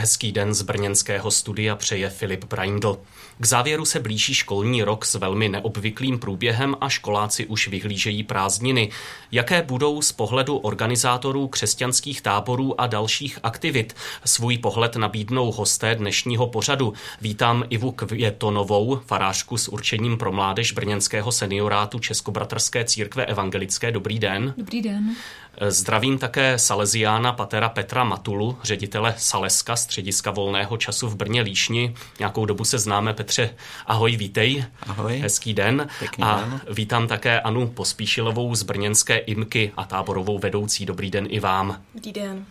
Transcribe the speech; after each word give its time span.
Hezký 0.00 0.32
den 0.32 0.54
z 0.54 0.62
brněnského 0.62 1.30
studia 1.30 1.76
přeje 1.76 2.10
Filip 2.10 2.44
Braindl. 2.44 2.98
K 3.38 3.46
závěru 3.46 3.84
se 3.84 4.00
blíží 4.00 4.34
školní 4.34 4.82
rok 4.82 5.04
s 5.04 5.14
velmi 5.14 5.48
neobvyklým 5.48 6.18
průběhem 6.18 6.76
a 6.80 6.88
školáci 6.88 7.46
už 7.46 7.68
vyhlížejí 7.68 8.22
prázdniny. 8.22 8.90
Jaké 9.32 9.62
budou 9.62 10.02
z 10.02 10.12
pohledu 10.12 10.56
organizátorů 10.56 11.48
křesťanských 11.48 12.20
táborů 12.20 12.80
a 12.80 12.86
dalších 12.86 13.38
aktivit? 13.42 13.96
Svůj 14.24 14.58
pohled 14.58 14.96
nabídnou 14.96 15.52
hosté 15.52 15.94
dnešního 15.94 16.46
pořadu. 16.46 16.92
Vítám 17.20 17.64
Ivu 17.70 17.92
Květonovou, 17.92 19.00
farářku 19.06 19.58
s 19.58 19.68
určením 19.68 20.18
pro 20.18 20.32
mládež 20.32 20.72
brněnského 20.72 21.32
seniorátu 21.32 21.98
Českobratrské 21.98 22.84
církve 22.84 23.26
evangelické. 23.26 23.92
Dobrý 23.92 24.18
den. 24.18 24.54
Dobrý 24.56 24.82
den. 24.82 25.16
Zdravím 25.68 26.18
také 26.18 26.58
Salesiána 26.58 27.32
Patera 27.32 27.68
Petra 27.68 28.04
Matulu, 28.04 28.58
ředitele 28.62 29.14
Saleska, 29.18 29.76
střediska 29.90 30.30
volného 30.30 30.76
času 30.76 31.08
v 31.08 31.16
Brně 31.16 31.42
Líšni. 31.42 31.94
Nějakou 32.18 32.46
dobu 32.46 32.64
se 32.64 32.78
známe. 32.78 33.14
Petře, 33.14 33.54
ahoj, 33.86 34.16
vítej. 34.16 34.64
Ahoj. 34.82 35.18
Hezký 35.18 35.54
den. 35.54 35.88
Pěkný 35.98 36.24
a 36.24 36.40
den. 36.40 36.60
vítám 36.70 37.08
také 37.08 37.40
Anu 37.40 37.68
Pospíšilovou 37.68 38.54
z 38.54 38.62
brněnské 38.62 39.16
IMKY 39.16 39.72
a 39.76 39.84
táborovou 39.84 40.38
vedoucí. 40.38 40.86
Dobrý 40.86 41.10
den 41.10 41.26
i 41.30 41.40
vám. 41.40 41.80
Dobrý 41.94 42.12
den. 42.12 42.46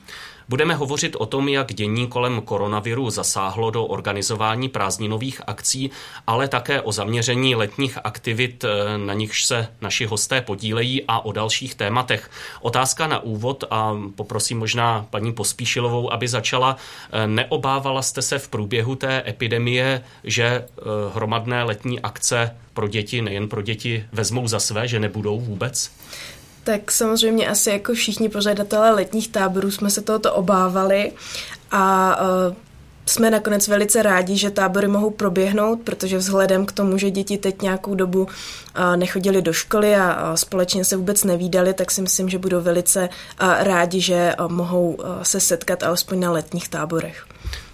Budeme 0.50 0.76
hovořit 0.76 1.16
o 1.20 1.26
tom, 1.26 1.50
jak 1.50 1.74
dění 1.74 2.08
kolem 2.08 2.42
koronaviru 2.42 3.10
zasáhlo 3.10 3.72
do 3.72 3.86
organizování 3.86 4.70
prázdninových 4.70 5.42
akcí, 5.48 5.92
ale 6.28 6.48
také 6.48 6.82
o 6.82 6.92
zaměření 6.92 7.56
letních 7.56 7.98
aktivit, 8.04 8.64
eh, 8.64 8.98
na 8.98 9.14
nichž 9.14 9.46
se 9.46 9.68
naši 9.82 10.06
hosté 10.06 10.42
podílejí 10.42 11.04
a 11.08 11.26
o 11.26 11.32
dalších 11.32 11.76
tématech. 11.76 12.30
Otázka 12.62 13.08
na 13.08 13.20
úvod 13.20 13.64
a 13.72 13.98
poprosím 14.16 14.60
možná 14.60 15.06
paní 15.10 15.34
Pospíšilovou, 15.34 16.14
aby 16.14 16.28
začala. 16.28 16.78
Eh, 17.12 17.28
neobávala 17.28 18.02
jste 18.02 18.22
se 18.22 18.40
v 18.40 18.48
průběhu 18.48 18.96
té 18.96 19.24
epidemie, 19.28 20.04
že 20.24 20.46
eh, 20.46 20.66
hromadné 21.14 21.64
letní 21.64 22.00
akce 22.00 22.56
pro 22.74 22.88
děti, 22.88 23.22
nejen 23.22 23.48
pro 23.48 23.62
děti, 23.62 24.06
vezmou 24.12 24.48
za 24.48 24.60
své, 24.60 24.88
že 24.88 25.00
nebudou 25.00 25.40
vůbec? 25.40 25.92
Tak 26.64 26.92
samozřejmě 26.92 27.50
asi 27.50 27.70
jako 27.70 27.94
všichni 27.94 28.30
pořadatelé 28.30 28.92
letních 28.92 29.28
táborů 29.28 29.72
jsme 29.72 29.90
se 29.90 30.02
tohoto 30.02 30.34
obávali 30.34 31.12
a 31.72 32.16
uh, 32.22 32.56
jsme 33.06 33.32
nakonec 33.32 33.68
velice 33.68 34.04
rádi, 34.04 34.38
že 34.38 34.52
tábory 34.52 34.88
mohou 34.88 35.10
proběhnout, 35.10 35.80
protože 35.84 36.18
vzhledem 36.18 36.66
k 36.66 36.72
tomu, 36.72 36.98
že 36.98 37.12
děti 37.12 37.38
teď 37.38 37.62
nějakou 37.62 37.96
dobu 37.96 38.22
uh, 38.22 38.28
nechodili 38.96 39.42
do 39.42 39.54
školy 39.54 39.96
a, 39.96 40.36
společně 40.36 40.86
se 40.86 40.98
vůbec 40.98 41.24
nevídali, 41.24 41.74
tak 41.74 41.92
si 41.92 42.02
myslím, 42.02 42.30
že 42.30 42.38
budou 42.38 42.62
velice 42.62 43.10
uh, 43.10 43.54
rádi, 43.60 44.02
že 44.02 44.36
mohou 44.48 44.98
se 45.24 45.40
setkat 45.40 45.84
alespoň 45.84 46.20
na 46.20 46.32
letních 46.32 46.70
táborech. 46.70 47.26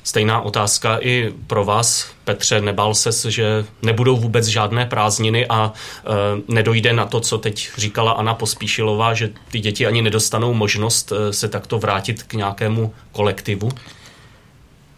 Stejná 0.06 0.42
otázka 0.42 0.98
i 1.02 1.34
pro 1.48 1.66
vás, 1.66 2.08
Petře. 2.24 2.62
Nebál 2.62 2.96
se, 2.96 3.32
že 3.32 3.66
nebudou 3.82 4.18
vůbec 4.18 4.46
žádné 4.46 4.86
prázdniny 4.86 5.48
a 5.48 5.74
e, 5.74 6.12
nedojde 6.48 6.94
na 6.94 7.06
to, 7.06 7.20
co 7.20 7.38
teď 7.38 7.70
říkala 7.78 8.12
Anna 8.12 8.34
Pospíšilová, 8.34 9.14
že 9.14 9.34
ty 9.52 9.60
děti 9.60 9.86
ani 9.86 10.02
nedostanou 10.02 10.54
možnost 10.54 11.12
e, 11.12 11.34
se 11.34 11.48
takto 11.48 11.80
vrátit 11.80 12.24
k 12.24 12.34
nějakému 12.34 12.94
kolektivu? 13.12 13.72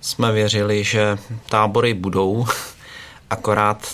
Jsme 0.02 0.32
věřili, 0.32 0.84
že 0.84 1.18
tábory 1.50 1.94
budou, 1.94 2.46
akorát 3.30 3.88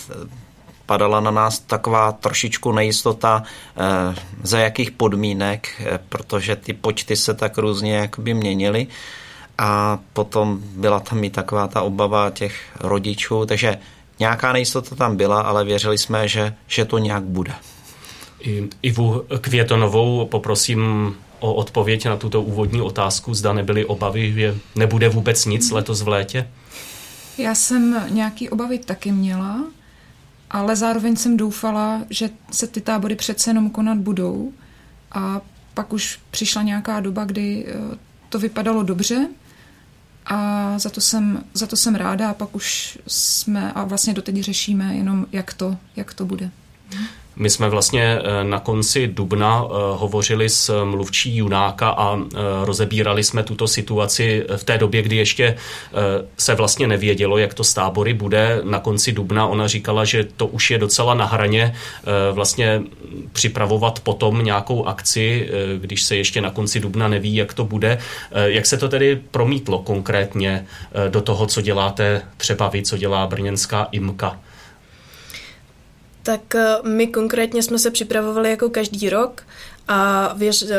padala 0.86 1.20
na 1.20 1.30
nás 1.30 1.58
taková 1.58 2.12
trošičku 2.12 2.72
nejistota, 2.72 3.42
e, 3.42 4.14
za 4.42 4.58
jakých 4.58 4.90
podmínek, 4.90 5.68
e, 5.80 5.98
protože 6.08 6.56
ty 6.56 6.72
počty 6.72 7.16
se 7.16 7.34
tak 7.34 7.58
různě 7.58 7.96
jakoby 7.96 8.34
měnily 8.34 8.86
a 9.58 9.98
potom 10.12 10.60
byla 10.76 11.00
tam 11.00 11.24
i 11.24 11.30
taková 11.30 11.68
ta 11.68 11.82
obava 11.82 12.30
těch 12.30 12.54
rodičů, 12.80 13.46
takže 13.46 13.78
nějaká 14.18 14.52
nejistota 14.52 14.96
tam 14.96 15.16
byla, 15.16 15.40
ale 15.40 15.64
věřili 15.64 15.98
jsme, 15.98 16.28
že, 16.28 16.54
že 16.66 16.84
to 16.84 16.98
nějak 16.98 17.22
bude. 17.22 17.52
I, 18.40 18.68
Ivu 18.82 19.24
Květonovou 19.40 20.26
poprosím 20.26 21.14
o 21.40 21.54
odpověď 21.54 22.06
na 22.06 22.16
tuto 22.16 22.42
úvodní 22.42 22.80
otázku. 22.80 23.34
Zda 23.34 23.52
nebyly 23.52 23.84
obavy, 23.84 24.32
že 24.32 24.54
nebude 24.74 25.08
vůbec 25.08 25.44
nic 25.44 25.70
letos 25.70 26.02
v 26.02 26.08
létě? 26.08 26.48
Já 27.38 27.54
jsem 27.54 28.04
nějaký 28.08 28.48
obavy 28.48 28.78
taky 28.78 29.12
měla, 29.12 29.64
ale 30.50 30.76
zároveň 30.76 31.16
jsem 31.16 31.36
doufala, 31.36 32.00
že 32.10 32.30
se 32.50 32.66
ty 32.66 32.80
tábory 32.80 33.16
přece 33.16 33.50
jenom 33.50 33.70
konat 33.70 33.98
budou. 33.98 34.52
A 35.12 35.40
pak 35.74 35.92
už 35.92 36.20
přišla 36.30 36.62
nějaká 36.62 37.00
doba, 37.00 37.24
kdy 37.24 37.66
to 38.28 38.38
vypadalo 38.38 38.82
dobře, 38.82 39.28
a 40.26 40.78
za 40.78 40.90
to, 40.90 41.00
jsem, 41.00 41.44
za 41.54 41.66
to 41.66 41.76
jsem 41.76 41.94
ráda 41.94 42.30
a 42.30 42.34
pak 42.34 42.56
už 42.56 42.98
jsme 43.06 43.72
a 43.72 43.84
vlastně 43.84 44.14
doteď 44.14 44.40
řešíme 44.40 44.94
jenom, 44.94 45.26
jak 45.32 45.54
to, 45.54 45.76
jak 45.96 46.14
to 46.14 46.24
bude. 46.24 46.50
My 47.36 47.50
jsme 47.50 47.68
vlastně 47.68 48.18
eh, 48.18 48.44
na 48.44 48.60
konci 48.60 49.06
dubna 49.06 49.64
eh, 49.64 49.68
hovořili 49.96 50.48
s 50.48 50.84
mluvčí 50.84 51.36
Junáka 51.36 51.88
a 51.88 52.16
eh, 52.16 52.38
rozebírali 52.64 53.24
jsme 53.24 53.42
tuto 53.42 53.68
situaci 53.68 54.44
v 54.56 54.64
té 54.64 54.78
době, 54.78 55.02
kdy 55.02 55.16
ještě 55.16 55.56
se 56.38 56.54
vlastně 56.54 56.86
nevědělo, 56.86 57.38
jak 57.38 57.54
to 57.54 57.64
s 57.64 57.74
tábory 57.74 58.14
bude. 58.14 58.60
Na 58.64 58.78
konci 58.78 59.12
dubna 59.12 59.46
ona 59.46 59.66
říkala, 59.66 60.04
že 60.04 60.24
to 60.36 60.46
už 60.46 60.70
je 60.70 60.78
docela 60.78 61.14
na 61.14 61.24
hraně 61.24 61.74
vlastně 62.32 62.82
připravovat 63.32 64.00
potom 64.00 64.44
nějakou 64.44 64.86
akci, 64.86 65.48
když 65.78 66.02
se 66.02 66.16
ještě 66.16 66.40
na 66.40 66.50
konci 66.50 66.80
dubna 66.80 67.08
neví, 67.08 67.34
jak 67.34 67.54
to 67.54 67.64
bude. 67.64 67.98
Jak 68.44 68.66
se 68.66 68.76
to 68.76 68.88
tedy 68.88 69.20
promítlo 69.30 69.78
konkrétně 69.78 70.66
do 71.08 71.20
toho, 71.20 71.46
co 71.46 71.60
děláte 71.60 72.22
třeba 72.36 72.68
vy, 72.68 72.82
co 72.82 72.96
dělá 72.96 73.26
brněnská 73.26 73.88
IMKA? 73.90 74.38
Tak 76.24 76.54
eh, 76.54 76.76
my 76.82 77.06
konkrétně 77.06 77.62
jsme 77.62 77.78
se 77.78 77.90
připravovali 77.90 78.50
jako 78.50 78.70
každý 78.70 79.10
rok 79.10 79.42
a 79.88 80.32
věř, 80.36 80.62
eh, 80.62 80.76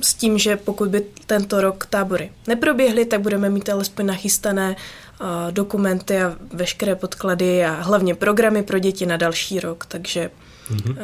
s 0.00 0.14
tím, 0.14 0.38
že 0.38 0.56
pokud 0.56 0.88
by 0.88 1.06
tento 1.26 1.60
rok 1.60 1.86
tábory 1.86 2.30
neproběhly, 2.46 3.04
tak 3.04 3.20
budeme 3.20 3.50
mít 3.50 3.68
alespoň 3.68 4.06
nachystané 4.06 4.76
eh, 4.76 5.24
dokumenty 5.52 6.22
a 6.22 6.36
veškeré 6.52 6.94
podklady 6.94 7.64
a 7.64 7.70
hlavně 7.70 8.14
programy 8.14 8.62
pro 8.62 8.78
děti 8.78 9.06
na 9.06 9.16
další 9.16 9.60
rok, 9.60 9.86
takže 9.86 10.30
mm-hmm. 10.70 10.96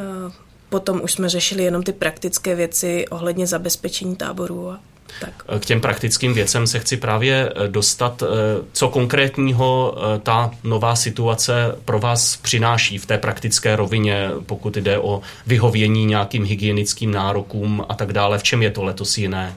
potom 0.68 1.00
už 1.04 1.12
jsme 1.12 1.28
řešili 1.28 1.64
jenom 1.64 1.82
ty 1.82 1.92
praktické 1.92 2.54
věci 2.54 3.08
ohledně 3.08 3.46
zabezpečení 3.46 4.16
táborů 4.16 4.70
a 4.70 4.80
tak. 5.20 5.60
K 5.60 5.66
těm 5.66 5.80
praktickým 5.80 6.34
věcem 6.34 6.66
se 6.66 6.78
chci 6.78 6.96
právě 6.96 7.52
eh, 7.56 7.68
dostat. 7.68 8.22
Eh, 8.22 8.26
co 8.72 8.88
konkrétního 8.88 9.96
eh, 9.96 10.18
ta 10.18 10.50
nová 10.64 10.96
situace 10.96 11.76
pro 11.84 11.98
vás 11.98 12.36
přináší 12.36 12.98
v 12.98 13.06
té 13.06 13.18
praktické 13.18 13.76
rovině, 13.76 14.30
pokud 14.46 14.76
jde 14.76 14.98
o 14.98 15.20
vyhovění 15.46 16.04
nějakým 16.04 16.44
hygienickým 16.44 17.10
nárokům 17.10 17.84
a 17.88 17.94
tak 17.94 18.12
dále? 18.12 18.38
V 18.38 18.42
čem 18.42 18.62
je 18.62 18.70
to 18.70 18.84
letos 18.84 19.18
jiné? 19.18 19.56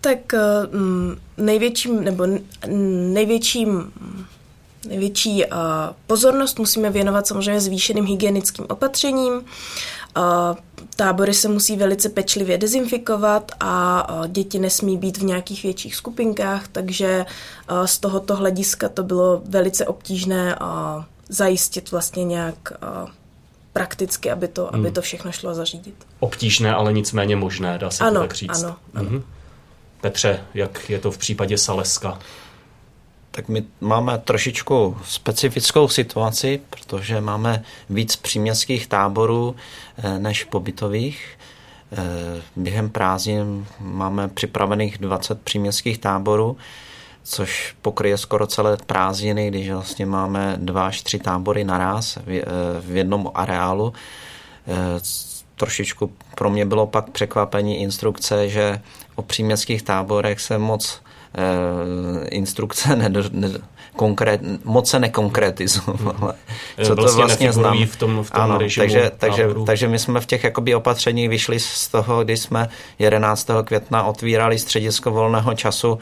Tak 0.00 0.18
mm, 0.72 1.16
největším, 1.36 2.04
nebo 2.04 2.26
největším 3.12 3.92
Největší 4.88 5.44
pozornost 6.06 6.58
musíme 6.58 6.90
věnovat 6.90 7.26
samozřejmě 7.26 7.60
zvýšeným 7.60 8.04
hygienickým 8.04 8.66
opatřením. 8.68 9.44
Tábory 10.96 11.34
se 11.34 11.48
musí 11.48 11.76
velice 11.76 12.08
pečlivě 12.08 12.58
dezinfikovat 12.58 13.52
a 13.60 14.06
děti 14.28 14.58
nesmí 14.58 14.96
být 14.96 15.18
v 15.18 15.22
nějakých 15.22 15.62
větších 15.62 15.96
skupinkách, 15.96 16.68
takže 16.68 17.26
z 17.84 17.98
tohoto 17.98 18.36
hlediska 18.36 18.88
to 18.88 19.02
bylo 19.02 19.42
velice 19.44 19.86
obtížné 19.86 20.58
zajistit 21.28 21.90
vlastně 21.90 22.24
nějak 22.24 22.72
prakticky, 23.72 24.30
aby 24.30 24.48
to, 24.48 24.70
hmm. 24.72 24.80
aby 24.80 24.90
to 24.90 25.02
všechno 25.02 25.32
šlo 25.32 25.54
zařídit. 25.54 25.94
Obtížné, 26.20 26.74
ale 26.74 26.92
nicméně 26.92 27.36
možné, 27.36 27.78
dá 27.78 27.90
se 27.90 28.04
ano, 28.04 28.14
to 28.14 28.20
tak 28.20 28.34
říct. 28.34 28.62
Ano, 28.64 28.76
ano. 28.94 29.10
Mhm. 29.10 29.24
Petře, 30.00 30.40
jak 30.54 30.90
je 30.90 30.98
to 30.98 31.10
v 31.10 31.18
případě 31.18 31.58
Saleska? 31.58 32.18
Tak 33.38 33.48
my 33.48 33.64
máme 33.80 34.18
trošičku 34.18 34.96
specifickou 35.04 35.88
situaci, 35.88 36.60
protože 36.70 37.20
máme 37.20 37.62
víc 37.90 38.16
příměstských 38.16 38.86
táborů 38.86 39.56
eh, 39.98 40.18
než 40.18 40.44
pobytových. 40.44 41.38
Eh, 41.92 42.42
během 42.56 42.90
prázdnin 42.90 43.66
máme 43.80 44.28
připravených 44.28 44.98
20 44.98 45.42
příměstských 45.42 45.98
táborů, 45.98 46.56
což 47.22 47.76
pokryje 47.82 48.18
skoro 48.18 48.46
celé 48.46 48.76
prázdniny, 48.76 49.48
když 49.48 49.70
vlastně 49.70 50.06
máme 50.06 50.56
dva 50.60 50.86
až 50.86 51.02
tři 51.02 51.18
tábory 51.18 51.64
naraz 51.64 52.18
v 52.26 52.30
eh, 52.30 52.98
jednom 52.98 53.30
areálu. 53.34 53.92
Trošičku 55.56 56.12
pro 56.34 56.50
mě 56.50 56.66
bylo 56.66 56.86
pak 56.86 57.10
překvapení 57.10 57.80
instrukce, 57.80 58.48
že 58.48 58.80
o 59.14 59.22
příměstských 59.22 59.82
táborech 59.82 60.40
se 60.40 60.58
moc 60.58 61.00
instrukce 62.30 62.96
nedo, 62.96 63.22
ne, 63.32 63.48
konkrét, 63.96 64.40
moc 64.64 64.90
se 64.90 64.98
nekonkretizovaly. 64.98 66.34
Hmm. 66.76 66.86
Co 66.86 66.94
vlastně 66.94 67.12
to 67.12 67.16
vlastně 67.16 67.52
znamená? 67.52 67.86
v 67.86 67.96
tom, 67.96 68.22
v 68.22 68.30
tom 68.30 68.42
ano, 68.42 68.58
režimu 68.58 68.82
takže, 68.82 69.10
takže, 69.18 69.48
takže 69.66 69.88
my 69.88 69.98
jsme 69.98 70.20
v 70.20 70.26
těch 70.26 70.44
jakoby 70.44 70.74
opatření 70.74 71.28
vyšli 71.28 71.60
z 71.60 71.88
toho, 71.88 72.24
kdy 72.24 72.36
jsme 72.36 72.68
11. 72.98 73.48
května 73.64 74.04
otvírali 74.04 74.58
středisko 74.58 75.10
volného 75.10 75.54
času, 75.54 75.98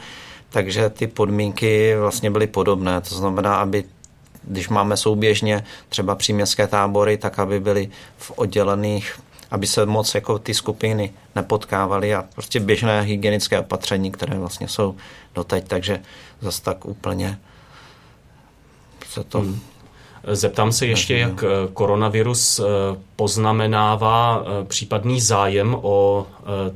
takže 0.49 0.89
ty 0.89 1.07
podmínky 1.07 1.95
vlastně 1.99 2.31
byly 2.31 2.47
podobné. 2.47 3.01
To 3.01 3.15
znamená, 3.15 3.55
aby 3.55 3.83
když 4.43 4.69
máme 4.69 4.97
souběžně 4.97 5.63
třeba 5.89 6.15
příměstské 6.15 6.67
tábory, 6.67 7.17
tak 7.17 7.39
aby 7.39 7.59
byly 7.59 7.89
v 8.17 8.31
oddělených 8.35 9.19
aby 9.51 9.67
se 9.67 9.85
moc 9.85 10.15
jako 10.15 10.39
ty 10.39 10.53
skupiny 10.53 11.13
nepotkávaly 11.35 12.15
a 12.15 12.25
prostě 12.33 12.59
běžné 12.59 13.01
hygienické 13.01 13.59
opatření, 13.59 14.11
které 14.11 14.39
vlastně 14.39 14.67
jsou 14.67 14.95
doteď, 15.35 15.67
takže 15.67 15.99
zase 16.41 16.61
tak 16.61 16.85
úplně 16.85 17.39
se 19.09 19.23
to... 19.23 19.39
Hmm. 19.39 19.59
Zeptám 20.31 20.71
se 20.71 20.85
ještě, 20.85 21.17
jak 21.17 21.43
eh, 21.43 21.47
koronavirus 21.73 22.59
eh, 22.59 22.63
poznamenává 23.15 24.43
eh, 24.43 24.65
případný 24.65 25.21
zájem 25.21 25.77
o 25.81 26.27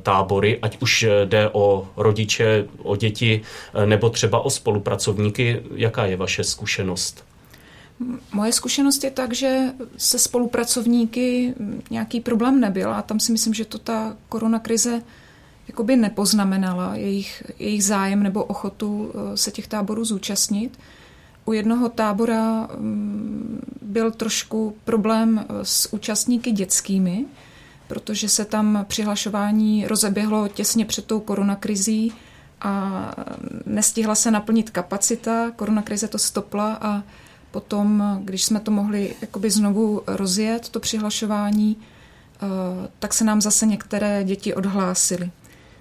tábory, 0.02 0.58
ať 0.62 0.82
už 0.82 1.06
jde 1.24 1.50
o 1.52 1.88
rodiče, 1.96 2.64
o 2.82 2.96
děti 2.96 3.40
nebo 3.84 4.10
třeba 4.10 4.40
o 4.40 4.50
spolupracovníky. 4.50 5.60
Jaká 5.74 6.06
je 6.06 6.16
vaše 6.16 6.44
zkušenost? 6.44 7.24
Moje 8.32 8.52
zkušenost 8.52 9.04
je 9.04 9.10
tak, 9.10 9.34
že 9.34 9.72
se 9.96 10.18
spolupracovníky 10.18 11.54
nějaký 11.90 12.20
problém 12.20 12.60
nebyl 12.60 12.94
a 12.94 13.02
tam 13.02 13.20
si 13.20 13.32
myslím, 13.32 13.54
že 13.54 13.64
to 13.64 13.78
ta 13.78 14.16
koronakrize 14.28 15.02
jakoby 15.68 15.96
nepoznamenala 15.96 16.94
jejich, 16.94 17.42
jejich 17.58 17.84
zájem 17.84 18.22
nebo 18.22 18.44
ochotu 18.44 19.12
eh, 19.14 19.36
se 19.36 19.50
těch 19.50 19.68
táborů 19.68 20.04
zúčastnit. 20.04 20.78
U 21.44 21.52
jednoho 21.52 21.88
tábora 21.88 22.68
mm, 22.78 23.60
byl 23.82 24.10
trošku 24.10 24.76
problém 24.84 25.44
eh, 25.48 25.54
s 25.62 25.92
účastníky 25.92 26.52
dětskými, 26.52 27.24
protože 27.88 28.28
se 28.28 28.44
tam 28.44 28.84
přihlašování 28.88 29.86
rozeběhlo 29.86 30.48
těsně 30.48 30.84
před 30.84 31.04
tou 31.04 31.20
koronakrizí 31.20 32.12
a 32.60 33.14
nestihla 33.66 34.14
se 34.14 34.30
naplnit 34.30 34.70
kapacita, 34.70 35.50
koronakrize 35.50 36.08
to 36.08 36.18
stopla 36.18 36.78
a 36.80 37.02
Potom, 37.52 38.20
když 38.24 38.44
jsme 38.44 38.60
to 38.60 38.70
mohli 38.70 39.14
jakoby 39.20 39.50
znovu 39.50 40.02
rozjet, 40.06 40.68
to 40.68 40.80
přihlašování, 40.80 41.76
eh, 41.76 42.46
tak 42.98 43.14
se 43.14 43.24
nám 43.24 43.40
zase 43.40 43.66
některé 43.66 44.24
děti 44.24 44.54
odhlásily. 44.54 45.30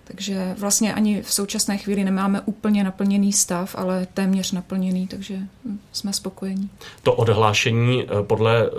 Takže 0.04 0.56
vlastně 0.58 0.94
ani 0.94 1.22
v 1.22 1.34
současné 1.34 1.78
chvíli 1.78 2.04
nemáme 2.04 2.42
úplně 2.46 2.84
naplněný 2.84 3.34
stav, 3.34 3.76
ale 3.78 4.08
téměř 4.14 4.52
naplněný, 4.52 5.08
takže 5.08 5.36
hm, 5.66 5.80
jsme 5.92 6.14
spokojení. 6.14 6.70
To 7.04 7.14
odhlášení 7.14 8.04
eh, 8.04 8.24
podle 8.24 8.66
eh, 8.66 8.70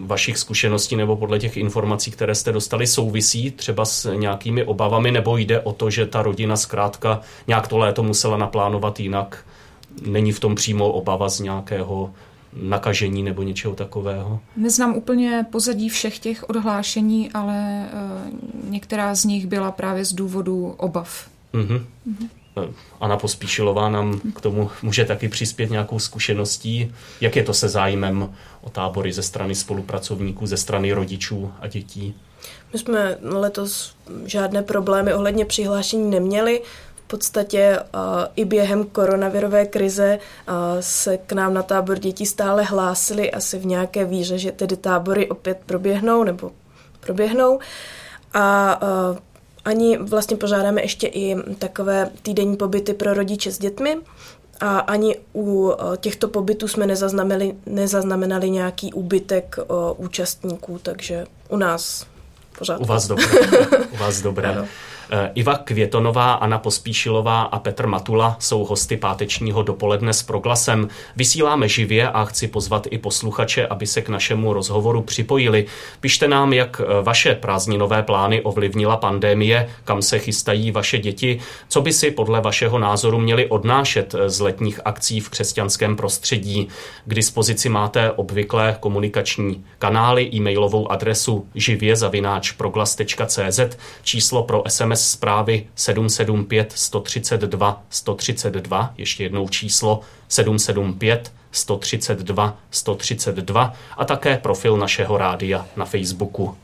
vašich 0.00 0.38
zkušeností 0.38 0.96
nebo 0.96 1.16
podle 1.16 1.38
těch 1.38 1.56
informací, 1.56 2.10
které 2.10 2.34
jste 2.34 2.52
dostali, 2.52 2.86
souvisí 2.86 3.50
třeba 3.50 3.84
s 3.84 4.14
nějakými 4.14 4.64
obavami, 4.64 5.10
nebo 5.10 5.36
jde 5.36 5.60
o 5.60 5.72
to, 5.72 5.90
že 5.90 6.06
ta 6.06 6.22
rodina 6.22 6.56
zkrátka 6.56 7.20
nějak 7.46 7.68
to 7.68 7.78
léto 7.78 8.02
musela 8.02 8.36
naplánovat 8.36 9.00
jinak? 9.00 9.46
Není 10.06 10.32
v 10.32 10.40
tom 10.40 10.54
přímo 10.54 10.92
obava 10.92 11.28
z 11.28 11.40
nějakého 11.40 12.10
nakažení 12.56 13.22
nebo 13.22 13.42
něčeho 13.42 13.74
takového? 13.74 14.40
Neznám 14.56 14.94
úplně 14.94 15.46
pozadí 15.50 15.88
všech 15.88 16.18
těch 16.18 16.48
odhlášení, 16.48 17.32
ale 17.32 17.88
uh, 17.92 18.70
některá 18.70 19.14
z 19.14 19.24
nich 19.24 19.46
byla 19.46 19.70
právě 19.70 20.04
z 20.04 20.12
důvodu 20.12 20.74
obav. 20.76 21.28
Mm-hmm. 21.54 21.84
Mm-hmm. 22.08 22.28
Anna 23.00 23.16
Pospíšilová 23.16 23.88
nám 23.88 24.20
k 24.34 24.40
tomu 24.40 24.70
může 24.82 25.04
taky 25.04 25.28
přispět 25.28 25.70
nějakou 25.70 25.98
zkušeností. 25.98 26.92
Jak 27.20 27.36
je 27.36 27.42
to 27.42 27.54
se 27.54 27.68
zájmem 27.68 28.34
o 28.60 28.70
tábory 28.70 29.12
ze 29.12 29.22
strany 29.22 29.54
spolupracovníků, 29.54 30.46
ze 30.46 30.56
strany 30.56 30.92
rodičů 30.92 31.52
a 31.60 31.66
dětí? 31.66 32.14
My 32.72 32.78
jsme 32.78 33.18
letos 33.22 33.94
žádné 34.24 34.62
problémy 34.62 35.14
ohledně 35.14 35.44
přihlášení 35.44 36.10
neměli 36.10 36.62
podstatě 37.12 37.78
uh, 37.78 38.00
i 38.36 38.44
během 38.44 38.84
koronavirové 38.84 39.66
krize 39.66 40.18
uh, 40.18 40.54
se 40.80 41.18
k 41.18 41.32
nám 41.32 41.54
na 41.54 41.62
tábor 41.62 41.98
děti 41.98 42.26
stále 42.26 42.62
hlásili 42.62 43.30
asi 43.30 43.58
v 43.58 43.66
nějaké 43.66 44.04
víře, 44.04 44.38
že 44.38 44.52
tedy 44.52 44.76
tábory 44.76 45.28
opět 45.28 45.58
proběhnou 45.66 46.24
nebo 46.24 46.50
proběhnou. 47.00 47.58
A 48.34 48.78
uh, 48.82 49.18
ani 49.64 49.98
vlastně 49.98 50.36
pořádáme 50.36 50.82
ještě 50.82 51.06
i 51.06 51.36
takové 51.58 52.10
týdenní 52.22 52.56
pobyty 52.56 52.94
pro 52.94 53.14
rodiče 53.14 53.52
s 53.52 53.58
dětmi, 53.58 53.96
a 54.60 54.78
ani 54.78 55.16
u 55.34 55.72
těchto 56.00 56.28
pobytů 56.28 56.68
jsme 56.68 56.86
nezaznamenali, 56.86 57.54
nezaznamenali 57.66 58.50
nějaký 58.50 58.92
úbytek 58.92 59.56
účastníků, 59.96 60.78
takže 60.82 61.24
u 61.48 61.56
nás 61.56 62.06
pořád. 62.58 62.80
U 62.80 62.84
vás 62.84 63.08
dobré. 63.08 63.26
U 63.92 63.96
vás 63.96 64.22
dobré. 64.22 64.68
Eh, 65.14 65.30
Iva 65.34 65.56
Květonová, 65.56 66.32
Anna 66.32 66.58
Pospíšilová 66.58 67.42
a 67.42 67.58
Petr 67.58 67.86
Matula 67.86 68.36
jsou 68.38 68.64
hosty 68.64 68.96
pátečního 68.96 69.62
dopoledne 69.62 70.12
s 70.12 70.22
proglasem. 70.22 70.88
Vysíláme 71.16 71.68
živě 71.68 72.10
a 72.10 72.24
chci 72.24 72.48
pozvat 72.48 72.86
i 72.90 72.98
posluchače, 72.98 73.66
aby 73.66 73.86
se 73.86 74.02
k 74.02 74.08
našemu 74.08 74.52
rozhovoru 74.52 75.02
připojili. 75.02 75.66
Pište 76.00 76.28
nám, 76.28 76.52
jak 76.52 76.80
eh, 76.80 76.84
vaše 77.02 77.34
prázdninové 77.34 78.02
plány 78.02 78.42
ovlivnila 78.42 78.96
pandémie, 78.96 79.68
kam 79.84 80.02
se 80.02 80.18
chystají 80.18 80.70
vaše 80.70 80.98
děti, 80.98 81.40
co 81.68 81.82
by 81.82 81.92
si 81.92 82.10
podle 82.10 82.40
vašeho 82.40 82.78
názoru 82.78 83.18
měli 83.18 83.46
odnášet 83.46 84.14
eh, 84.14 84.30
z 84.30 84.40
letních 84.40 84.80
akcí 84.84 85.20
v 85.20 85.30
křesťanském 85.30 85.96
prostředí. 85.96 86.68
K 87.04 87.14
dispozici 87.14 87.68
máte 87.68 88.12
obvyklé 88.12 88.76
komunikační 88.80 89.64
kanály, 89.78 90.30
e-mailovou 90.34 90.92
adresu 90.92 91.46
živě.proglas.cz, 91.54 93.60
číslo 94.02 94.42
pro 94.42 94.62
SMS 94.68 95.01
zprávy 95.10 95.66
775 95.74 96.72
132 96.72 97.82
132, 97.90 98.94
ještě 98.98 99.22
jednou 99.22 99.48
číslo 99.48 100.00
775 100.28 101.32
132 101.52 102.58
132 102.70 103.74
a 103.96 104.04
také 104.04 104.36
profil 104.36 104.76
našeho 104.76 105.16
rádia 105.16 105.66
na 105.76 105.84
Facebooku. 105.84 106.56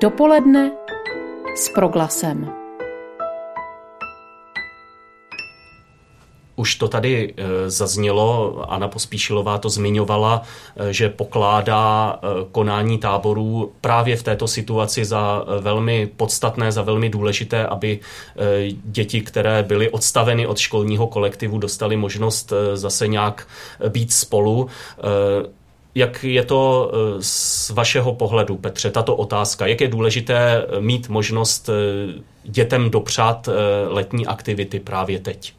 Dopoledne 0.00 0.70
s 1.56 1.68
proglasem. 1.68 2.65
Už 6.56 6.74
to 6.74 6.88
tady 6.88 7.34
eh, 7.36 7.70
zaznělo, 7.70 8.56
Anna 8.68 8.88
Pospíšilová 8.88 9.58
to 9.58 9.68
zmiňovala, 9.68 10.42
eh, 10.76 10.92
že 10.92 11.08
pokládá 11.08 12.16
eh, 12.16 12.26
konání 12.52 12.98
táborů 12.98 13.72
právě 13.80 14.16
v 14.16 14.22
této 14.22 14.48
situaci 14.48 15.04
za 15.04 15.44
velmi 15.60 16.06
podstatné, 16.16 16.72
za 16.72 16.82
velmi 16.82 17.08
důležité, 17.08 17.66
aby 17.66 18.00
děti, 18.84 19.20
které 19.20 19.62
byly 19.62 19.90
odstaveny 19.90 20.46
od 20.46 20.58
školního 20.58 21.06
kolektivu, 21.06 21.58
dostali 21.58 21.96
možnost 21.96 22.52
zase 22.74 23.08
nějak 23.08 23.48
být 23.88 24.12
spolu. 24.12 24.68
Jak 25.94 26.24
je 26.24 26.44
to 26.44 26.92
z 27.20 27.70
vašeho 27.70 28.14
pohledu, 28.14 28.56
Petře, 28.56 28.90
tato 28.90 29.16
otázka? 29.16 29.66
Jak 29.66 29.80
je 29.80 29.88
důležité 29.88 30.66
mít 30.80 31.08
možnost 31.08 31.70
dětem 32.44 32.90
dopřát 32.90 33.48
letní 33.88 34.26
aktivity 34.26 34.80
právě 34.80 35.18
teď? 35.18 35.55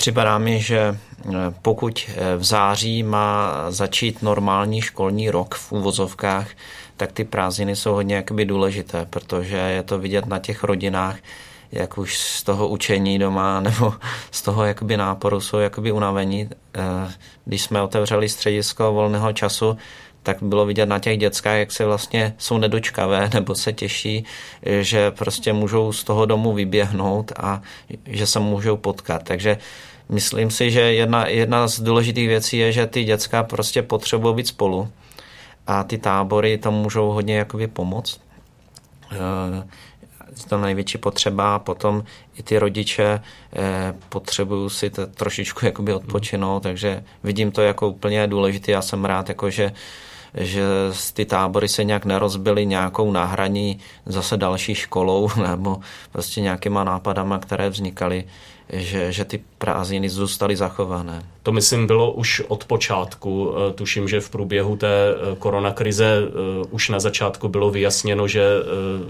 Připadá 0.00 0.38
mi, 0.38 0.60
že 0.60 0.78
eh, 0.78 1.32
pokud 1.62 2.06
eh, 2.08 2.36
v 2.36 2.44
září 2.44 3.02
má 3.02 3.52
začít 3.68 4.22
normální 4.22 4.80
školní 4.80 5.30
rok 5.30 5.54
v 5.54 5.72
úvozovkách, 5.72 6.48
tak 6.96 7.12
ty 7.12 7.24
prázdniny 7.24 7.76
jsou 7.76 7.92
hodně 7.92 8.14
jakoby 8.14 8.44
důležité, 8.44 9.06
protože 9.10 9.56
je 9.56 9.82
to 9.82 9.98
vidět 9.98 10.26
na 10.26 10.38
těch 10.38 10.64
rodinách, 10.64 11.16
jak 11.72 11.98
už 11.98 12.18
z 12.18 12.42
toho 12.42 12.68
učení 12.68 13.18
doma 13.18 13.60
nebo 13.68 13.94
z 14.30 14.42
toho 14.42 14.64
jakoby 14.64 14.96
náporu 14.96 15.40
jsou 15.40 15.58
jakoby 15.58 15.92
unavení. 15.92 16.48
Eh, 16.74 17.12
když 17.44 17.62
jsme 17.62 17.82
otevřeli 17.82 18.28
středisko 18.28 18.92
volného 18.92 19.32
času, 19.32 19.76
tak 20.22 20.42
bylo 20.42 20.66
vidět 20.66 20.86
na 20.86 20.98
těch 20.98 21.18
dětskách, 21.18 21.58
jak 21.58 21.72
se 21.72 21.84
vlastně 21.84 22.34
jsou 22.38 22.58
nedočkavé 22.58 23.30
nebo 23.34 23.54
se 23.54 23.72
těší, 23.72 24.24
že 24.80 25.10
prostě 25.10 25.52
můžou 25.52 25.92
z 25.92 26.04
toho 26.04 26.26
domu 26.26 26.52
vyběhnout 26.52 27.32
a 27.36 27.62
že 28.06 28.26
se 28.26 28.38
můžou 28.40 28.76
potkat. 28.76 29.22
Takže 29.24 29.58
myslím 30.10 30.50
si, 30.50 30.70
že 30.70 30.80
jedna, 30.80 31.26
jedna 31.26 31.68
z 31.68 31.80
důležitých 31.80 32.28
věcí 32.28 32.58
je, 32.58 32.72
že 32.72 32.86
ty 32.86 33.04
děcka 33.04 33.42
prostě 33.42 33.82
potřebují 33.82 34.34
být 34.34 34.46
spolu 34.46 34.88
a 35.66 35.84
ty 35.84 35.98
tábory 35.98 36.58
to 36.58 36.70
můžou 36.70 37.10
hodně 37.10 37.36
jakoby 37.36 37.66
pomoct. 37.66 38.20
Je 39.12 39.18
eh, 39.18 40.48
to 40.48 40.58
největší 40.58 40.98
potřeba 40.98 41.54
a 41.54 41.58
potom 41.58 42.04
i 42.38 42.42
ty 42.42 42.58
rodiče 42.58 43.20
eh, 43.52 43.94
potřebují 44.08 44.70
si 44.70 44.90
to 44.90 45.06
trošičku 45.06 45.66
jakoby 45.66 45.94
odpočinout, 45.94 46.62
takže 46.62 47.04
vidím 47.22 47.52
to 47.52 47.62
jako 47.62 47.88
úplně 47.88 48.26
důležité. 48.26 48.72
Já 48.72 48.82
jsem 48.82 49.04
rád, 49.04 49.28
jako 49.28 49.50
že 49.50 49.72
že 50.34 50.62
ty 51.12 51.24
tábory 51.24 51.68
se 51.68 51.84
nějak 51.84 52.04
nerozbily 52.04 52.66
nějakou 52.66 53.12
náhraní 53.12 53.78
zase 54.06 54.36
další 54.36 54.74
školou 54.74 55.28
nebo 55.48 55.80
prostě 56.12 56.40
nějakýma 56.40 56.84
nápadama, 56.84 57.38
které 57.38 57.68
vznikaly 57.68 58.24
že, 58.72 59.12
že 59.12 59.24
ty 59.24 59.40
prázdniny 59.58 60.08
zůstaly 60.08 60.56
zachované. 60.56 61.22
To 61.42 61.52
myslím 61.52 61.86
bylo 61.86 62.12
už 62.12 62.42
od 62.48 62.64
počátku. 62.64 63.54
Eh, 63.54 63.72
tuším, 63.72 64.08
že 64.08 64.20
v 64.20 64.30
průběhu 64.30 64.76
té 64.76 64.86
eh, 64.86 65.36
koronakrize 65.36 66.18
eh, 66.22 66.66
už 66.70 66.88
na 66.88 67.00
začátku 67.00 67.48
bylo 67.48 67.70
vyjasněno, 67.70 68.28
že 68.28 68.44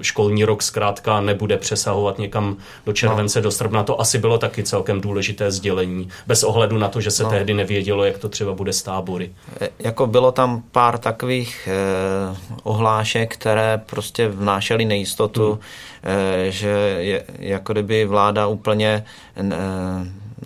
školní 0.00 0.44
rok 0.44 0.62
zkrátka 0.62 1.20
nebude 1.20 1.56
přesahovat 1.56 2.18
někam 2.18 2.56
do 2.86 2.92
července, 2.92 3.38
no. 3.38 3.42
do 3.42 3.50
srpna. 3.50 3.82
To 3.82 4.00
asi 4.00 4.18
bylo 4.18 4.38
taky 4.38 4.62
celkem 4.62 5.00
důležité 5.00 5.50
sdělení, 5.50 6.08
bez 6.26 6.42
ohledu 6.42 6.78
na 6.78 6.88
to, 6.88 7.00
že 7.00 7.10
se 7.10 7.22
no. 7.22 7.30
tehdy 7.30 7.54
nevědělo, 7.54 8.04
jak 8.04 8.18
to 8.18 8.28
třeba 8.28 8.52
bude 8.52 8.72
s 8.72 8.82
tábory. 8.82 9.30
Jako 9.78 10.06
bylo 10.06 10.32
tam 10.32 10.62
pár 10.72 10.98
takových 10.98 11.68
eh, 11.72 12.36
ohlášek, 12.62 13.34
které 13.34 13.82
prostě 13.86 14.28
vnášely 14.28 14.84
nejistotu, 14.84 15.50
hmm. 15.50 15.60
Eh, 16.02 16.50
že 16.50 16.68
je, 16.98 17.24
jako 17.38 17.72
kdyby 17.72 18.04
vláda 18.04 18.46
úplně 18.46 19.04
eh, 19.36 19.42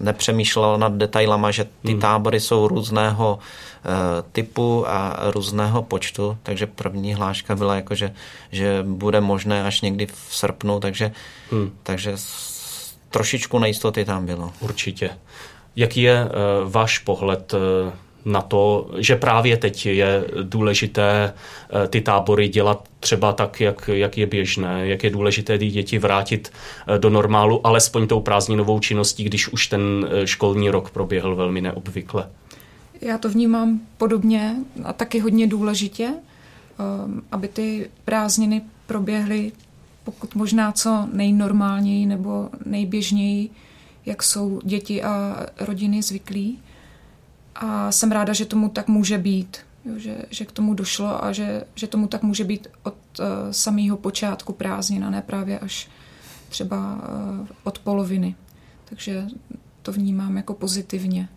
nepřemýšlela 0.01 0.77
nad 0.77 0.93
detailama, 0.93 1.51
že 1.51 1.65
ty 1.65 1.93
hmm. 1.93 2.01
tábory 2.01 2.41
jsou 2.41 2.69
různého 2.69 3.39
eh, 3.39 3.89
typu 4.33 4.89
a 4.89 5.17
různého 5.31 5.83
počtu, 5.83 6.39
takže 6.43 6.67
první 6.67 7.15
hláška 7.15 7.57
byla 7.57 7.75
jako, 7.75 7.95
že, 7.95 8.15
že 8.53 8.83
bude 8.83 9.21
možné 9.21 9.65
až 9.65 9.81
někdy 9.81 10.07
v 10.07 10.29
srpnu, 10.31 10.81
takže, 10.81 11.13
hmm. 11.51 11.71
takže 11.83 12.17
trošičku 13.11 13.59
nejistoty 13.59 14.05
tam 14.05 14.27
bylo. 14.27 14.53
Určitě. 14.61 15.11
Jaký 15.77 16.03
je 16.03 16.25
uh, 16.25 16.31
váš 16.73 16.99
pohled 16.99 17.55
uh, 17.55 17.61
na 18.25 18.41
to, 18.41 18.91
že 18.99 19.17
právě 19.17 19.57
teď 19.57 19.87
je 19.87 20.25
důležité 20.43 21.33
eh, 21.85 21.89
ty 21.89 22.01
tábory 22.01 22.49
dělat 22.49 22.89
třeba 23.01 23.33
tak, 23.33 23.61
jak, 23.61 23.91
jak 23.93 24.19
je 24.19 24.27
běžné, 24.27 24.87
jak 24.87 25.05
je 25.05 25.11
důležité 25.11 25.59
ty 25.59 25.71
děti 25.71 25.99
vrátit 25.99 26.53
eh, 26.87 26.99
do 26.99 27.11
normálu, 27.11 27.67
alespoň 27.67 28.07
tou 28.07 28.21
prázdninovou 28.21 28.81
činností, 28.81 29.25
když 29.25 29.49
už 29.49 29.67
ten 29.67 30.09
eh, 30.11 30.27
školní 30.27 30.71
rok 30.71 30.91
proběhl 30.91 31.37
velmi 31.37 31.61
neobvykle. 31.61 32.29
Já 33.01 33.19
to 33.19 33.29
vnímám 33.29 33.81
podobně 33.99 34.57
a 34.85 34.93
taky 34.93 35.19
hodně 35.19 35.47
důležitě, 35.47 36.09
aby 37.33 37.49
ty 37.49 37.91
prázdniny 38.05 38.63
proběhly 38.87 39.53
pokud 40.05 40.35
možná 40.35 40.73
co 40.73 41.09
nejnormálněji 41.13 42.07
nebo 42.07 42.49
nejběžněji, 42.67 43.51
jak 44.07 44.23
jsou 44.23 44.61
děti 44.65 45.03
a 45.03 45.47
rodiny 45.61 46.03
zvyklí. 46.03 46.59
A 47.55 47.93
jsem 47.93 48.13
ráda, 48.13 48.33
že 48.33 48.45
tomu 48.45 48.69
tak 48.69 48.89
může 48.89 49.19
být, 49.19 49.59
jo, 49.85 49.99
že, 49.99 50.17
že 50.31 50.45
k 50.45 50.53
tomu 50.53 50.75
došlo 50.75 51.25
a 51.25 51.33
že, 51.33 51.65
že 51.75 51.87
tomu 51.87 52.09
tak 52.09 52.23
může 52.23 52.45
být 52.45 52.69
od 52.83 52.95
uh, 53.19 53.27
samého 53.51 53.97
počátku 53.97 54.53
prázdnin 54.53 55.05
a 55.05 55.11
ne 55.11 55.23
právě 55.23 55.59
až 55.59 55.89
třeba 56.49 56.95
uh, 56.95 57.47
od 57.65 57.79
poloviny. 57.79 58.35
Takže 58.85 59.27
to 59.83 59.93
vnímám 59.93 60.37
jako 60.37 60.55
pozitivně. 60.55 61.29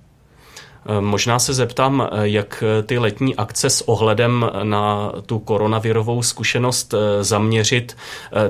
Eh, 0.88 1.01
možná 1.01 1.39
se 1.39 1.53
zeptám, 1.53 2.10
eh, 2.12 2.27
jak 2.27 2.63
ty 2.86 2.98
letní 2.98 3.36
akce 3.36 3.70
s 3.70 3.89
ohledem 3.89 4.50
na 4.63 5.12
tu 5.25 5.39
koronavirovou 5.39 6.24
zkušenost 6.24 6.94
eh, 6.94 7.24
zaměřit. 7.24 7.98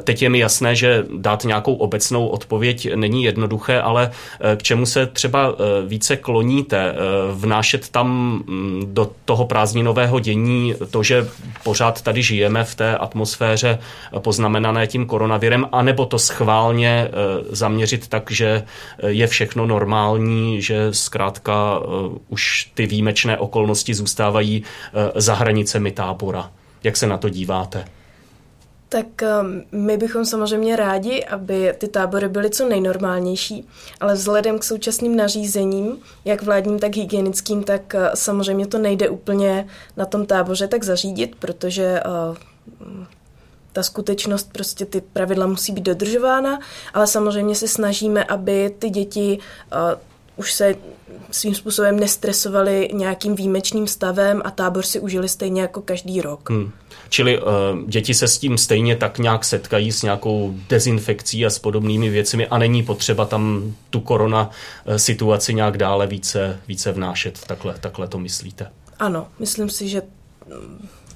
Teď 0.04 0.22
je 0.22 0.30
mi 0.30 0.40
jasné, 0.40 0.76
že 0.76 1.06
dát 1.18 1.44
nějakou 1.44 1.74
obecnou 1.74 2.28
odpověď 2.28 2.96
není 2.96 3.24
jednoduché, 3.24 3.82
ale 3.82 4.12
k 4.56 4.64
čemu 4.64 4.86
se 4.86 5.06
třeba 5.06 5.56
více 5.88 6.18
kloníte? 6.18 6.96
Vnášet 7.32 7.90
tam 7.90 8.08
mm, 8.08 8.84
do 8.86 9.10
toho 9.26 9.46
prázdninového 9.46 10.20
dění 10.20 10.76
to, 10.92 11.04
že 11.04 11.28
pořád 11.64 12.02
tady 12.02 12.24
žijeme 12.24 12.64
v 12.64 12.76
té 12.76 12.98
atmosféře 12.98 13.80
poznamenané 14.20 14.88
tím 14.88 15.06
koronavirem, 15.06 15.68
anebo 15.72 16.06
to 16.06 16.20
schválně 16.20 17.10
zaměřit 17.50 18.08
tak, 18.08 18.32
že 18.32 18.64
je 19.08 19.28
všechno 19.28 19.66
normální, 19.66 20.62
že 20.62 20.94
zkrátka 20.94 21.80
už 22.30 22.72
ty 22.74 22.86
výjimečné 22.86 23.38
okolnosti 23.38 23.94
zůstávají 23.94 24.64
eh, 24.64 25.22
za 25.22 25.34
hranicemi 25.34 25.92
tábora. 25.92 26.52
Jak 26.84 26.98
se 26.98 27.08
na 27.08 27.18
to 27.18 27.30
díváte? 27.30 27.86
Tak 28.90 29.24
ehm, 29.24 29.64
my 29.72 29.98
bychom 29.98 30.26
samozřejmě 30.26 30.76
rádi, 30.76 31.26
aby 31.26 31.74
ty 31.78 31.88
tábory 31.88 32.30
byly 32.30 32.50
co 32.50 32.70
nejnormálnější, 32.70 33.68
ale 34.00 34.14
vzhledem 34.14 34.60
k 34.60 34.64
současným 34.64 35.16
nařízením, 35.16 35.98
jak 36.26 36.44
vládním, 36.44 36.80
tak 36.80 36.96
hygienickým, 36.96 37.64
tak 37.64 37.96
eh, 37.96 38.10
samozřejmě 38.14 38.68
to 38.68 38.78
nejde 38.78 39.10
úplně 39.10 39.68
na 39.98 40.06
tom 40.06 40.26
táboře 40.26 40.68
tak 40.68 40.84
zařídit, 40.84 41.36
protože 41.40 41.84
eh, 41.84 42.38
ta 43.74 43.84
skutečnost, 43.84 44.50
prostě 44.54 44.86
ty 44.86 45.02
pravidla 45.02 45.48
musí 45.48 45.72
být 45.72 45.84
dodržována, 45.84 46.60
ale 46.94 47.08
samozřejmě 47.08 47.56
se 47.56 47.68
snažíme, 47.68 48.24
aby 48.24 48.76
ty 48.80 48.90
děti 48.90 49.40
už 50.38 50.54
se 50.54 50.76
svým 51.32 51.56
způsobem 51.56 52.00
nestresovali 52.00 52.90
nějakým 52.94 53.36
výjimečným 53.36 53.88
stavem 53.88 54.42
a 54.46 54.52
tábor 54.52 54.84
si 54.84 55.00
užili 55.00 55.30
stejně 55.30 55.62
jako 55.62 55.82
každý 55.82 56.22
rok. 56.22 56.50
Hmm. 56.50 56.72
Čili 57.10 57.42
uh, 57.42 57.48
děti 57.88 58.14
se 58.14 58.28
s 58.28 58.38
tím 58.38 58.58
stejně 58.58 58.96
tak 58.96 59.20
nějak 59.20 59.46
setkají 59.46 59.92
s 59.92 60.02
nějakou 60.02 60.56
dezinfekcí 60.70 61.46
a 61.46 61.50
s 61.50 61.60
podobnými 61.60 62.10
věcmi 62.10 62.48
a 62.48 62.58
není 62.58 62.84
potřeba 62.84 63.26
tam 63.26 63.74
tu 63.90 64.00
korona 64.00 64.50
uh, 64.86 64.96
situaci 64.96 65.54
nějak 65.54 65.78
dále 65.78 66.08
více, 66.08 66.60
více 66.68 66.92
vnášet. 66.92 67.40
Takhle, 67.48 67.76
takhle 67.80 68.08
to 68.08 68.20
myslíte? 68.20 68.72
Ano, 69.00 69.28
myslím 69.40 69.70
si, 69.70 69.88
že 69.90 70.02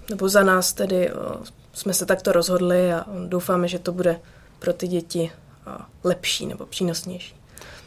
nebo 0.10 0.30
za 0.30 0.44
nás 0.44 0.74
tedy 0.74 1.12
uh, 1.12 1.44
jsme 1.74 1.94
se 1.94 2.06
takto 2.06 2.32
rozhodli 2.32 2.94
a 2.94 3.06
doufáme, 3.28 3.68
že 3.68 3.80
to 3.80 3.92
bude 3.92 4.20
pro 4.60 4.74
ty 4.74 4.88
děti 4.88 5.32
lepší 6.04 6.46
nebo 6.46 6.66
přínosnější. 6.66 7.40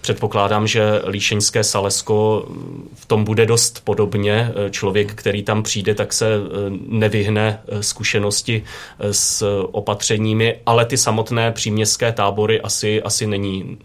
Předpokládám, 0.04 0.66
že 0.66 1.02
Líšeňské 1.06 1.64
Salesko 1.64 2.48
v 2.94 3.06
tom 3.06 3.24
bude 3.24 3.46
dost 3.46 3.84
podobně. 3.84 4.52
Člověk, 4.70 5.14
který 5.14 5.42
tam 5.42 5.62
přijde, 5.62 5.94
tak 5.94 6.12
se 6.12 6.26
eh, 6.34 6.38
nevyhne 6.86 7.60
eh, 7.68 7.82
zkušenosti 7.82 8.64
eh, 8.98 9.14
s 9.14 9.64
opatřeními, 9.72 10.60
ale 10.66 10.84
ty 10.84 10.96
samotné 10.96 11.52
příměstské 11.52 12.12
tábory 12.12 12.60
asi, 12.60 13.02
asi 13.02 13.26
není, 13.26 13.78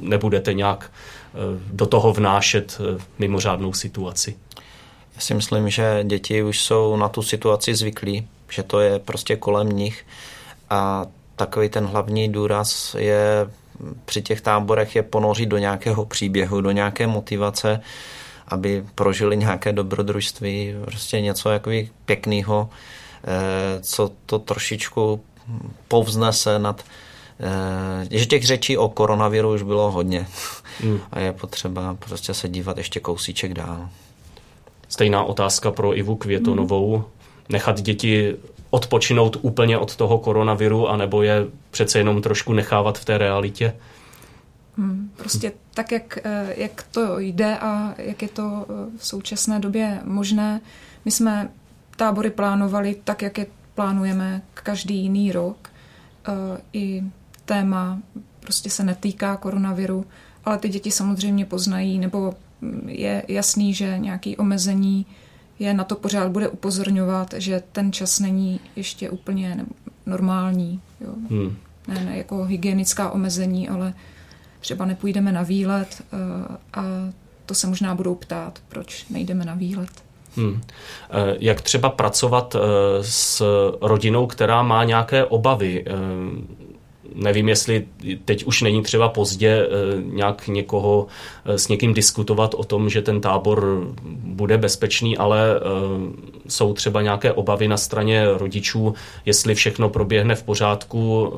nebudete 0.00 0.54
nějak 0.54 0.90
do 1.72 1.86
toho 1.86 2.12
vnášet 2.12 2.80
mimořádnou 3.18 3.72
situaci. 3.72 4.36
Já 5.14 5.20
si 5.20 5.34
myslím, 5.34 5.70
že 5.70 6.00
děti 6.04 6.42
už 6.42 6.60
jsou 6.60 6.96
na 6.96 7.08
tu 7.08 7.22
situaci 7.22 7.74
zvyklí, 7.74 8.28
že 8.50 8.62
to 8.62 8.80
je 8.80 8.98
prostě 8.98 9.36
kolem 9.36 9.68
nich 9.68 10.06
a 10.70 11.06
takový 11.36 11.68
ten 11.68 11.86
hlavní 11.86 12.32
důraz 12.32 12.96
je 12.98 13.50
při 14.04 14.22
těch 14.22 14.40
táborech 14.40 14.96
je 14.96 15.02
ponořit 15.02 15.46
do 15.46 15.58
nějakého 15.58 16.04
příběhu, 16.04 16.60
do 16.60 16.70
nějaké 16.70 17.06
motivace, 17.06 17.80
aby 18.48 18.84
prožili 18.94 19.36
nějaké 19.36 19.72
dobrodružství, 19.72 20.74
prostě 20.84 21.20
něco 21.20 21.50
jako 21.50 21.70
pěkného, 22.04 22.68
eh, 23.24 23.80
co 23.80 24.10
to 24.26 24.38
trošičku 24.38 25.20
povznese 25.88 26.58
nad 26.58 26.84
eh, 27.40 28.18
že 28.18 28.26
těch 28.26 28.46
řečí 28.46 28.76
o 28.76 28.88
koronaviru 28.88 29.54
už 29.54 29.62
bylo 29.62 29.90
hodně 29.90 30.26
hmm. 30.80 31.00
a 31.12 31.20
je 31.20 31.32
potřeba 31.32 31.94
prostě 31.94 32.34
se 32.34 32.48
dívat 32.48 32.78
ještě 32.78 33.00
kousíček 33.00 33.54
dál. 33.54 33.88
Stejná 34.88 35.24
otázka 35.24 35.70
pro 35.70 35.98
Ivu 35.98 36.16
Květonovou. 36.16 36.96
Hmm. 36.96 37.04
Nechat 37.48 37.80
děti 37.80 38.36
odpočinout 38.70 39.36
úplně 39.42 39.78
od 39.78 39.96
toho 39.96 40.18
koronaviru, 40.18 40.88
anebo 40.88 41.22
je 41.22 41.46
přece 41.70 41.98
jenom 41.98 42.22
trošku 42.22 42.52
nechávat 42.52 42.98
v 42.98 43.04
té 43.04 43.18
realitě? 43.18 43.74
Hmm, 44.76 45.10
prostě 45.16 45.52
tak, 45.74 45.92
jak, 45.92 46.18
eh, 46.24 46.54
jak 46.56 46.82
to 46.82 47.18
jde 47.18 47.58
a 47.58 47.94
jak 47.98 48.22
je 48.22 48.28
to 48.28 48.66
eh, 48.68 48.98
v 48.98 49.06
současné 49.06 49.58
době 49.58 50.00
možné. 50.04 50.60
My 51.04 51.10
jsme 51.10 51.50
tábory 51.96 52.30
plánovali 52.30 52.96
tak, 53.04 53.22
jak 53.22 53.38
je 53.38 53.46
plánujeme 53.74 54.42
každý 54.54 54.94
jiný 54.94 55.32
rok. 55.32 55.70
Eh, 56.28 56.32
I 56.72 57.02
téma 57.44 57.98
prostě 58.40 58.70
se 58.70 58.84
netýká 58.84 59.36
koronaviru, 59.36 60.06
ale 60.44 60.58
ty 60.58 60.68
děti 60.68 60.90
samozřejmě 60.90 61.44
poznají, 61.44 61.98
nebo 61.98 62.34
hm, 62.62 62.88
je 62.88 63.22
jasný, 63.28 63.74
že 63.74 63.98
nějaké 63.98 64.36
omezení 64.36 65.06
je 65.58 65.74
na 65.74 65.84
to 65.84 65.96
pořád 65.96 66.28
bude 66.32 66.48
upozorňovat, 66.48 67.34
že 67.36 67.62
ten 67.72 67.92
čas 67.92 68.20
není 68.20 68.60
ještě 68.76 69.10
úplně 69.10 69.64
normální. 70.06 70.80
Jo. 71.00 71.12
Hmm. 71.30 71.56
Ne, 71.88 72.04
ne 72.04 72.18
jako 72.18 72.44
hygienická 72.44 73.10
omezení, 73.10 73.68
ale 73.68 73.94
třeba 74.60 74.84
nepůjdeme 74.84 75.32
na 75.32 75.42
výlet 75.42 76.02
eh, 76.12 76.56
a 76.74 76.84
to 77.46 77.54
se 77.54 77.66
možná 77.66 77.94
budou 77.94 78.14
ptát, 78.14 78.58
proč 78.68 79.06
nejdeme 79.10 79.44
na 79.44 79.54
výlet. 79.54 79.90
Hmm. 80.36 80.60
Eh, 81.10 81.36
jak 81.40 81.60
třeba 81.60 81.90
pracovat 81.90 82.56
eh, 82.56 82.58
s 83.02 83.42
rodinou, 83.80 84.26
která 84.26 84.62
má 84.62 84.84
nějaké 84.84 85.24
obavy? 85.24 85.84
Nevím, 87.18 87.48
jestli 87.48 87.88
teď 88.24 88.44
už 88.44 88.62
není 88.62 88.82
třeba 88.82 89.08
pozdě 89.08 89.68
nějak 90.02 90.48
někoho 90.48 91.06
s 91.44 91.68
někým 91.68 91.94
diskutovat 91.94 92.54
o 92.54 92.64
tom, 92.64 92.90
že 92.90 93.02
ten 93.02 93.20
tábor 93.20 93.86
bude 94.12 94.58
bezpečný, 94.58 95.18
ale 95.18 95.60
jsou 96.48 96.74
třeba 96.74 97.02
nějaké 97.02 97.32
obavy 97.32 97.68
na 97.68 97.76
straně 97.76 98.24
rodičů, 98.36 98.94
jestli 99.26 99.54
všechno 99.54 99.88
proběhne 99.88 100.34
v 100.34 100.42
pořádku, 100.42 101.32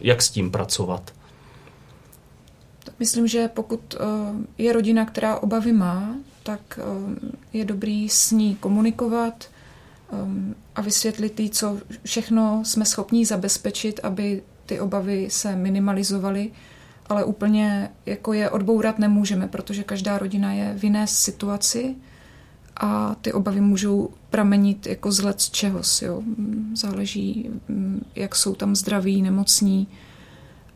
jak 0.00 0.22
s 0.22 0.30
tím 0.30 0.50
pracovat. 0.50 1.12
Myslím, 2.98 3.26
že 3.26 3.48
pokud 3.54 3.94
je 4.58 4.72
rodina, 4.72 5.04
která 5.04 5.38
obavy 5.38 5.72
má, 5.72 6.14
tak 6.42 6.80
je 7.52 7.64
dobrý 7.64 8.08
s 8.08 8.30
ní 8.30 8.54
komunikovat, 8.54 9.48
a 10.74 10.80
vysvětlit 10.80 11.40
jí, 11.40 11.50
co 11.50 11.78
všechno 12.04 12.62
jsme 12.64 12.84
schopni 12.84 13.26
zabezpečit, 13.26 14.00
aby 14.02 14.42
ty 14.68 14.80
obavy 14.80 15.28
se 15.30 15.56
minimalizovaly, 15.56 16.50
ale 17.06 17.24
úplně 17.24 17.90
jako 18.06 18.32
je 18.32 18.50
odbourat 18.50 18.98
nemůžeme, 18.98 19.48
protože 19.48 19.82
každá 19.82 20.18
rodina 20.18 20.52
je 20.52 20.74
v 20.78 20.84
jiné 20.84 21.06
situaci 21.06 21.94
a 22.76 23.16
ty 23.20 23.32
obavy 23.32 23.60
můžou 23.60 24.10
pramenit 24.30 24.86
jako 24.86 25.12
z 25.12 25.20
let 25.20 25.40
z 25.40 25.50
čehos. 25.50 26.02
Jo. 26.02 26.22
Záleží, 26.74 27.50
mm, 27.68 28.04
jak 28.14 28.34
jsou 28.34 28.54
tam 28.54 28.76
zdraví, 28.76 29.22
nemocní 29.22 29.88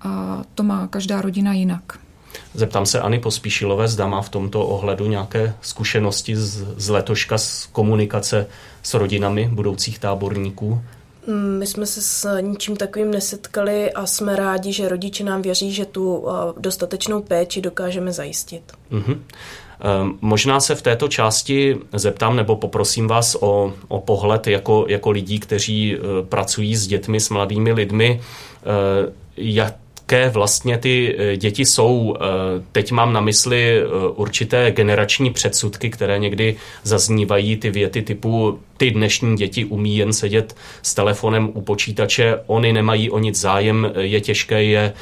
a 0.01 0.43
to 0.55 0.63
má 0.63 0.89
každá 0.89 1.23
rodina 1.23 1.53
jinak. 1.53 1.99
Zeptám 2.55 2.87
se 2.87 3.01
Ani 3.01 3.19
Pospíšilové, 3.19 3.89
zda 3.89 4.07
má 4.07 4.23
v 4.23 4.29
tomto 4.29 4.67
ohledu 4.67 5.07
nějaké 5.07 5.55
zkušenosti 5.61 6.37
z, 6.37 6.65
z 6.77 6.89
letoška 6.89 7.39
z 7.39 7.67
komunikace 7.67 8.47
s 8.83 8.95
rodinami 8.95 9.49
budoucích 9.53 9.99
táborníků? 9.99 10.81
Mm, 11.26 11.59
my 11.59 11.67
jsme 11.67 11.87
se 11.87 12.02
s 12.02 12.41
ničím 12.41 12.76
takovým 12.76 13.11
nesetkali 13.11 13.93
a 13.93 14.07
jsme 14.07 14.37
rádi, 14.37 14.73
že 14.73 14.88
rodiče 14.88 15.25
nám 15.25 15.43
věří, 15.43 15.73
že 15.73 15.85
tu 15.85 16.26
dostatečnou 16.59 17.23
péči 17.23 17.61
dokážeme 17.61 18.12
zajistit. 18.12 18.62
Mm-hmm. 18.93 19.19
Možná 20.21 20.61
se 20.61 20.75
v 20.75 20.83
této 20.83 21.09
části 21.09 21.79
zeptám 21.93 22.37
nebo 22.37 22.57
poprosím 22.57 23.09
vás 23.09 23.37
o, 23.41 23.73
o 23.88 24.00
pohled 24.00 24.47
jako, 24.47 24.85
jako 24.88 25.11
lidí, 25.11 25.38
kteří 25.38 25.95
e, 25.95 25.99
pracují 26.23 26.76
s 26.76 26.87
dětmi, 26.87 27.21
s 27.21 27.31
mladými 27.31 27.73
lidmi. 27.73 28.21
E, 28.21 29.12
jak, 29.37 29.75
jaké 30.02 30.28
vlastně 30.28 30.78
ty 30.78 31.16
eh, 31.18 31.37
děti 31.37 31.64
jsou. 31.64 32.16
Eh, 32.16 32.25
teď 32.73 32.92
mám 32.92 33.12
na 33.12 33.21
mysli 33.21 33.80
eh, 33.80 33.85
určité 34.14 34.71
generační 34.71 35.30
předsudky, 35.30 35.90
které 35.90 36.18
někdy 36.18 36.56
zaznívají 36.82 37.56
ty 37.56 37.71
věty 37.71 38.02
typu 38.02 38.59
ty 38.76 38.90
dnešní 38.90 39.37
děti 39.37 39.64
umí 39.64 39.97
jen 39.97 40.12
sedět 40.12 40.56
s 40.82 40.94
telefonem 40.94 41.50
u 41.54 41.61
počítače, 41.61 42.38
oni 42.47 42.73
nemají 42.73 43.11
o 43.11 43.18
nic 43.18 43.40
zájem, 43.40 43.92
je 43.99 44.21
těžké 44.21 44.64
je 44.64 44.92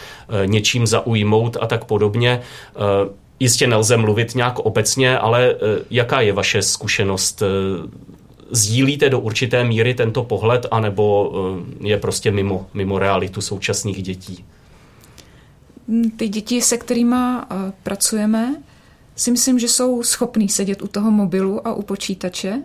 něčím 0.47 0.87
zaujmout 0.87 1.57
a 1.61 1.66
tak 1.66 1.85
podobně. 1.85 2.40
Jistě 3.40 3.66
nelze 3.66 3.97
mluvit 3.97 4.35
nějak 4.35 4.59
obecně, 4.59 5.19
ale 5.19 5.54
jaká 5.90 6.21
je 6.21 6.33
vaše 6.33 6.62
zkušenost? 6.62 7.42
Sdílíte 8.50 9.11
do 9.11 9.21
určité 9.21 9.64
míry 9.64 9.95
tento 9.95 10.25
pohled, 10.25 10.66
anebo 10.71 11.33
je 11.80 11.97
prostě 11.97 12.30
mimo, 12.30 12.66
mimo 12.75 12.99
realitu 12.99 13.40
současných 13.40 14.02
dětí? 14.02 14.45
Ty 16.17 16.29
děti, 16.29 16.63
se 16.63 16.79
kterými 16.79 17.17
eh, 17.17 17.73
pracujeme, 17.83 18.55
si 19.17 19.31
myslím, 19.31 19.59
že 19.59 19.69
jsou 19.69 20.03
schopní 20.03 20.49
sedět 20.49 20.83
u 20.83 20.87
toho 20.87 21.11
mobilu 21.11 21.67
a 21.67 21.75
u 21.75 21.83
počítače 21.83 22.63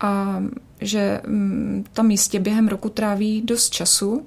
a 0.00 0.42
že 0.80 1.20
mm, 1.26 1.84
tam 1.92 2.10
jistě 2.10 2.40
během 2.40 2.68
roku 2.68 2.88
tráví 2.88 3.42
dost 3.42 3.70
času, 3.70 4.26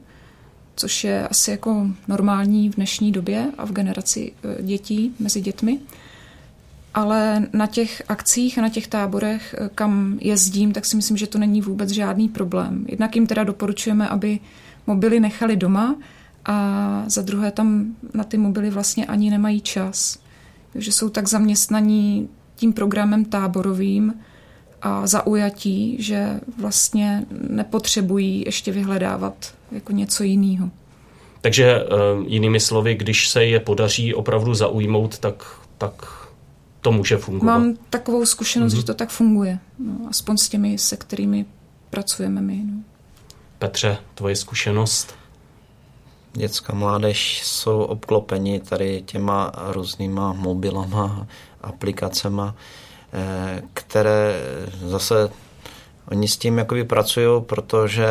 což 0.76 1.04
je 1.04 1.28
asi 1.28 1.52
jako 1.52 1.88
normální 2.08 2.70
v 2.70 2.76
dnešní 2.76 3.12
době 3.12 3.52
a 3.58 3.66
v 3.66 3.72
generaci 3.72 4.32
eh, 4.44 4.64
dětí 4.64 5.16
mezi 5.20 5.42
dětmi. 5.42 5.80
Ale 6.94 7.48
na 7.54 7.68
těch 7.68 8.04
akcích 8.08 8.58
a 8.58 8.62
na 8.62 8.70
těch 8.70 8.88
táborech, 8.88 9.56
eh, 9.58 9.70
kam 9.76 10.18
jezdím, 10.22 10.72
tak 10.72 10.86
si 10.86 10.96
myslím, 10.96 11.18
že 11.18 11.28
to 11.28 11.38
není 11.38 11.62
vůbec 11.62 11.90
žádný 11.90 12.30
problém. 12.30 12.86
Jednak 12.88 13.16
jim 13.16 13.28
teda 13.28 13.44
doporučujeme, 13.44 14.08
aby 14.08 14.40
mobily 14.88 15.20
nechali 15.20 15.56
doma, 15.56 15.96
a 16.50 17.04
za 17.08 17.22
druhé 17.22 17.52
tam 17.52 17.96
na 18.14 18.24
ty 18.24 18.38
mobily 18.38 18.70
vlastně 18.70 19.06
ani 19.06 19.30
nemají 19.30 19.62
čas. 19.62 20.20
Takže 20.74 20.92
jsou 20.92 21.10
tak 21.10 21.28
zaměstnaní 21.28 22.30
tím 22.56 22.74
programem 22.74 23.26
táborovým 23.26 24.14
a 24.82 25.08
zaujatí, 25.08 25.96
že 26.00 26.40
vlastně 26.58 27.26
nepotřebují 27.50 28.44
ještě 28.46 28.72
vyhledávat 28.72 29.54
jako 29.72 29.92
něco 29.92 30.24
jiného. 30.24 30.70
Takže 31.42 31.66
eh, 31.66 31.86
jinými 32.28 32.60
slovy, 32.60 32.96
když 32.96 33.30
se 33.30 33.46
je 33.46 33.60
podaří 33.60 34.14
opravdu 34.14 34.54
zaujmout, 34.54 35.18
tak, 35.20 35.44
tak 35.78 35.94
to 36.82 36.92
může 36.92 37.18
fungovat. 37.18 37.58
Mám 37.58 37.76
takovou 37.90 38.26
zkušenost, 38.26 38.74
mm-hmm. 38.74 38.78
že 38.78 38.86
to 38.86 38.94
tak 38.94 39.10
funguje. 39.10 39.60
No, 39.80 40.08
aspoň 40.10 40.38
s 40.38 40.50
těmi, 40.50 40.78
se 40.78 40.98
kterými 40.98 41.46
pracujeme 41.90 42.42
my. 42.42 42.62
No. 42.66 42.82
Petře, 43.60 43.98
tvoje 44.16 44.36
zkušenost? 44.36 45.19
Dětská 46.34 46.74
mládež 46.74 47.42
jsou 47.44 47.84
obklopeni 47.84 48.60
tady 48.60 49.02
těma 49.06 49.52
různýma 49.68 50.34
mobilama, 50.34 51.28
aplikacema, 51.62 52.56
eh, 53.14 53.62
které 53.74 54.42
zase 54.86 55.30
oni 56.12 56.28
s 56.28 56.38
tím 56.38 56.58
jakoby 56.58 56.84
pracují, 56.84 57.42
protože 57.42 58.08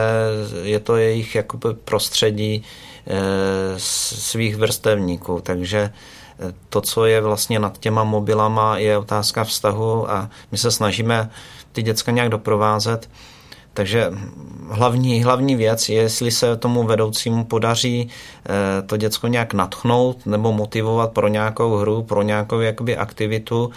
je 0.63 0.81
to 0.81 0.97
jejich 0.97 1.35
jakoby 1.35 1.75
prostředí 1.75 2.65
eh, 3.07 3.75
svých 3.77 4.57
vrstevníků, 4.57 5.41
takže 5.41 5.79
eh, 5.79 6.55
to, 6.69 6.81
co 6.81 7.07
je 7.07 7.21
vlastně 7.21 7.59
nad 7.59 7.79
těma 7.79 8.05
mobilama, 8.05 8.79
je 8.79 8.99
otázka 8.99 9.45
vztahu 9.45 10.11
a 10.11 10.31
my 10.53 10.59
se 10.59 10.71
snažíme 10.71 11.31
ty 11.73 11.83
děcka 11.83 12.13
nějak 12.13 12.29
doprovázet. 12.29 13.11
Takže 13.75 14.13
hlavní, 14.71 15.23
hlavní 15.25 15.57
věc 15.57 15.89
je, 15.89 16.03
jestli 16.03 16.31
se 16.31 16.57
tomu 16.57 16.83
vedoucímu 16.85 17.45
podaří 17.45 18.09
eh, 18.09 18.83
to 18.83 18.97
děcko 18.97 19.27
nějak 19.27 19.55
natchnout 19.55 20.27
nebo 20.27 20.53
motivovat 20.53 21.13
pro 21.13 21.29
nějakou 21.29 21.77
hru, 21.77 22.03
pro 22.03 22.23
nějakou 22.23 22.61
jakoby 22.61 22.97
aktivitu 22.97 23.71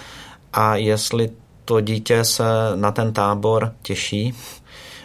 a 0.54 0.75
jestli 0.75 1.30
to 1.65 1.82
dítě 1.82 2.23
se 2.23 2.43
na 2.75 2.91
ten 2.91 3.13
tábor 3.13 3.73
těší, 3.82 4.34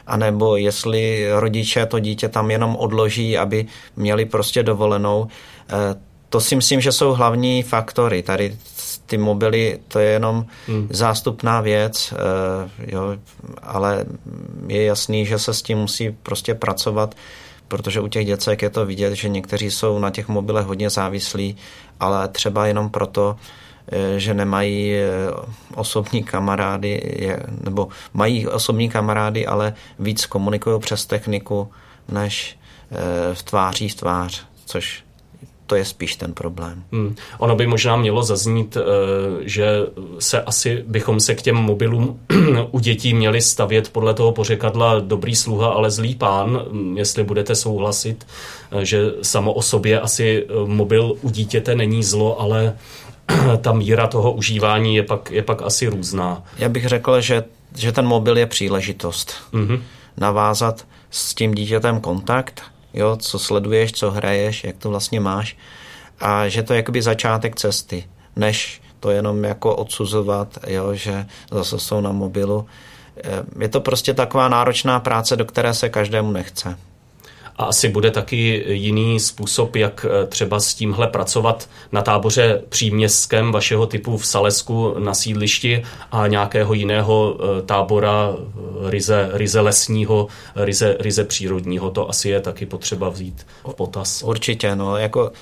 anebo 0.06 0.56
jestli 0.56 1.26
rodiče 1.32 1.86
to 1.86 1.98
dítě 1.98 2.28
tam 2.28 2.50
jenom 2.50 2.76
odloží, 2.76 3.38
aby 3.38 3.66
měli 3.96 4.24
prostě 4.24 4.62
dovolenou. 4.62 5.26
Eh, 5.68 5.94
to 6.28 6.40
si 6.40 6.56
myslím, 6.56 6.80
že 6.80 6.92
jsou 6.92 7.12
hlavní 7.12 7.62
faktory. 7.62 8.22
Tady 8.22 8.56
ty 9.06 9.18
mobily, 9.18 9.78
to 9.88 9.98
je 9.98 10.10
jenom 10.10 10.46
hmm. 10.66 10.88
zástupná 10.90 11.60
věc, 11.60 12.14
eh, 12.16 12.70
jo, 12.92 13.16
ale 13.62 14.04
je 14.66 14.84
jasný, 14.84 15.26
že 15.26 15.38
se 15.38 15.54
s 15.54 15.62
tím 15.62 15.78
musí 15.78 16.10
prostě 16.22 16.54
pracovat, 16.54 17.14
protože 17.68 18.00
u 18.00 18.08
těch 18.08 18.26
děcek 18.26 18.62
je 18.62 18.70
to 18.70 18.86
vidět, 18.86 19.14
že 19.14 19.28
někteří 19.28 19.70
jsou 19.70 19.98
na 19.98 20.10
těch 20.10 20.28
mobilech 20.28 20.66
hodně 20.66 20.90
závislí, 20.90 21.56
ale 22.00 22.28
třeba 22.28 22.66
jenom 22.66 22.90
proto, 22.90 23.36
eh, 23.92 24.20
že 24.20 24.34
nemají 24.34 24.94
eh, 24.94 25.08
osobní 25.74 26.22
kamarády, 26.22 27.22
nebo 27.64 27.88
mají 28.14 28.46
osobní 28.48 28.88
kamarády, 28.88 29.46
ale 29.46 29.74
víc 29.98 30.26
komunikují 30.26 30.80
přes 30.80 31.06
techniku, 31.06 31.70
než 32.08 32.58
v 33.32 33.42
tváří 33.42 33.88
v 33.88 33.94
tvář, 33.94 34.46
což 34.64 35.05
to 35.66 35.76
je 35.76 35.84
spíš 35.84 36.16
ten 36.16 36.32
problém. 36.32 36.84
Hmm. 36.92 37.16
Ono 37.38 37.56
by 37.56 37.66
možná 37.66 37.96
mělo 37.96 38.22
zaznít, 38.22 38.76
eh, 38.76 38.80
že 39.40 39.66
se 40.18 40.42
asi 40.42 40.84
bychom 40.86 41.20
se 41.20 41.34
k 41.34 41.42
těm 41.42 41.56
mobilům 41.56 42.20
u 42.70 42.78
dětí 42.78 43.14
měli 43.14 43.42
stavět 43.42 43.88
podle 43.88 44.14
toho 44.14 44.32
pořekadla 44.32 45.00
dobrý 45.00 45.36
sluha, 45.36 45.68
ale 45.68 45.90
zlý 45.90 46.14
pán, 46.14 46.62
hm, 46.72 46.98
jestli 46.98 47.24
budete 47.24 47.54
souhlasit, 47.54 48.26
eh, 48.70 48.84
že 48.84 49.10
samo 49.22 49.52
o 49.52 49.62
sobě 49.62 50.00
asi 50.00 50.46
eh, 50.48 50.52
mobil 50.66 51.14
u 51.22 51.30
dítěte 51.30 51.74
není 51.74 52.02
zlo, 52.02 52.40
ale 52.40 52.76
ta 53.60 53.72
míra 53.72 54.06
toho 54.06 54.32
užívání 54.32 54.96
je 54.96 55.02
pak, 55.02 55.30
je 55.30 55.42
pak 55.42 55.62
asi 55.62 55.88
různá. 55.88 56.42
Já 56.58 56.68
bych 56.68 56.86
řekl, 56.86 57.20
že, 57.20 57.44
že 57.74 57.92
ten 57.92 58.06
mobil 58.06 58.38
je 58.38 58.46
příležitost. 58.46 59.34
Mm-hmm. 59.52 59.80
Navázat 60.16 60.86
s 61.10 61.34
tím 61.34 61.54
dítětem 61.54 62.00
kontakt, 62.00 62.62
jo, 62.96 63.16
co 63.16 63.38
sleduješ, 63.38 63.92
co 63.92 64.10
hraješ, 64.10 64.64
jak 64.64 64.76
to 64.76 64.90
vlastně 64.90 65.20
máš 65.20 65.56
a 66.20 66.48
že 66.48 66.62
to 66.62 66.72
je 66.72 66.76
jakoby 66.76 67.02
začátek 67.02 67.56
cesty, 67.56 68.04
než 68.36 68.82
to 69.00 69.10
jenom 69.10 69.44
jako 69.44 69.76
odsuzovat, 69.76 70.58
jo, 70.66 70.94
že 70.94 71.26
zase 71.50 71.78
jsou 71.78 72.00
na 72.00 72.12
mobilu. 72.12 72.66
Je 73.60 73.68
to 73.68 73.80
prostě 73.80 74.14
taková 74.14 74.48
náročná 74.48 75.00
práce, 75.00 75.36
do 75.36 75.44
které 75.44 75.74
se 75.74 75.88
každému 75.88 76.32
nechce. 76.32 76.78
A 77.58 77.64
asi 77.64 77.88
bude 77.88 78.10
taky 78.10 78.64
jiný 78.68 79.20
způsob, 79.20 79.76
jak 79.76 80.06
třeba 80.28 80.60
s 80.60 80.74
tímhle 80.74 81.06
pracovat 81.06 81.68
na 81.92 82.02
táboře 82.02 82.62
příměstském 82.68 83.52
vašeho 83.52 83.86
typu 83.86 84.16
v 84.16 84.26
Salesku 84.26 84.94
na 84.98 85.14
sídlišti 85.14 85.82
a 86.12 86.26
nějakého 86.26 86.74
jiného 86.74 87.38
tábora 87.66 88.34
ryze, 88.86 89.30
ryze 89.32 89.60
lesního, 89.60 90.26
ryze, 90.56 90.96
ryze 91.00 91.24
přírodního. 91.24 91.90
To 91.90 92.10
asi 92.10 92.28
je 92.28 92.40
taky 92.40 92.66
potřeba 92.66 93.08
vzít 93.08 93.46
v 93.70 93.74
potaz. 93.74 94.22
Určitě, 94.22 94.76
no, 94.76 94.96
jako 94.96 95.32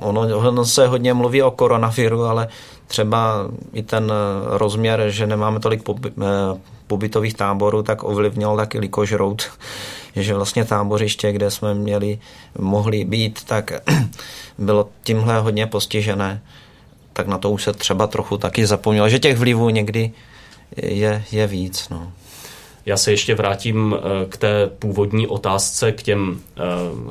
ono, 0.00 0.38
ono 0.38 0.64
se 0.64 0.86
hodně 0.86 1.14
mluví 1.14 1.42
o 1.42 1.50
koronaviru, 1.50 2.24
ale 2.24 2.48
třeba 2.86 3.48
i 3.72 3.82
ten 3.82 4.12
rozměr, 4.46 5.04
že 5.08 5.26
nemáme 5.26 5.60
tolik 5.60 5.82
eh, 6.06 6.12
pobytových 6.86 7.34
táborů, 7.34 7.82
tak 7.82 8.04
ovlivnil 8.04 8.56
taky 8.56 8.78
Likož 8.78 9.12
Road, 9.12 9.42
že 10.16 10.34
vlastně 10.34 10.64
tábořiště, 10.64 11.32
kde 11.32 11.50
jsme 11.50 11.74
měli, 11.74 12.18
mohli 12.58 13.04
být, 13.04 13.44
tak 13.44 13.72
bylo 14.58 14.88
tímhle 15.02 15.40
hodně 15.40 15.66
postižené. 15.66 16.42
Tak 17.12 17.26
na 17.26 17.38
to 17.38 17.50
už 17.50 17.62
se 17.62 17.72
třeba 17.72 18.06
trochu 18.06 18.38
taky 18.38 18.66
zapomnělo, 18.66 19.08
že 19.08 19.18
těch 19.18 19.38
vlivů 19.38 19.70
někdy 19.70 20.10
je, 20.76 21.24
je 21.32 21.46
víc. 21.46 21.88
No. 21.88 22.12
Já 22.88 22.96
se 22.96 23.10
ještě 23.10 23.34
vrátím 23.34 23.96
eh, 23.96 24.26
k 24.28 24.36
té 24.36 24.66
původní 24.78 25.26
otázce, 25.26 25.92
k 25.92 26.02
těm, 26.02 26.40
eh, 26.56 26.62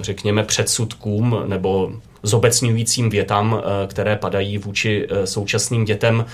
řekněme, 0.04 0.44
předsudkům 0.44 1.44
nebo 1.46 1.92
zobecňujícím 2.24 3.10
větám, 3.10 3.62
eh, 3.62 3.88
které 3.88 4.16
padají 4.16 4.58
vůči 4.58 5.08
současným 5.26 5.86
dětem. 5.86 6.26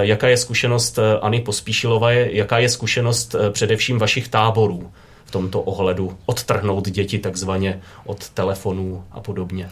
Jaká 0.00 0.28
je 0.28 0.36
zkušenostAny 0.36 1.40
Pospíšilové, 1.40 2.28
jaká 2.32 2.58
je 2.58 2.68
zkušenost 2.68 3.34
především 3.52 3.98
vašich 3.98 4.28
táborů 4.28 4.90
v 5.30 5.32
tomto 5.32 5.62
ohledu 5.62 6.16
odtrhnout 6.26 6.88
děti 6.88 7.18
takzvaně 7.18 7.82
od 8.06 8.28
telefonů 8.28 9.04
a 9.10 9.20
podobně? 9.20 9.70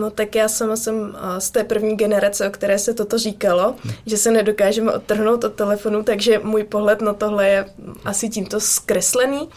No 0.00 0.10
tak 0.10 0.34
já 0.34 0.48
sama 0.48 0.76
jsem 0.76 1.16
z 1.38 1.50
té 1.50 1.64
první 1.64 1.96
generace, 1.96 2.48
o 2.48 2.50
které 2.50 2.78
se 2.78 2.94
toto 2.94 3.18
říkalo, 3.18 3.74
že 4.06 4.16
se 4.16 4.30
nedokážeme 4.30 4.92
odtrhnout 4.92 5.44
od 5.44 5.54
telefonu, 5.54 6.02
takže 6.02 6.38
můj 6.38 6.64
pohled 6.64 7.00
na 7.00 7.14
tohle 7.14 7.48
je 7.48 7.64
asi 8.04 8.28
tímto 8.28 8.60
zkreslený. 8.60 9.48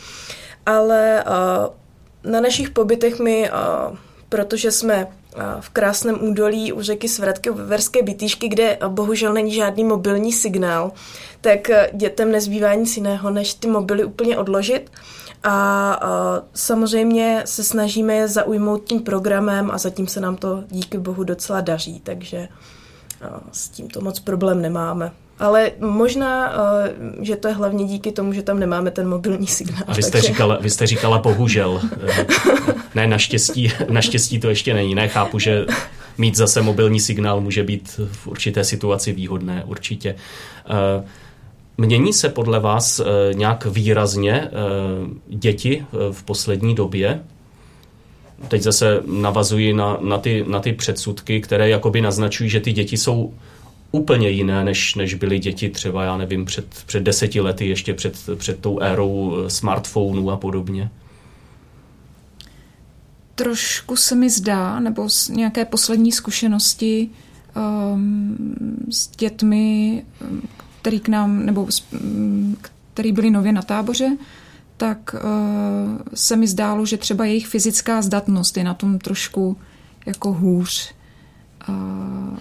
Ale 0.66 1.24
na 2.24 2.42
našich 2.42 2.70
pobytech 2.70 3.20
my, 3.20 3.50
protože 4.30 4.72
jsme 4.72 5.08
v 5.60 5.70
krásném 5.70 6.24
údolí 6.24 6.74
u 6.74 6.82
řeky 6.82 7.08
Svratky 7.08 7.50
u 7.50 7.54
Veverské 7.54 8.04
bytýšky, 8.04 8.48
kde 8.48 8.78
bohužel 8.88 9.34
není 9.34 9.54
žádný 9.54 9.84
mobilní 9.84 10.32
signál, 10.32 10.92
tak 11.42 11.72
dětem 11.94 12.32
nezbývá 12.32 12.74
nic 12.74 12.98
jiného, 12.98 13.30
než 13.30 13.54
ty 13.54 13.68
mobily 13.68 14.04
úplně 14.04 14.38
odložit 14.38 14.92
a, 15.44 15.94
a 15.94 16.42
samozřejmě 16.54 17.42
se 17.46 17.64
snažíme 17.64 18.14
je 18.14 18.28
zaujmout 18.28 18.84
tím 18.84 19.00
programem 19.02 19.72
a 19.72 19.78
zatím 19.78 20.08
se 20.08 20.20
nám 20.20 20.36
to 20.36 20.64
díky 20.70 20.98
bohu 20.98 21.24
docela 21.24 21.62
daří, 21.62 22.00
takže 22.00 22.48
a, 23.22 23.42
s 23.52 23.70
tímto 23.70 24.02
moc 24.02 24.20
problém 24.20 24.62
nemáme. 24.62 25.12
Ale 25.40 25.72
možná, 25.80 26.54
že 27.22 27.36
to 27.36 27.48
je 27.48 27.54
hlavně 27.54 27.86
díky 27.86 28.12
tomu, 28.12 28.34
že 28.34 28.42
tam 28.42 28.60
nemáme 28.60 28.92
ten 28.92 29.10
mobilní 29.10 29.48
signál. 29.48 29.84
A 29.88 29.94
vy 29.94 30.04
jste, 30.04 30.12
takže... 30.12 30.28
říkala, 30.28 30.58
vy 30.62 30.70
jste 30.70 30.88
říkala 30.88 31.18
bohužel. 31.18 31.82
ne, 32.96 33.08
naštěstí, 33.08 33.72
naštěstí 33.90 34.40
to 34.40 34.50
ještě 34.50 34.74
není. 34.74 34.96
Ne, 34.96 35.08
chápu, 35.08 35.40
že 35.40 35.66
mít 36.18 36.38
zase 36.38 36.62
mobilní 36.62 37.00
signál 37.00 37.42
může 37.42 37.64
být 37.64 38.00
v 38.12 38.28
určité 38.28 38.64
situaci 38.64 39.12
výhodné, 39.12 39.64
určitě. 39.66 40.16
Mění 41.78 42.14
se 42.14 42.30
podle 42.30 42.60
vás 42.60 43.00
eh, 43.00 43.34
nějak 43.34 43.66
výrazně 43.66 44.34
eh, 44.34 44.50
děti 45.28 45.86
eh, 45.86 46.14
v 46.14 46.24
poslední 46.24 46.76
době? 46.76 47.24
Teď 48.48 48.62
zase 48.62 49.04
navazuji 49.06 49.74
na, 49.74 49.98
na, 50.02 50.18
ty, 50.18 50.46
na 50.48 50.60
ty 50.60 50.74
předsudky, 50.74 51.42
které 51.42 51.70
jakoby 51.70 52.02
naznačují, 52.02 52.50
že 52.50 52.60
ty 52.60 52.72
děti 52.72 52.98
jsou 52.98 53.34
úplně 53.92 54.30
jiné, 54.30 54.64
než, 54.64 54.96
než 54.96 55.14
byly 55.14 55.40
děti 55.40 55.70
třeba, 55.70 56.04
já 56.04 56.18
nevím, 56.18 56.46
před, 56.46 56.66
před 56.86 57.04
deseti 57.04 57.42
lety, 57.42 57.68
ještě 57.68 57.94
před, 57.94 58.30
před 58.36 58.60
tou 58.60 58.80
érou 58.80 59.36
smartphonů 59.48 60.32
a 60.32 60.38
podobně. 60.38 60.90
Trošku 63.36 63.96
se 63.96 64.16
mi 64.16 64.30
zdá, 64.30 64.80
nebo 64.80 65.10
z 65.10 65.30
nějaké 65.30 65.66
poslední 65.66 66.12
zkušenosti 66.12 67.10
um, 67.56 68.38
s 68.90 69.08
dětmi, 69.08 70.04
který 70.82 71.00
k 71.00 71.08
nám, 71.08 71.46
nebo 71.46 71.68
který 72.94 73.12
byli 73.12 73.32
nově 73.32 73.52
na 73.52 73.62
táboře, 73.62 74.18
tak 74.78 75.16
uh, 75.16 76.00
se 76.14 76.36
mi 76.36 76.48
zdálo, 76.48 76.86
že 76.86 76.98
třeba 76.98 77.26
jejich 77.26 77.48
fyzická 77.48 78.02
zdatnost 78.02 78.58
je 78.58 78.64
na 78.64 78.74
tom 78.74 79.00
trošku 79.00 79.58
jako 80.06 80.34
hůř. 80.34 80.94
Uh, 81.70 82.38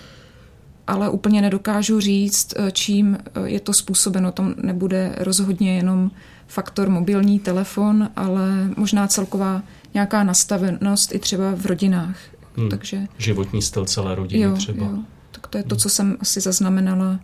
ale 0.86 1.10
úplně 1.10 1.42
nedokážu 1.42 2.00
říct, 2.00 2.54
eh, 2.56 2.70
čím 2.72 3.18
je 3.44 3.60
to 3.60 3.72
způsobeno. 3.72 4.32
To 4.32 4.44
nebude 4.56 5.14
rozhodně 5.18 5.76
jenom 5.76 6.10
faktor 6.46 6.88
mobilní 6.88 7.38
telefon, 7.38 8.08
ale 8.16 8.70
možná 8.76 9.06
celková 9.06 9.62
nějaká 9.94 10.24
nastavenost 10.24 11.14
i 11.14 11.18
třeba 11.18 11.54
v 11.54 11.66
rodinách. 11.66 12.16
Hmm. 12.56 12.68
Takže, 12.68 13.06
Životní 13.18 13.62
styl 13.62 13.84
celé 13.84 14.14
rodiny 14.14 14.42
jo, 14.42 14.56
třeba. 14.56 14.86
Jo. 14.86 14.98
Tak 15.30 15.46
to 15.46 15.58
je 15.58 15.64
to, 15.64 15.76
co 15.76 15.88
jsem 15.88 16.16
asi 16.20 16.40
zaznamenala 16.40 17.20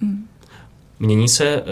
Hmm. 0.00 0.26
Mění 0.98 1.28
se 1.28 1.44
eh, 1.46 1.62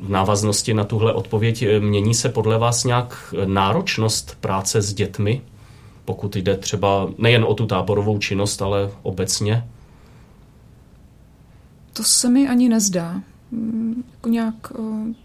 v 0.00 0.08
návaznosti 0.08 0.74
na 0.74 0.84
tuhle 0.84 1.12
odpověď, 1.12 1.62
eh, 1.62 1.80
mění 1.80 2.14
se 2.14 2.28
podle 2.28 2.58
vás 2.58 2.84
nějak 2.84 3.34
náročnost 3.44 4.36
práce 4.40 4.82
s 4.82 4.94
dětmi, 4.94 5.42
pokud 6.04 6.36
jde 6.36 6.56
třeba 6.56 7.08
nejen 7.18 7.44
o 7.44 7.54
tu 7.54 7.66
táborovou 7.66 8.18
činnost, 8.18 8.62
ale 8.62 8.90
obecně? 9.02 9.68
To 11.92 12.04
se 12.04 12.28
mi 12.28 12.48
ani 12.48 12.68
nezdá. 12.68 13.20
Jako 14.12 14.28
nějak 14.28 14.72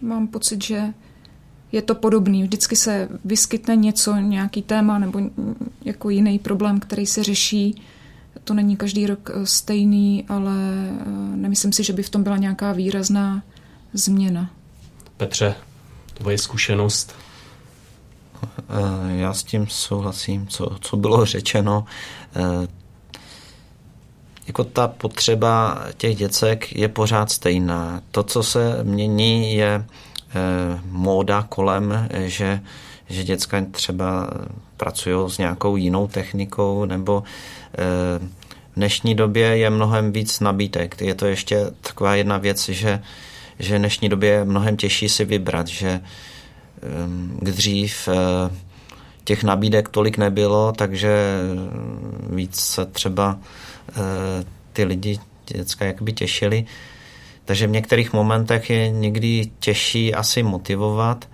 mám 0.02 0.28
pocit, 0.28 0.63
že 0.63 0.93
je 1.72 1.82
to 1.82 1.95
podobný. 1.95 2.43
Vždycky 2.43 2.76
se 2.76 3.10
vyskytne 3.26 3.76
něco, 3.76 4.15
nějaký 4.15 4.62
téma 4.62 5.00
nebo 5.00 5.19
jako 5.86 6.10
jiný 6.10 6.39
problém, 6.39 6.80
který 6.80 7.06
se 7.06 7.24
řeší 7.24 7.82
to 8.44 8.54
není 8.54 8.78
každý 8.78 9.08
rok 9.08 9.30
eh, 9.34 9.46
stejný, 9.46 10.26
ale 10.30 10.54
eh, 10.54 11.04
nemyslím 11.36 11.74
si, 11.74 11.84
že 11.84 11.94
by 11.94 12.04
v 12.04 12.10
tom 12.10 12.24
byla 12.24 12.38
nějaká 12.38 12.72
výrazná 12.72 13.44
změna. 13.94 14.50
Petře, 15.18 15.56
tvoje 16.13 16.38
zkušenost? 16.38 17.15
Eh, 18.44 19.18
já 19.18 19.34
s 19.34 19.44
tím 19.44 19.68
souhlasím, 19.68 20.48
co, 20.48 20.78
co 20.82 20.98
bylo 20.98 21.26
řečeno. 21.26 21.86
Jako 24.48 24.63
ta 24.63 24.88
potřeba 24.88 25.84
těch 25.98 26.15
děcek 26.15 26.76
je 26.76 26.88
pořád 26.88 27.32
stejná. 27.32 28.02
To, 28.12 28.24
co 28.24 28.44
se 28.44 28.84
mění, 28.84 29.54
je 29.54 29.86
móda 30.86 31.46
kolem, 31.50 32.10
že, 32.26 32.62
že 33.10 33.24
děcka 33.24 33.65
třeba 33.72 34.30
pracují 34.78 35.30
s 35.30 35.38
nějakou 35.38 35.76
jinou 35.76 36.08
technikou 36.08 36.86
nebo 36.86 37.24
v 38.72 38.76
dnešní 38.76 39.15
době 39.15 39.58
je 39.58 39.69
mnohem 39.69 40.12
víc 40.12 40.39
nabídek. 40.39 41.02
Je 41.02 41.15
to 41.15 41.26
ještě 41.26 41.65
taková 41.82 42.15
jedna 42.15 42.38
věc, 42.38 42.69
že, 42.69 43.02
že 43.60 43.76
v 43.76 43.80
dnešní 43.80 44.10
době 44.10 44.30
je 44.30 44.45
mnohem 44.45 44.78
těžší 44.78 45.10
si 45.10 45.26
vybrat, 45.26 45.67
že 45.67 46.02
dřív 47.41 48.08
eh, 48.08 48.56
těch 49.24 49.43
nabídek 49.43 49.89
tolik 49.89 50.17
nebylo, 50.17 50.72
takže 50.72 51.39
víc 52.30 52.56
se 52.56 52.86
třeba 52.86 53.39
eh, 53.89 53.93
ty 54.74 54.84
lidi, 54.84 55.19
děcka 55.48 55.86
jakoby 55.86 56.13
těšili. 56.13 56.65
Takže 57.45 57.67
v 57.67 57.72
některých 57.72 58.13
momentech 58.13 58.69
je 58.69 58.89
někdy 58.89 59.52
těžší 59.60 60.13
asi 60.13 60.43
motivovat, 60.43 61.28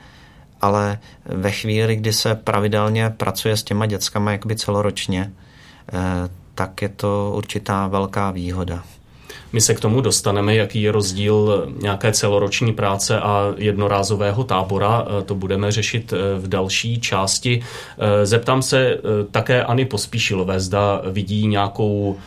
ale 0.62 1.00
ve 1.26 1.52
chvíli, 1.52 1.96
kdy 1.96 2.13
se 2.13 2.36
pravidelně 2.36 3.10
pracuje 3.10 3.58
s 3.58 3.63
těma 3.63 3.86
dětskama 3.86 4.32
jakoby 4.32 4.56
celoročně, 4.56 5.32
Eh, 5.94 6.30
tak 6.56 6.82
je 6.82 6.89
to 6.89 7.34
určitá 7.36 7.88
velká 7.88 8.32
výhoda. 8.32 8.84
My 9.54 9.62
se 9.62 9.74
k 9.74 9.80
tomu 9.80 10.02
dostaneme, 10.02 10.56
jaký 10.56 10.82
je 10.82 10.91
rozdíl 10.91 11.68
nějaké 11.82 12.12
celoroční 12.12 12.74
práce 12.74 13.20
a 13.20 13.54
jednorázového 13.58 14.44
tábora. 14.44 15.06
Eh, 15.08 15.24
to 15.24 15.36
budeme 15.36 15.72
řešit 15.72 16.13
eh, 16.13 16.39
v 16.39 16.48
další 16.48 17.02
části. 17.02 17.62
Zeptám 18.24 18.62
se 18.62 18.98
také 19.32 19.63
Ani 19.63 19.86
Pospíšilové, 19.86 20.60
zda 20.60 21.02
vidí 21.12 21.48
nějakou 21.48 22.18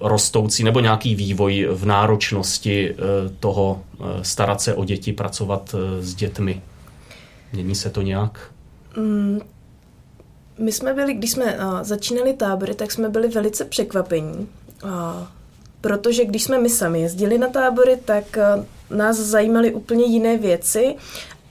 rostoucí 0.00 0.64
nebo 0.64 0.80
nějaký 0.80 1.14
vývoj 1.14 1.68
v 1.70 1.86
náročnosti 1.86 2.94
toho 3.40 3.80
starat 4.22 4.60
se 4.60 4.74
o 4.74 4.84
děti, 4.84 5.12
pracovat 5.12 5.74
s 6.00 6.14
dětmi. 6.14 6.62
Mění 7.56 7.74
se 7.74 7.90
to 7.90 8.02
nějak? 8.02 8.40
Mm, 8.96 9.40
my 10.58 10.72
jsme 10.72 10.94
byli, 10.94 11.14
když 11.14 11.30
jsme 11.30 11.44
uh, 11.58 11.82
začínali 11.82 12.32
tábory, 12.32 12.74
tak 12.74 12.92
jsme 12.92 13.08
byli 13.08 13.28
velice 13.28 13.64
překvapení, 13.64 14.48
uh, 14.84 14.90
protože 15.80 16.24
když 16.24 16.42
jsme 16.42 16.58
my 16.58 16.68
sami 16.68 17.00
jezdili 17.00 17.38
na 17.38 17.48
tábory, 17.48 17.98
tak 18.04 18.24
uh, 18.36 18.96
nás 18.96 19.16
zajímaly 19.16 19.74
úplně 19.74 20.04
jiné 20.04 20.38
věci 20.38 20.94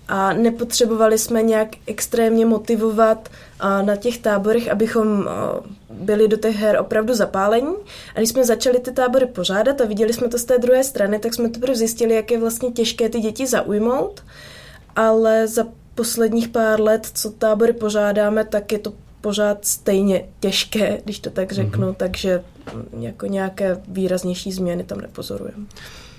a 0.08 0.34
nepotřebovali 0.34 1.18
jsme 1.18 1.44
nějak 1.44 1.70
extrémně 1.88 2.46
motivovat 2.46 3.30
na 3.82 3.96
těch 3.96 4.18
táborech, 4.18 4.72
abychom 4.72 5.30
byli 5.90 6.28
do 6.28 6.38
těch 6.38 6.56
her 6.56 6.78
opravdu 6.80 7.14
zapálení. 7.14 7.76
A 8.16 8.20
když 8.20 8.30
jsme 8.30 8.46
začali 8.46 8.80
ty 8.80 8.92
tábory 8.92 9.26
pořádat 9.26 9.82
a 9.82 9.86
viděli 9.86 10.14
jsme 10.14 10.28
to 10.28 10.38
z 10.38 10.46
té 10.46 10.58
druhé 10.58 10.84
strany, 10.84 11.20
tak 11.20 11.34
jsme 11.34 11.50
teprve 11.50 11.76
zjistili, 11.76 12.16
jak 12.16 12.32
je 12.32 12.40
vlastně 12.40 12.72
těžké 12.72 13.10
ty 13.10 13.20
děti 13.20 13.48
zaujmout. 13.48 14.24
Ale 14.96 15.48
za 15.48 15.66
posledních 15.96 16.48
pár 16.48 16.82
let, 16.82 17.12
co 17.14 17.32
tábory 17.32 17.74
pořádáme, 17.74 18.46
tak 18.46 18.72
je 18.72 18.80
to 18.80 18.94
pořád 19.22 19.66
stejně 19.66 20.26
těžké, 20.40 21.02
když 21.04 21.20
to 21.20 21.30
tak 21.30 21.52
řeknu, 21.52 21.88
mm-hmm. 21.88 21.96
takže 21.96 22.44
jako 23.00 23.26
nějaké 23.26 23.78
výraznější 23.88 24.52
změny 24.52 24.84
tam 24.84 25.02
nepozorujeme. 25.02 25.66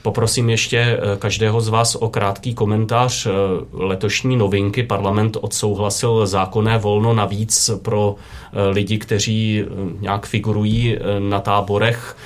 Poprosím 0.02 0.50
ještě 0.50 0.78
eh, 0.78 1.16
každého 1.18 1.60
z 1.60 1.68
vás 1.68 1.94
o 1.94 2.08
krátký 2.08 2.54
komentář 2.54 3.26
eh, 3.26 3.30
letošní 3.72 4.36
novinky. 4.36 4.82
Parlament 4.82 5.36
odsouhlasil 5.40 6.26
zákonné 6.26 6.78
volno 6.78 7.14
navíc 7.14 7.70
pro 7.82 8.14
eh, 8.14 8.68
lidi, 8.68 8.98
kteří 8.98 9.64
nějak 10.00 10.26
figurují 10.26 10.98
na 11.18 11.40
táborech 11.40 12.16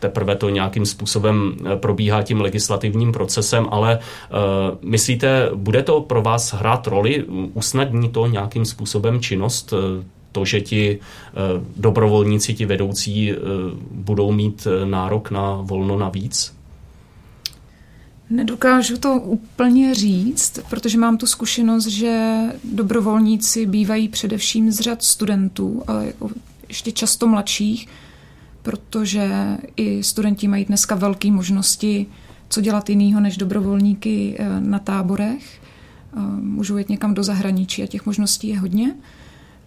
teprve 0.00 0.36
to 0.36 0.48
nějakým 0.48 0.86
způsobem 0.86 1.56
probíhá 1.80 2.22
tím 2.22 2.40
legislativním 2.40 3.12
procesem, 3.12 3.66
ale 3.70 3.98
myslíte, 4.82 5.50
bude 5.54 5.82
to 5.82 6.00
pro 6.00 6.22
vás 6.22 6.54
hrát 6.54 6.86
roli? 6.86 7.24
Usnadní 7.54 8.08
to 8.08 8.26
nějakým 8.26 8.64
způsobem 8.64 9.20
činnost? 9.20 9.74
To, 10.32 10.44
že 10.44 10.60
ti 10.60 10.98
dobrovolníci, 11.76 12.54
ti 12.54 12.66
vedoucí 12.66 13.32
budou 13.90 14.32
mít 14.32 14.66
nárok 14.84 15.30
na 15.30 15.58
volno 15.62 15.98
navíc? 15.98 16.54
Nedokážu 18.30 18.96
to 18.96 19.14
úplně 19.14 19.94
říct, 19.94 20.60
protože 20.70 20.98
mám 20.98 21.18
tu 21.18 21.26
zkušenost, 21.26 21.86
že 21.86 22.38
dobrovolníci 22.64 23.66
bývají 23.66 24.08
především 24.08 24.70
z 24.70 24.80
řad 24.80 25.02
studentů, 25.02 25.82
ale 25.86 26.06
jako 26.06 26.30
ještě 26.68 26.92
často 26.92 27.26
mladších, 27.26 27.88
protože 28.62 29.56
i 29.76 30.02
studenti 30.02 30.48
mají 30.48 30.64
dneska 30.64 30.94
velké 30.94 31.30
možnosti, 31.30 32.06
co 32.48 32.60
dělat 32.60 32.90
jinýho 32.90 33.20
než 33.20 33.36
dobrovolníky 33.36 34.36
eh, 34.38 34.60
na 34.60 34.78
táborech. 34.78 35.60
Eh, 36.16 36.20
můžou 36.40 36.76
jít 36.76 36.88
někam 36.88 37.14
do 37.14 37.22
zahraničí 37.22 37.82
a 37.82 37.86
těch 37.86 38.06
možností 38.06 38.48
je 38.48 38.58
hodně. 38.58 38.94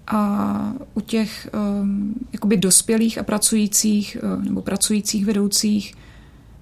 A 0.07 0.73
u 0.93 1.01
těch 1.01 1.47
eh, 1.47 1.59
jakoby 2.33 2.57
dospělých 2.57 3.17
a 3.17 3.23
pracujících 3.23 4.17
nebo 4.39 4.61
pracujících 4.61 5.25
vedoucích 5.25 5.95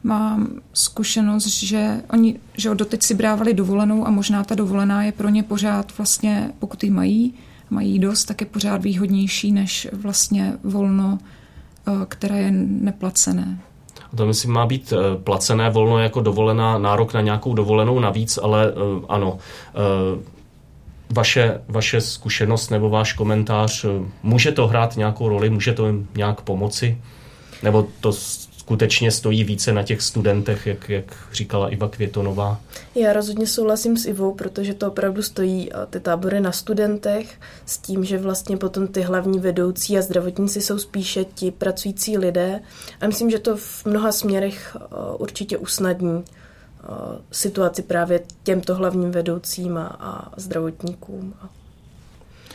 mám 0.03 0.47
zkušenost, 0.73 1.47
že 1.47 2.01
oni 2.09 2.39
že 2.57 2.75
doteď 2.75 3.03
si 3.03 3.13
brávali 3.13 3.53
dovolenou 3.53 4.07
a 4.07 4.11
možná 4.11 4.43
ta 4.43 4.55
dovolená 4.55 5.03
je 5.03 5.11
pro 5.11 5.29
ně 5.29 5.43
pořád 5.43 5.97
vlastně, 5.97 6.51
pokud 6.59 6.83
ji 6.83 6.89
mají, 6.89 7.33
mají 7.69 7.99
dost, 7.99 8.25
tak 8.25 8.41
je 8.41 8.47
pořád 8.47 8.83
výhodnější 8.83 9.51
než 9.51 9.87
vlastně 9.93 10.53
volno, 10.63 11.19
které 12.07 12.39
je 12.39 12.51
neplacené. 12.51 13.59
To 14.15 14.25
myslím 14.25 14.51
má 14.51 14.65
být 14.65 14.93
eh, 14.93 15.17
placené 15.23 15.69
volno 15.69 15.99
jako 15.99 16.21
dovolená, 16.21 16.77
nárok 16.77 17.13
na 17.13 17.21
nějakou 17.21 17.53
dovolenou 17.53 17.99
navíc, 17.99 18.39
ale 18.43 18.67
eh, 18.67 19.05
ano, 19.09 19.37
vaše, 21.09 21.61
vaše 21.67 22.01
zkušenost 22.01 22.69
nebo 22.69 22.89
váš 22.89 23.13
komentář, 23.13 23.85
může 24.23 24.51
to 24.51 24.67
hrát 24.67 24.97
nějakou 24.97 25.29
roli, 25.29 25.49
může 25.49 25.73
to 25.73 25.85
nějak 26.15 26.41
pomoci? 26.41 26.97
Nebo 27.63 27.87
to 27.99 28.13
skutečně 28.71 29.11
stojí 29.11 29.43
více 29.43 29.73
na 29.73 29.83
těch 29.83 30.01
studentech, 30.01 30.67
jak, 30.67 30.89
jak 30.89 31.15
říkala 31.33 31.69
Iva 31.69 31.89
Květonová? 31.89 32.59
Já 32.95 33.13
rozhodně 33.13 33.47
souhlasím 33.47 33.97
s 33.97 34.05
Ivou, 34.05 34.33
protože 34.33 34.73
to 34.73 34.87
opravdu 34.87 35.23
stojí 35.23 35.69
ty 35.89 35.99
tábory 35.99 36.39
na 36.39 36.51
studentech 36.51 37.39
s 37.65 37.77
tím, 37.77 38.05
že 38.05 38.17
vlastně 38.17 38.57
potom 38.57 38.87
ty 38.87 39.01
hlavní 39.01 39.39
vedoucí 39.39 39.97
a 39.97 40.01
zdravotníci 40.01 40.61
jsou 40.61 40.77
spíše 40.77 41.25
ti 41.25 41.51
pracující 41.51 42.17
lidé. 42.17 42.59
A 43.01 43.07
myslím, 43.07 43.29
že 43.29 43.39
to 43.39 43.57
v 43.57 43.85
mnoha 43.85 44.11
směrech 44.11 44.77
určitě 45.17 45.57
usnadní 45.57 46.23
situaci 47.31 47.81
právě 47.81 48.19
těmto 48.43 48.75
hlavním 48.75 49.11
vedoucím 49.11 49.77
a, 49.77 49.87
a 49.99 50.39
zdravotníkům. 50.39 51.33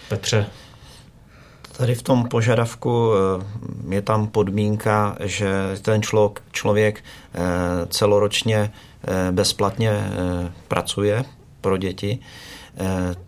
Petře, 0.09 0.47
Tady 1.77 1.95
v 1.95 2.03
tom 2.03 2.29
požadavku 2.29 3.13
eh, 3.13 3.95
je 3.95 4.03
tam 4.03 4.27
podmínka, 4.27 5.17
že 5.21 5.51
ten 5.83 6.03
člověk, 6.03 6.43
člověk 6.53 7.05
eh, 7.35 7.41
celoročně 7.87 8.73
eh, 9.05 9.33
bezplatně 9.33 10.11
pracuje 10.69 11.25
pro 11.61 11.77
děti. 11.77 12.19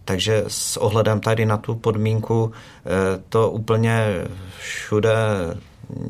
Takže 0.04 0.44
s 0.48 0.76
ohledem 0.76 1.20
tady 1.20 1.46
na 1.46 1.56
tu 1.56 1.74
podmínku 1.74 2.52
to 3.28 3.50
úplně 3.50 4.24
všude 4.58 5.14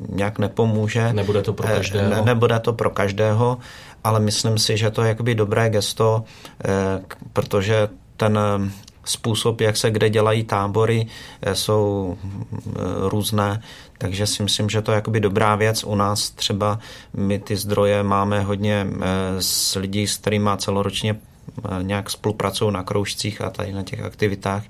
nějak 0.09 0.38
nepomůže. 0.38 1.12
Nebude 1.12 1.42
to 1.42 1.53
pro 1.53 1.68
každého. 1.68 2.11
Ne, 2.11 2.22
nebude 2.22 2.61
to 2.61 2.72
pro 2.72 2.90
každého, 2.90 3.59
ale 4.05 4.20
myslím 4.20 4.59
si, 4.59 4.77
že 4.77 4.90
to 4.90 5.03
je 5.03 5.09
jakoby 5.09 5.35
dobré 5.35 5.70
gesto, 5.70 6.24
protože 7.33 7.88
ten 8.16 8.38
způsob, 9.09 9.61
jak 9.61 9.77
se 9.77 9.90
kde 9.90 10.11
dělají 10.11 10.44
tábory, 10.44 11.07
eh, 11.42 11.55
jsou 11.55 12.18
eh, 12.18 12.71
různé, 13.09 13.62
takže 13.99 14.27
si 14.27 14.42
myslím, 14.42 14.71
že 14.71 14.83
to 14.83 14.92
je 14.92 14.97
jakoby 14.97 15.21
dobrá 15.21 15.57
věc. 15.57 15.85
U 15.85 15.94
nás 15.94 16.31
třeba 16.31 16.79
my 17.14 17.38
ty 17.38 17.57
zdroje 17.57 18.03
máme 18.03 18.40
hodně 18.40 18.87
eh, 18.87 19.03
s 19.38 19.75
lidí, 19.77 20.07
s 20.07 20.16
kterými 20.16 20.51
celoročně 20.57 21.16
nějak 21.83 22.11
spolupracují 22.11 22.73
na 22.73 22.83
kroužcích 22.83 23.40
a 23.40 23.51
tady 23.51 23.73
na 23.73 23.83
těch 23.83 24.01
aktivitách. 24.01 24.62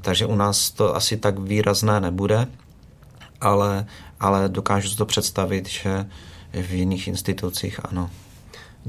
Takže 0.00 0.26
u 0.26 0.36
nás 0.36 0.70
to 0.70 0.96
asi 0.96 1.16
tak 1.16 1.38
výrazné 1.38 2.00
nebude, 2.00 2.46
ale, 3.40 3.86
ale 4.20 4.48
dokážu 4.48 4.88
si 4.88 4.96
to 4.96 5.06
představit, 5.06 5.68
že 5.68 6.06
v 6.52 6.72
jiných 6.72 7.08
institucích 7.08 7.80
ano. 7.84 8.10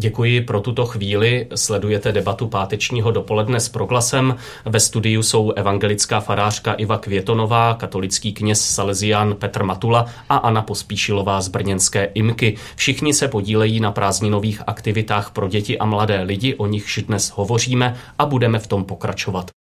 Děkuji 0.02 0.42
pro 0.42 0.62
tuto 0.62 0.86
chvíli. 0.86 1.48
Sledujete 1.56 2.12
debatu 2.12 2.48
pátečního 2.48 3.12
dopoledne 3.12 3.60
s 3.60 3.70
proglasem. 3.70 4.36
Ve 4.66 4.80
studiu 4.80 5.24
jsou 5.24 5.52
evangelická 5.52 6.20
farářka 6.20 6.74
Iva 6.74 6.98
Květonová, 6.98 7.74
katolický 7.74 8.34
kněz 8.34 8.62
Salesián 8.62 9.36
Petr 9.36 9.64
Matula 9.64 10.06
a 10.30 10.38
Anna 10.38 10.62
Pospíšilová 10.62 11.42
z 11.42 11.48
brněnské 11.48 12.04
Imky. 12.04 12.58
Všichni 12.76 13.14
se 13.14 13.28
podílejí 13.28 13.80
na 13.80 13.92
prázdninových 13.92 14.62
aktivitách 14.68 15.32
pro 15.32 15.48
děti 15.48 15.80
a 15.80 15.86
mladé 15.86 16.22
lidi, 16.22 16.56
o 16.56 16.68
nichž 16.68 17.00
dnes 17.08 17.30
hovoříme 17.36 17.98
a 18.20 18.26
budeme 18.26 18.60
v 18.60 18.68
tom 18.68 18.84
pokračovat. 18.84 19.52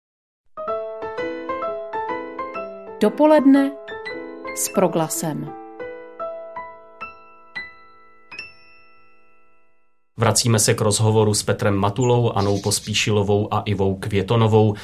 Dopoledne 3.00 3.72
s 4.56 4.68
proglasem. 4.68 5.67
Vracíme 10.18 10.58
se 10.58 10.74
k 10.74 10.80
rozhovoru 10.80 11.34
s 11.34 11.42
Petrem 11.42 11.74
Matulou, 11.74 12.32
Anou 12.32 12.60
Pospíšilovou 12.60 13.54
a 13.54 13.60
Ivou 13.60 13.94
Květonovou. 13.94 14.74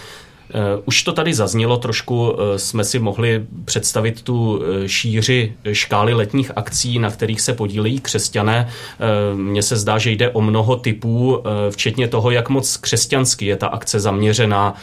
Eh, 0.51 0.83
už 0.85 1.03
to 1.03 1.13
tady 1.13 1.35
zaznělo, 1.35 1.77
trošku 1.77 2.37
eh, 2.37 2.59
jsme 2.59 2.85
si 2.85 2.99
mohli 2.99 3.47
představit 3.65 4.23
tu 4.23 4.63
eh, 4.63 4.89
šíři 4.89 5.53
škály 5.73 6.15
letních 6.15 6.51
akcí, 6.57 6.99
na 6.99 7.11
kterých 7.11 7.41
se 7.41 7.53
podílejí 7.53 8.01
křesťané. 8.01 8.69
Mně 9.35 9.63
se 9.63 9.77
zdá, 9.77 9.99
že 9.99 10.11
jde 10.11 10.31
o 10.31 10.41
mnoho 10.41 10.77
typů, 10.77 11.43
včetně 11.71 12.09
toho, 12.09 12.31
jak 12.31 12.49
moc 12.49 12.77
křesťansky 12.77 13.47
je 13.47 13.57
ta 13.57 13.67
akce 13.67 14.01
zaměřená. 14.01 14.75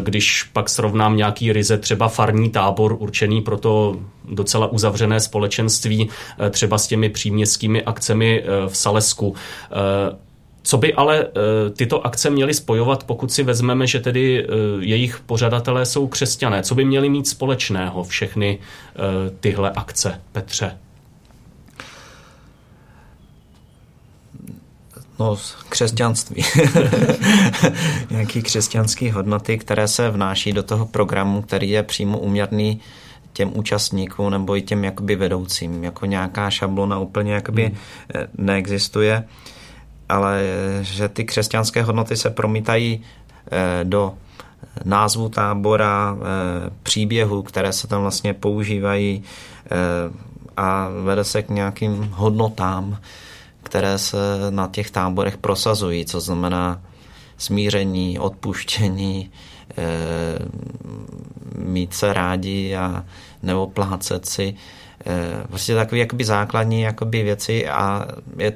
Když 0.00 0.42
pak 0.42 0.68
srovnám 0.68 1.16
nějaký 1.16 1.52
ryze, 1.52 1.78
třeba 1.78 2.08
farní 2.08 2.50
tábor 2.50 2.96
určený 2.98 3.40
pro 3.42 3.58
to 3.58 3.96
docela 4.28 4.66
uzavřené 4.66 5.20
společenství, 5.20 6.08
třeba 6.50 6.78
s 6.78 6.86
těmi 6.86 7.08
příměstskými 7.08 7.82
akcemi 7.82 8.44
v 8.68 8.76
Salesku. 8.76 9.34
Co 10.62 10.78
by 10.78 10.94
ale 10.94 11.26
eh, 11.26 11.70
tyto 11.70 12.06
akce 12.06 12.30
měly 12.30 12.54
spojovat, 12.54 13.04
pokud 13.04 13.32
si 13.32 13.42
vezmeme, 13.42 13.86
že 13.86 14.00
tedy 14.00 14.44
eh, 14.44 14.48
jejich 14.80 15.20
pořadatelé 15.20 15.86
jsou 15.86 16.06
křesťané? 16.06 16.62
Co 16.62 16.74
by 16.74 16.84
měly 16.84 17.08
mít 17.08 17.28
společného 17.28 18.04
všechny 18.04 18.58
eh, 18.58 18.98
tyhle 19.40 19.70
akce, 19.70 20.20
Petře? 20.32 20.78
No, 25.18 25.38
křesťanství. 25.68 26.44
Nějaký 28.10 28.42
křesťanský 28.42 29.10
hodnoty, 29.10 29.58
které 29.58 29.88
se 29.88 30.10
vnáší 30.10 30.52
do 30.52 30.62
toho 30.62 30.86
programu, 30.86 31.42
který 31.42 31.70
je 31.70 31.82
přímo 31.82 32.18
uměrný 32.18 32.80
těm 33.32 33.50
účastníkům 33.54 34.30
nebo 34.30 34.56
i 34.56 34.62
těm 34.62 34.84
jakoby 34.84 35.16
vedoucím. 35.16 35.84
Jako 35.84 36.06
nějaká 36.06 36.50
šablona 36.50 36.98
úplně 36.98 37.32
jakoby 37.32 37.64
hmm. 37.64 37.76
neexistuje 38.38 39.24
ale 40.12 40.44
že 40.80 41.08
ty 41.08 41.24
křesťanské 41.24 41.82
hodnoty 41.82 42.16
se 42.16 42.30
promítají 42.30 43.00
eh, 43.50 43.84
do 43.84 44.14
názvu 44.84 45.28
tábora, 45.28 46.16
eh, 46.16 46.70
příběhů, 46.82 47.42
které 47.42 47.72
se 47.72 47.86
tam 47.86 48.02
vlastně 48.02 48.34
používají 48.34 49.22
eh, 49.22 49.68
a 50.56 50.88
vede 51.04 51.24
se 51.24 51.42
k 51.42 51.48
nějakým 51.48 52.12
hodnotám, 52.12 52.98
které 53.62 53.98
se 53.98 54.16
na 54.50 54.68
těch 54.68 54.90
táborech 54.90 55.36
prosazují, 55.36 56.04
co 56.06 56.20
znamená 56.20 56.80
smíření, 57.36 58.18
odpuštění, 58.18 59.30
mít 61.58 61.94
se 61.94 62.12
rádi 62.12 62.76
a 62.76 63.04
nebo 63.42 63.66
plácet 63.66 64.26
si. 64.26 64.54
Prostě 65.48 65.74
takové 65.74 65.98
jakoby 65.98 66.24
základní 66.24 66.80
jakoby 66.80 67.22
věci 67.22 67.68
a 67.68 68.06
je, 68.36 68.52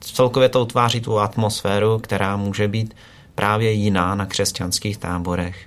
celkově 0.00 0.48
to 0.48 0.62
utváří 0.62 1.00
tu 1.00 1.18
atmosféru, 1.18 1.98
která 1.98 2.36
může 2.36 2.68
být 2.68 2.94
právě 3.34 3.72
jiná 3.72 4.14
na 4.14 4.26
křesťanských 4.26 4.96
táborech. 4.96 5.66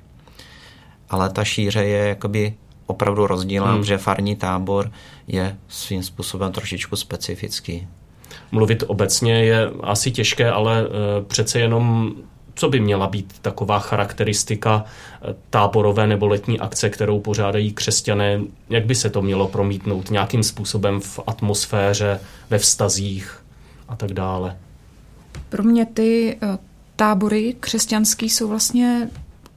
Ale 1.10 1.30
ta 1.30 1.44
šíře 1.44 1.84
je 1.84 2.08
jakoby 2.08 2.54
opravdu 2.86 3.28
rozdílná, 3.28 3.74
hmm. 3.74 3.84
že 3.84 3.98
farní 3.98 4.36
tábor 4.36 4.91
je 5.28 5.58
svým 5.67 6.04
způsobem 6.04 6.52
trošičku 6.52 6.96
specifický. 6.96 7.88
Mluvit 8.52 8.84
obecně 8.88 9.44
je 9.44 9.70
asi 9.84 10.12
těžké, 10.12 10.52
ale 10.52 10.86
eh, 10.86 11.24
přece 11.28 11.60
jenom 11.60 12.13
co 12.56 12.70
by 12.70 12.80
měla 12.80 13.08
být 13.08 13.39
taková 13.41 13.80
charakteristika 13.80 14.84
eh, 14.86 15.36
táborové 15.50 16.08
nebo 16.08 16.28
letní 16.28 16.60
akce, 16.60 16.89
kterou 16.89 17.20
pořádají 17.20 17.74
křesťané? 17.74 18.41
Jak 18.70 18.86
by 18.86 18.96
se 18.96 19.10
to 19.10 19.22
mělo 19.22 19.48
promítnout 19.48 20.12
nějakým 20.12 20.44
způsobem 20.44 21.00
v 21.00 21.20
atmosféře, 21.28 22.20
ve 22.50 22.58
vztazích 22.58 23.41
a 23.92 23.96
tak 23.96 24.14
dále? 24.14 24.58
Pro 25.50 25.64
mě 25.64 25.86
ty 25.86 26.38
eh, 26.42 26.58
tábory 26.96 27.56
křesťanský 27.60 28.30
jsou 28.30 28.48
vlastně 28.48 29.10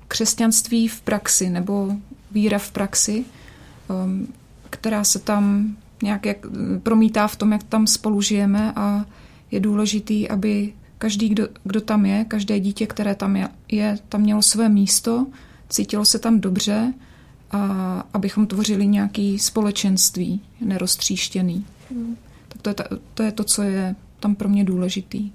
křesťanství 0.09 0.89
v 0.89 1.01
praxi 1.01 1.51
nebo 1.51 1.93
víra 2.31 2.59
v 2.59 2.71
praxi, 2.71 3.25
ehm, 3.91 4.27
která 4.71 5.05
se 5.05 5.19
tam 5.19 5.77
nějak 6.03 6.27
jak, 6.27 6.37
promítá 6.83 7.29
v 7.29 7.37
tom, 7.37 7.53
jak 7.53 7.63
tam 7.63 7.87
spolu 7.87 8.21
žijeme 8.21 8.73
a 8.77 9.05
je 9.51 9.61
důležitý, 9.61 10.29
aby 10.29 10.73
každý, 10.99 11.29
kdo, 11.29 11.49
kdo 11.65 11.81
tam 11.81 12.07
je, 12.07 12.25
každé 12.25 12.61
dítě, 12.61 12.87
které 12.87 13.15
tam 13.15 13.37
je, 13.37 13.49
je, 13.69 13.99
tam 14.09 14.21
mělo 14.21 14.43
své 14.43 14.69
místo, 14.69 15.27
cítilo 15.69 16.05
se 16.05 16.19
tam 16.19 16.41
dobře 16.41 16.95
a 17.51 17.59
abychom 18.13 18.47
tvořili 18.47 18.87
nějaký 18.87 19.39
společenství 19.39 20.41
neroztříštěný. 20.61 21.67
Tak 22.49 22.63
to 22.63 22.71
je, 22.71 22.75
ta, 22.75 22.85
to 23.15 23.23
je 23.23 23.33
to, 23.33 23.45
co 23.45 23.63
je 23.63 23.95
tam 24.25 24.35
pro 24.35 24.49
mě 24.49 24.65
důležitý. 24.65 25.31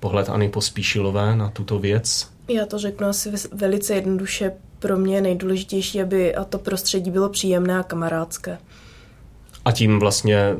Pohled 0.00 0.28
Ani 0.28 0.48
Pospíšilové 0.48 1.36
na 1.36 1.48
tuto 1.48 1.78
věc? 1.78 2.30
Já 2.48 2.66
to 2.66 2.78
řeknu 2.78 3.06
asi 3.06 3.32
velice 3.52 3.94
jednoduše. 3.94 4.52
Pro 4.78 4.96
mě 4.96 5.14
je 5.14 5.20
nejdůležitější, 5.20 6.02
aby 6.02 6.34
a 6.34 6.44
to 6.44 6.58
prostředí 6.58 7.10
bylo 7.10 7.28
příjemné 7.28 7.78
a 7.78 7.82
kamarádské. 7.82 8.58
A 9.64 9.72
tím 9.72 9.98
vlastně 9.98 10.56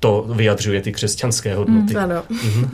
to 0.00 0.26
vyjadřuje 0.34 0.82
ty 0.82 0.92
křesťanské 0.92 1.54
hodnoty. 1.54 1.94
Mm, 1.94 2.00
ano. 2.00 2.22
Mm-hmm. 2.30 2.68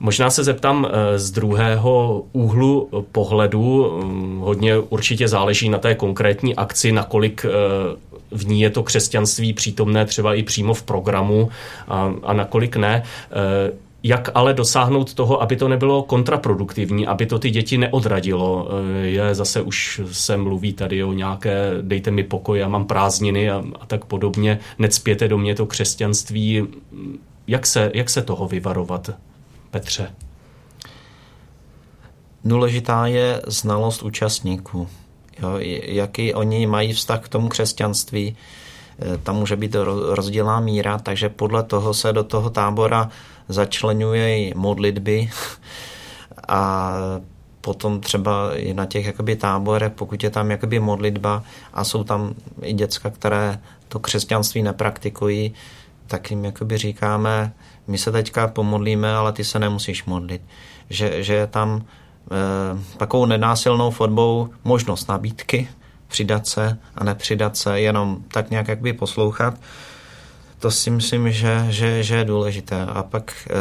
Možná 0.00 0.30
se 0.30 0.44
zeptám 0.44 0.86
eh, 0.86 1.18
z 1.18 1.30
druhého 1.30 2.24
úhlu 2.32 2.88
pohledu. 3.12 3.92
Mm, 4.04 4.38
hodně 4.38 4.78
určitě 4.78 5.28
záleží 5.28 5.68
na 5.68 5.78
té 5.78 5.94
konkrétní 5.94 6.56
akci, 6.56 6.92
nakolik 6.92 7.44
eh, 7.44 7.50
v 8.30 8.46
ní 8.46 8.60
je 8.60 8.70
to 8.70 8.82
křesťanství 8.82 9.52
přítomné 9.52 10.04
třeba 10.04 10.34
i 10.34 10.42
přímo 10.42 10.74
v 10.74 10.82
programu 10.82 11.48
a, 11.88 12.12
a 12.22 12.32
nakolik 12.32 12.76
ne. 12.76 13.02
Jak 14.02 14.30
ale 14.34 14.54
dosáhnout 14.54 15.14
toho, 15.14 15.42
aby 15.42 15.56
to 15.56 15.68
nebylo 15.68 16.02
kontraproduktivní, 16.02 17.06
aby 17.06 17.26
to 17.26 17.38
ty 17.38 17.50
děti 17.50 17.78
neodradilo? 17.78 18.68
Je 19.02 19.34
zase 19.34 19.60
už 19.60 20.00
se 20.12 20.36
mluví 20.36 20.72
tady 20.72 21.04
o 21.04 21.12
nějaké 21.12 21.70
dejte 21.82 22.10
mi 22.10 22.24
pokoj, 22.24 22.58
já 22.58 22.68
mám 22.68 22.84
prázdniny 22.84 23.50
a, 23.50 23.64
a 23.80 23.86
tak 23.86 24.04
podobně. 24.04 24.58
Necpěte 24.78 25.28
do 25.28 25.38
mě 25.38 25.54
to 25.54 25.66
křesťanství. 25.66 26.62
Jak 27.46 27.66
se, 27.66 27.90
jak 27.94 28.10
se 28.10 28.22
toho 28.22 28.48
vyvarovat, 28.48 29.10
Petře? 29.70 30.10
Důležitá 32.44 33.06
je 33.06 33.42
znalost 33.46 34.02
účastníků. 34.02 34.88
Jo, 35.42 35.54
jaký 35.82 36.34
oni 36.34 36.66
mají 36.66 36.92
vztah 36.92 37.20
k 37.20 37.28
tomu 37.28 37.48
křesťanství. 37.48 38.36
E, 39.14 39.18
tam 39.18 39.36
může 39.36 39.56
být 39.56 39.76
rozdílná 40.08 40.60
míra, 40.60 40.98
takže 40.98 41.28
podle 41.28 41.62
toho 41.62 41.94
se 41.94 42.12
do 42.12 42.24
toho 42.24 42.50
tábora 42.50 43.10
začlenuje 43.48 44.54
modlitby 44.54 45.30
a 46.48 46.92
potom 47.60 48.00
třeba 48.00 48.56
i 48.56 48.74
na 48.74 48.86
těch 48.86 49.06
jakoby 49.06 49.36
táborech, 49.36 49.92
pokud 49.92 50.22
je 50.22 50.30
tam 50.30 50.50
jakoby 50.50 50.80
modlitba 50.80 51.42
a 51.72 51.84
jsou 51.84 52.04
tam 52.04 52.34
i 52.62 52.72
děcka, 52.72 53.10
které 53.10 53.60
to 53.88 53.98
křesťanství 53.98 54.62
nepraktikují, 54.62 55.54
tak 56.06 56.30
jim 56.30 56.44
jakoby 56.44 56.78
říkáme, 56.78 57.52
my 57.86 57.98
se 57.98 58.12
teďka 58.12 58.48
pomodlíme, 58.48 59.14
ale 59.14 59.32
ty 59.32 59.44
se 59.44 59.58
nemusíš 59.58 60.04
modlit. 60.04 60.42
Že, 60.90 61.22
že 61.22 61.34
je 61.34 61.46
tam 61.46 61.84
takovou 62.96 63.26
nenásilnou 63.26 63.90
formou 63.90 64.48
možnost 64.64 65.08
nabídky, 65.08 65.68
přidat 66.08 66.46
se 66.46 66.78
a 66.94 67.04
nepřidat 67.04 67.56
se, 67.56 67.80
jenom 67.80 68.18
tak 68.28 68.50
nějak 68.50 68.68
jakby 68.68 68.92
poslouchat. 68.92 69.54
To 70.58 70.70
si 70.70 70.90
myslím, 70.90 71.32
že, 71.32 71.66
že, 71.68 72.02
že 72.02 72.16
je 72.16 72.24
důležité. 72.24 72.82
A 72.82 73.02
pak 73.02 73.48
e, 73.50 73.54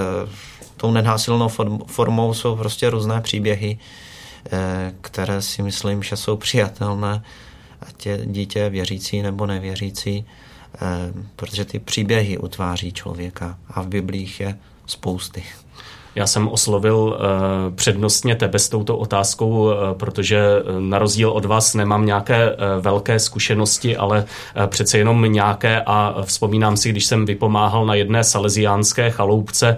tou 0.77 0.91
nenásilnou 0.91 1.47
formou 1.87 2.33
jsou 2.33 2.55
prostě 2.55 2.89
různé 2.89 3.21
příběhy, 3.21 3.77
e, 4.51 4.93
které 5.01 5.41
si 5.41 5.61
myslím, 5.61 6.03
že 6.03 6.17
jsou 6.17 6.37
přijatelné, 6.37 7.23
ať 7.81 8.05
je 8.05 8.19
dítě 8.25 8.69
věřící 8.69 9.21
nebo 9.21 9.45
nevěřící 9.45 10.25
Eh, 10.81 11.13
protože 11.35 11.65
ty 11.65 11.79
příběhy 11.79 12.37
utváří 12.37 12.91
člověka 12.91 13.57
a 13.67 13.81
v 13.81 13.87
Biblích 13.87 14.39
je 14.39 14.57
spousty. 14.85 15.43
Já 16.17 16.27
jsem 16.27 16.47
oslovil 16.47 16.97
uh, 16.97 17.75
přednostně 17.75 18.35
tebe 18.35 18.59
s 18.59 18.69
touto 18.69 18.97
otázkou, 18.97 19.49
uh, 19.49 19.71
protože 19.93 20.41
na 20.79 20.99
rozdíl 20.99 21.29
od 21.29 21.45
vás 21.45 21.73
nemám 21.73 22.05
nějaké 22.05 22.55
velké 22.79 23.19
zkušenosti, 23.19 23.97
ale 23.97 24.25
přece 24.67 24.97
jenom 24.97 25.31
nějaké 25.31 25.81
a 25.85 26.15
vzpomínám 26.23 26.77
si, 26.77 26.89
když 26.89 27.05
jsem 27.05 27.25
vypomáhal 27.25 27.85
na 27.85 27.95
jedné 27.95 28.23
salesiánské 28.23 29.11
chaloupce, 29.11 29.77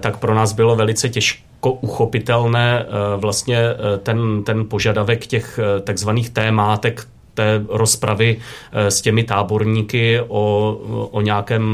tak 0.00 0.16
pro 0.16 0.34
nás 0.34 0.52
bylo 0.52 0.76
velice 0.76 1.08
těžké 1.08 1.42
uchopitelné 1.62 2.86
vlastně 3.16 3.58
ten, 4.02 4.42
ten 4.42 4.68
požadavek 4.68 5.26
těch 5.26 5.60
takzvaných 5.84 6.30
témátek 6.30 7.06
té 7.34 7.64
rozpravy 7.68 8.36
eh, 8.72 8.90
s 8.90 9.00
těmi 9.00 9.24
táborníky 9.24 10.20
o, 10.28 10.72
o 11.10 11.20
nějakém 11.20 11.64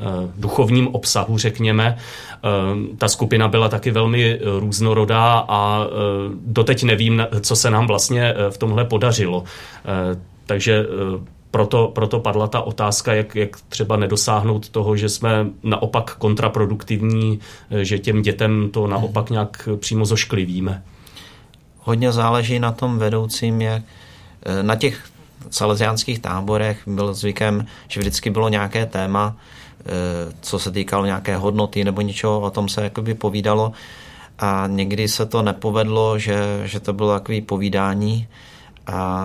eh, 0.00 0.04
duchovním 0.36 0.88
obsahu, 0.88 1.38
řekněme. 1.38 1.96
Eh, 1.96 2.96
ta 2.98 3.08
skupina 3.08 3.48
byla 3.48 3.68
taky 3.68 3.90
velmi 3.90 4.40
různorodá 4.58 5.44
a 5.48 5.86
doteď 6.46 6.82
nevím, 6.82 7.26
co 7.40 7.56
se 7.56 7.70
nám 7.70 7.86
vlastně 7.86 8.34
v 8.50 8.58
tomhle 8.58 8.84
podařilo. 8.84 9.44
Takže 10.46 10.86
proto, 11.50 11.90
proto 11.94 12.20
padla 12.20 12.46
ta 12.46 12.60
otázka, 12.60 13.14
jak, 13.14 13.36
jak 13.36 13.56
třeba 13.68 13.96
nedosáhnout 13.96 14.68
toho, 14.68 14.96
že 14.96 15.08
jsme 15.08 15.46
naopak 15.62 16.16
kontraproduktivní, 16.16 17.40
že 17.82 17.98
těm 17.98 18.22
dětem 18.22 18.70
to 18.72 18.86
naopak 18.86 19.30
nějak 19.30 19.68
přímo 19.76 20.04
zošklivíme. 20.04 20.82
Hodně 21.80 22.12
záleží 22.12 22.58
na 22.58 22.72
tom 22.72 22.98
vedoucím, 22.98 23.60
jak 23.60 23.82
na 24.62 24.76
těch 24.76 25.04
salesiánských 25.50 26.18
táborech 26.18 26.88
byl 26.88 27.14
zvykem, 27.14 27.66
že 27.88 28.00
vždycky 28.00 28.30
bylo 28.30 28.48
nějaké 28.48 28.86
téma, 28.86 29.36
eh, 29.80 29.84
co 30.40 30.58
se 30.58 30.70
týkalo 30.70 31.06
nějaké 31.06 31.36
hodnoty 31.36 31.84
nebo 31.84 32.00
něčeho, 32.00 32.40
o 32.40 32.50
tom 32.50 32.68
se 32.68 32.84
jakoby 32.84 33.14
povídalo 33.14 33.72
a 34.38 34.64
někdy 34.66 35.08
se 35.08 35.26
to 35.26 35.42
nepovedlo, 35.42 36.18
že, 36.18 36.62
že 36.64 36.80
to 36.80 36.92
bylo 36.92 37.12
takové 37.12 37.40
povídání 37.40 38.28
a 38.86 39.24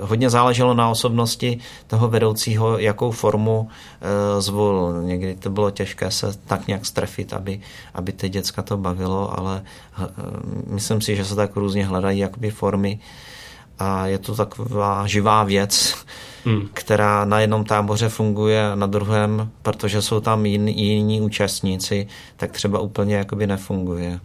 hodně 0.00 0.30
záleželo 0.30 0.74
na 0.74 0.88
osobnosti 0.88 1.58
toho 1.86 2.08
vedoucího, 2.08 2.78
jakou 2.78 3.10
formu 3.10 3.68
e, 3.68 4.40
zvolil. 4.40 5.02
Někdy 5.02 5.34
to 5.34 5.50
bylo 5.50 5.70
těžké 5.70 6.10
se 6.10 6.38
tak 6.46 6.66
nějak 6.66 6.86
strefit, 6.86 7.32
aby, 7.32 7.60
aby 7.94 8.12
ty 8.12 8.28
děcka 8.28 8.62
to 8.62 8.76
bavilo, 8.76 9.38
ale 9.38 9.62
e, 9.98 10.06
myslím 10.66 11.00
si, 11.00 11.16
že 11.16 11.24
se 11.24 11.34
tak 11.34 11.56
různě 11.56 11.86
hledají 11.86 12.18
jakoby 12.18 12.50
formy 12.50 12.98
a 13.78 14.06
je 14.06 14.18
to 14.18 14.34
taková 14.34 15.06
živá 15.06 15.44
věc, 15.44 15.94
hmm. 16.44 16.68
která 16.72 17.24
na 17.24 17.40
jednom 17.40 17.64
táboře 17.64 18.08
funguje 18.08 18.66
a 18.66 18.74
na 18.74 18.86
druhém, 18.86 19.50
protože 19.62 20.02
jsou 20.02 20.20
tam 20.20 20.46
jiní, 20.46 20.82
jiní 20.82 21.20
účastníci, 21.20 22.06
tak 22.36 22.52
třeba 22.52 22.78
úplně 22.78 23.14
jakoby 23.14 23.46
nefunguje. 23.46 24.20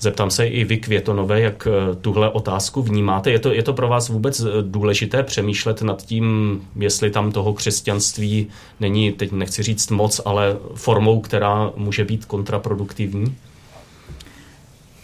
Zeptám 0.00 0.30
se 0.30 0.46
i 0.46 0.64
vy, 0.64 0.76
Květonové, 0.76 1.40
jak 1.40 1.68
eh, 1.70 1.94
tuhle 1.96 2.30
otázku 2.30 2.82
vnímáte. 2.82 3.30
Je 3.30 3.38
to, 3.38 3.52
je 3.52 3.62
to 3.62 3.72
pro 3.72 3.88
vás 3.88 4.08
vůbec 4.08 4.40
eh, 4.40 4.44
důležité 4.62 5.22
přemýšlet 5.22 5.82
nad 5.82 6.02
tím, 6.06 6.60
jestli 6.76 7.10
tam 7.10 7.32
toho 7.32 7.54
křesťanství 7.54 8.46
není, 8.80 9.12
teď 9.12 9.32
nechci 9.32 9.62
říct 9.62 9.90
moc, 9.90 10.20
ale 10.24 10.56
formou, 10.74 11.20
která 11.20 11.70
může 11.76 12.04
být 12.04 12.24
kontraproduktivní? 12.24 13.36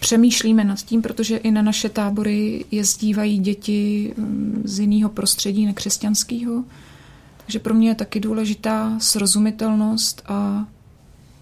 Přemýšlíme 0.01 0.65
nad 0.65 0.79
tím, 0.83 1.03
protože 1.03 1.37
i 1.37 1.51
na 1.51 1.63
naše 1.63 1.89
tábory 1.89 2.65
jezdívají 2.71 3.39
děti 3.39 4.15
mm, 4.17 4.63
z 4.65 4.79
jiného 4.79 5.11
prostředí 5.11 5.67
nekřesťanského. 5.67 6.65
Takže 7.47 7.59
pro 7.59 7.75
mě 7.75 7.89
je 7.89 7.95
taky 7.95 8.21
důležitá 8.21 8.99
srozumitelnost 8.99 10.23
a 10.27 10.67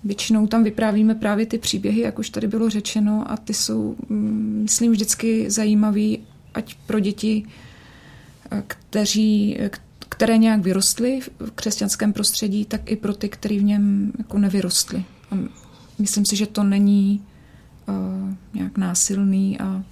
většinou 0.04 0.46
tam 0.46 0.64
vyprávíme 0.64 1.14
právě 1.14 1.46
ty 1.46 1.58
příběhy, 1.58 2.00
jak 2.00 2.18
už 2.18 2.30
tady 2.30 2.46
bylo 2.46 2.70
řečeno, 2.70 3.24
a 3.30 3.36
ty 3.36 3.54
jsou, 3.54 3.96
mm, 4.08 4.60
myslím, 4.62 4.92
vždycky 4.92 5.50
zajímavý, 5.50 6.18
ať 6.54 6.74
pro 6.86 7.00
děti, 7.00 7.46
eh, 8.50 8.62
kteří, 8.66 9.58
které 10.08 10.38
nějak 10.38 10.60
vyrostly 10.60 11.20
v 11.38 11.50
křesťanském 11.50 12.12
prostředí, 12.12 12.64
tak 12.64 12.90
i 12.90 12.96
pro 12.96 13.14
ty, 13.14 13.28
které 13.28 13.58
v 13.58 13.64
něm 13.64 14.12
jako 14.18 14.38
nevyrostly. 14.38 15.04
Myslím 15.98 16.24
si, 16.26 16.36
že 16.36 16.46
to 16.46 16.64
není 16.64 17.22
nějak 18.54 18.78
násilný 18.78 19.60
a 19.60 19.82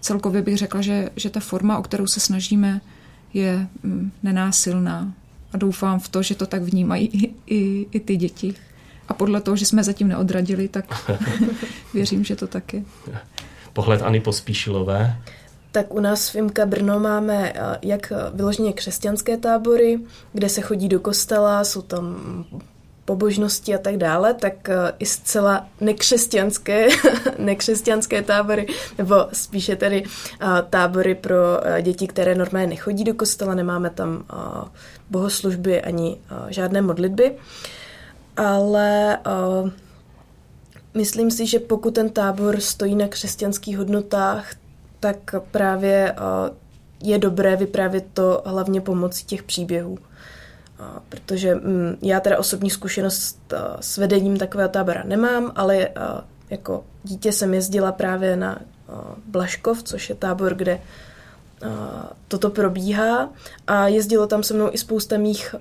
celkově 0.00 0.42
bych 0.42 0.56
řekla, 0.56 0.80
že, 0.80 1.10
že 1.16 1.30
ta 1.30 1.40
forma, 1.40 1.78
o 1.78 1.82
kterou 1.82 2.06
se 2.06 2.20
snažíme, 2.20 2.80
je 3.34 3.66
um, 3.84 4.12
nenásilná. 4.22 5.12
A 5.52 5.56
doufám 5.56 6.00
v 6.00 6.08
to, 6.08 6.22
že 6.22 6.34
to 6.34 6.46
tak 6.46 6.62
vnímají 6.62 7.06
i, 7.06 7.34
i, 7.46 7.86
i 7.92 8.00
ty 8.00 8.16
děti. 8.16 8.54
A 9.08 9.14
podle 9.14 9.40
toho, 9.40 9.56
že 9.56 9.66
jsme 9.66 9.84
zatím 9.84 10.08
neodradili, 10.08 10.68
tak 10.68 11.12
věřím, 11.94 12.24
že 12.24 12.36
to 12.36 12.46
taky. 12.46 12.84
Pohled 13.72 14.02
Ani 14.02 14.20
Pospíšilové. 14.20 15.16
Tak 15.72 15.94
u 15.94 16.00
nás 16.00 16.30
v 16.30 16.34
IMKA 16.34 16.66
Brno 16.66 17.00
máme 17.00 17.52
jak 17.82 18.12
vyloženě 18.34 18.72
křesťanské 18.72 19.36
tábory, 19.36 20.00
kde 20.32 20.48
se 20.48 20.60
chodí 20.60 20.88
do 20.88 21.00
kostela, 21.00 21.64
jsou 21.64 21.82
tam 21.82 22.16
pobožnosti 23.10 23.74
a 23.74 23.78
tak 23.78 23.96
dále, 23.96 24.34
tak 24.34 24.70
i 24.98 25.06
zcela 25.06 25.66
nekřesťanské, 25.80 26.88
nekřesťanské 27.38 28.22
tábory, 28.22 28.66
nebo 28.98 29.26
spíše 29.32 29.76
tedy 29.76 30.04
tábory 30.70 31.14
pro 31.14 31.36
děti, 31.82 32.06
které 32.06 32.34
normálně 32.34 32.66
nechodí 32.66 33.04
do 33.04 33.14
kostela, 33.14 33.54
nemáme 33.54 33.90
tam 33.90 34.24
bohoslužby 35.10 35.82
ani 35.82 36.16
žádné 36.48 36.82
modlitby. 36.82 37.34
Ale 38.36 39.18
myslím 40.94 41.30
si, 41.30 41.46
že 41.46 41.58
pokud 41.58 41.94
ten 41.94 42.10
tábor 42.10 42.60
stojí 42.60 42.94
na 42.94 43.08
křesťanských 43.08 43.78
hodnotách, 43.78 44.54
tak 45.00 45.34
právě 45.50 46.14
je 47.02 47.18
dobré 47.18 47.56
vyprávět 47.56 48.04
to 48.14 48.42
hlavně 48.46 48.80
pomocí 48.80 49.26
těch 49.26 49.42
příběhů. 49.42 49.98
Protože 51.08 51.54
mm, 51.54 51.96
já 52.02 52.20
teda 52.20 52.38
osobní 52.38 52.70
zkušenost 52.70 53.38
s 53.80 53.96
vedením 53.96 54.38
takového 54.38 54.68
tábora 54.68 55.02
nemám, 55.06 55.52
ale 55.56 55.88
jako 56.50 56.84
dítě 57.04 57.32
jsem 57.32 57.54
jezdila 57.54 57.92
právě 57.92 58.36
na 58.36 58.58
Blaškov, 59.26 59.82
což 59.82 60.08
je 60.08 60.14
tábor, 60.14 60.54
kde 60.54 60.80
toto 62.28 62.50
probíhá 62.50 63.30
a 63.66 63.88
jezdilo 63.88 64.26
tam 64.26 64.42
se 64.42 64.54
mnou 64.54 64.68
i 64.72 64.78
spousta 64.78 65.18
mých 65.18 65.54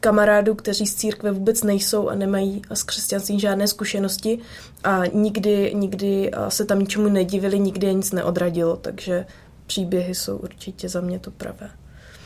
kamarádů, 0.00 0.54
kteří 0.54 0.86
z 0.86 0.94
církve 0.94 1.32
vůbec 1.32 1.62
nejsou 1.62 2.08
a 2.08 2.14
nemají 2.14 2.62
s 2.70 2.82
křesťanstvím 2.82 3.40
žádné 3.40 3.68
zkušenosti 3.68 4.38
a 4.84 5.06
nikdy, 5.06 5.72
nikdy 5.74 6.30
se 6.48 6.64
tam 6.64 6.78
ničemu 6.78 7.08
nedivili, 7.08 7.58
nikdy 7.58 7.86
je 7.86 7.92
nic 7.92 8.12
neodradilo, 8.12 8.76
takže 8.76 9.26
příběhy 9.66 10.14
jsou 10.14 10.36
určitě 10.36 10.88
za 10.88 11.00
mě 11.00 11.18
to 11.18 11.30
pravé. 11.30 11.70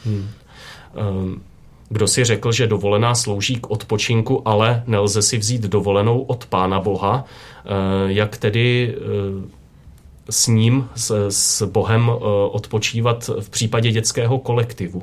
Hmm. 0.04 0.28
Um. 0.94 1.42
Kdo 1.88 2.06
si 2.06 2.24
řekl, 2.24 2.52
že 2.52 2.66
dovolená 2.66 3.14
slouží 3.14 3.56
k 3.56 3.70
odpočinku, 3.70 4.48
ale 4.48 4.82
nelze 4.86 5.22
si 5.22 5.38
vzít 5.38 5.62
dovolenou 5.62 6.20
od 6.20 6.46
Pána 6.46 6.80
Boha, 6.80 7.24
jak 8.06 8.36
tedy 8.36 8.96
s 10.30 10.46
ním, 10.46 10.88
s, 10.94 11.28
s 11.28 11.62
Bohem 11.62 12.10
odpočívat 12.50 13.30
v 13.40 13.50
případě 13.50 13.92
dětského 13.92 14.38
kolektivu? 14.38 15.02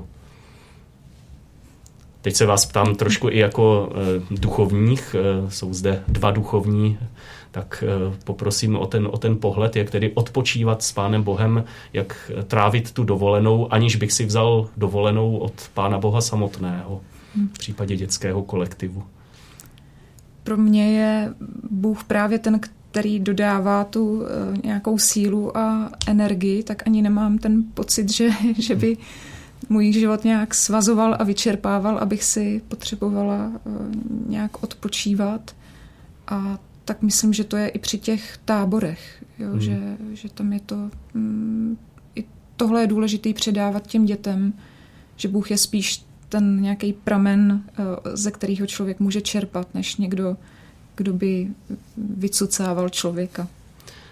Teď 2.22 2.36
se 2.36 2.46
vás 2.46 2.66
ptám 2.66 2.96
trošku 2.96 3.30
i 3.30 3.38
jako 3.38 3.90
duchovních, 4.32 5.16
jsou 5.50 5.74
zde 5.74 6.04
dva 6.08 6.32
duchovní, 6.32 6.98
tak 7.52 7.84
eh, 7.88 8.16
poprosím 8.24 8.76
o 8.76 8.86
ten, 8.88 9.08
o 9.12 9.18
ten 9.18 9.38
pohled, 9.38 9.76
jak 9.76 9.92
tedy 9.92 10.12
odpočívat 10.14 10.84
s 10.84 10.92
Pánem 10.92 11.24
Bohem, 11.24 11.64
jak 11.94 12.32
trávit 12.48 12.92
tu 12.92 13.04
dovolenou, 13.04 13.74
aniž 13.74 13.96
bych 13.96 14.12
si 14.12 14.26
vzal 14.26 14.70
dovolenou 14.78 15.38
od 15.38 15.54
Pána 15.74 16.00
Boha 16.00 16.22
samotného 16.22 17.02
v 17.36 17.54
případě 17.54 17.96
dětského 17.96 18.44
kolektivu. 18.44 19.04
Pro 20.44 20.58
mě 20.58 20.92
je 20.92 21.34
Bůh 21.72 22.04
právě 22.04 22.40
ten, 22.40 22.60
který 22.92 23.20
dodává 23.20 23.84
tu 23.84 24.24
nějakou 24.64 24.98
sílu 24.98 25.58
a 25.58 25.90
energii, 26.08 26.64
tak 26.64 26.88
ani 26.88 27.02
nemám 27.02 27.38
ten 27.38 27.64
pocit, 27.74 28.10
že, 28.10 28.30
že 28.60 28.76
by 28.76 28.98
můj 29.70 29.94
život 29.94 30.24
nějak 30.24 30.56
svazoval 30.56 31.16
a 31.20 31.24
vyčerpával, 31.24 31.98
abych 31.98 32.24
si 32.24 32.62
potřebovala 32.68 33.52
eh, 33.56 33.70
nějak 34.28 34.64
odpočívat. 34.64 35.56
A 36.28 36.58
tak 36.90 37.02
myslím, 37.02 37.34
že 37.34 37.44
to 37.44 37.58
je 37.58 37.68
i 37.68 37.80
při 37.80 37.98
těch 37.98 38.38
táborech, 38.46 39.24
jo, 39.40 39.50
hmm. 39.50 39.62
že, 39.62 39.80
že 40.14 40.30
tam 40.30 40.54
je 40.54 40.60
to... 40.60 40.76
Mm, 41.14 41.78
I 42.16 42.24
tohle 42.56 42.82
je 42.82 42.88
důležité 42.88 43.34
předávat 43.34 43.88
těm 43.88 44.06
dětem, 44.06 44.54
že 45.16 45.28
Bůh 45.28 45.52
je 45.52 45.58
spíš 45.58 46.04
ten 46.30 46.62
nějaký 46.62 46.94
pramen, 46.94 47.64
eh, 47.70 47.84
ze 48.14 48.32
kterého 48.32 48.68
člověk 48.68 49.00
může 49.00 49.22
čerpat, 49.22 49.68
než 49.74 49.96
někdo, 49.96 50.38
kdo 50.96 51.14
by 51.14 51.48
vycucával 51.98 52.90
člověka. 52.90 53.48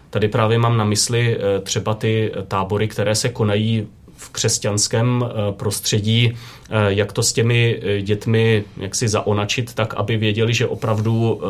Tady 0.10 0.28
právě 0.28 0.58
mám 0.58 0.78
na 0.78 0.86
mysli 0.86 1.38
eh, 1.38 1.62
třeba 1.62 1.94
ty 1.94 2.32
tábory, 2.48 2.88
které 2.88 3.16
se 3.16 3.30
konají 3.30 3.88
v 4.18 4.30
křesťanském 4.30 5.26
eh, 5.26 5.52
prostředí, 5.52 6.34
eh, 6.34 6.74
jak 6.88 7.14
to 7.14 7.24
s 7.24 7.34
těmi 7.34 7.80
eh, 7.82 8.02
dětmi 8.02 8.64
jak 8.78 8.96
si 8.96 9.08
zaonačit, 9.08 9.74
tak 9.74 9.94
aby 9.94 10.18
věděli, 10.18 10.54
že 10.54 10.68
opravdu 10.68 11.42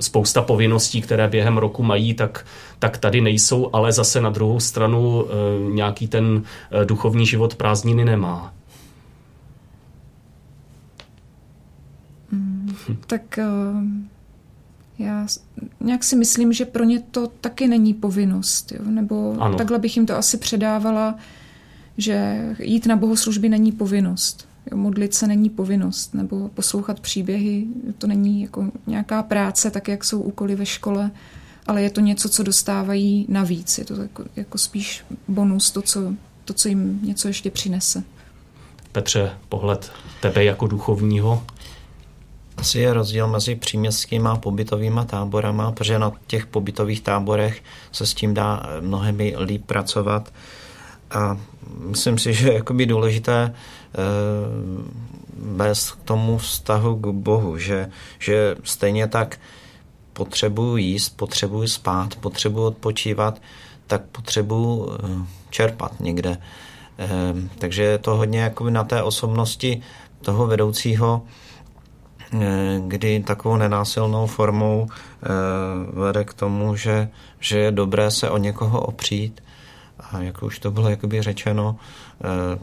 spousta 0.00 0.42
povinností, 0.42 1.02
které 1.02 1.28
během 1.28 1.58
roku 1.58 1.82
mají, 1.82 2.14
tak, 2.14 2.46
tak 2.78 2.98
tady 2.98 3.20
nejsou, 3.20 3.70
ale 3.72 3.92
zase 3.92 4.20
na 4.20 4.30
druhou 4.30 4.60
stranu 4.60 5.26
nějaký 5.72 6.08
ten 6.08 6.42
duchovní 6.84 7.26
život 7.26 7.54
prázdniny 7.54 8.04
nemá. 8.04 8.54
Mm, 12.32 12.74
tak 13.06 13.38
já 14.98 15.26
nějak 15.80 16.04
si 16.04 16.16
myslím, 16.16 16.52
že 16.52 16.64
pro 16.64 16.84
ně 16.84 17.00
to 17.10 17.26
taky 17.40 17.68
není 17.68 17.94
povinnost, 17.94 18.72
jo? 18.72 18.84
nebo 18.84 19.36
ano. 19.38 19.56
takhle 19.56 19.78
bych 19.78 19.96
jim 19.96 20.06
to 20.06 20.16
asi 20.16 20.38
předávala 20.38 21.14
že 21.98 22.46
jít 22.58 22.86
na 22.86 22.96
bohoslužby 22.96 23.48
není 23.48 23.72
povinnost. 23.72 24.48
Jo, 24.70 24.76
modlit 24.76 25.14
se 25.14 25.26
není 25.26 25.50
povinnost, 25.50 26.14
nebo 26.14 26.48
poslouchat 26.48 27.00
příběhy, 27.00 27.66
to 27.98 28.06
není 28.06 28.42
jako 28.42 28.70
nějaká 28.86 29.22
práce, 29.22 29.70
tak 29.70 29.88
jak 29.88 30.04
jsou 30.04 30.20
úkoly 30.20 30.54
ve 30.54 30.66
škole, 30.66 31.10
ale 31.66 31.82
je 31.82 31.90
to 31.90 32.00
něco, 32.00 32.28
co 32.28 32.42
dostávají 32.42 33.26
navíc. 33.28 33.78
Je 33.78 33.84
to 33.84 34.02
jako, 34.02 34.24
jako 34.36 34.58
spíš 34.58 35.04
bonus, 35.28 35.70
to 35.70 35.82
co, 35.82 36.12
to, 36.44 36.54
co 36.54 36.68
jim 36.68 37.00
něco 37.02 37.28
ještě 37.28 37.50
přinese. 37.50 38.02
Petře, 38.92 39.30
pohled 39.48 39.92
tebe 40.20 40.44
jako 40.44 40.66
duchovního? 40.66 41.42
Asi 42.56 42.78
je 42.78 42.92
rozdíl 42.92 43.28
mezi 43.28 43.54
příměstskými 43.54 44.28
a 44.28 44.36
pobytovými 44.36 45.00
táborama, 45.06 45.72
protože 45.72 45.98
na 45.98 46.12
těch 46.26 46.46
pobytových 46.46 47.00
táborech 47.00 47.62
se 47.92 48.06
s 48.06 48.14
tím 48.14 48.34
dá 48.34 48.66
mnohem 48.80 49.18
líp 49.40 49.64
pracovat. 49.66 50.32
A 51.10 51.36
myslím 51.80 52.18
si, 52.18 52.34
že 52.34 52.52
je 52.52 52.86
důležité 52.86 53.54
bez 55.38 55.90
k 55.90 56.02
tomu 56.02 56.38
vztahu 56.38 56.96
k 56.96 57.06
Bohu, 57.06 57.58
že, 57.58 57.90
že 58.18 58.56
stejně 58.62 59.08
tak 59.08 59.38
potřebuji 60.12 60.76
jíst, 60.76 61.08
potřebuji 61.08 61.68
spát, 61.68 62.14
potřebuji 62.14 62.64
odpočívat, 62.64 63.42
tak 63.86 64.02
potřebuji 64.02 64.90
eh, 64.92 65.26
čerpat 65.50 66.00
někde. 66.00 66.38
Eh, 66.98 67.08
takže 67.58 67.82
je 67.82 67.98
to 67.98 68.16
hodně 68.16 68.40
jakoby 68.40 68.70
na 68.70 68.84
té 68.84 69.02
osobnosti 69.02 69.82
toho 70.20 70.46
vedoucího, 70.46 71.22
eh, 72.32 72.80
kdy 72.86 73.20
takovou 73.20 73.56
nenásilnou 73.56 74.26
formou 74.26 74.88
vede 75.92 76.24
k 76.24 76.34
tomu, 76.34 76.76
že, 76.76 77.08
že 77.40 77.58
je 77.58 77.70
dobré 77.70 78.10
se 78.10 78.30
o 78.30 78.38
někoho 78.38 78.80
opřít, 78.80 79.42
a 80.12 80.22
jak 80.22 80.42
už 80.42 80.58
to 80.58 80.70
bylo 80.70 80.88
jakoby 80.88 81.22
řečeno, 81.22 81.76
eh, 82.20 82.58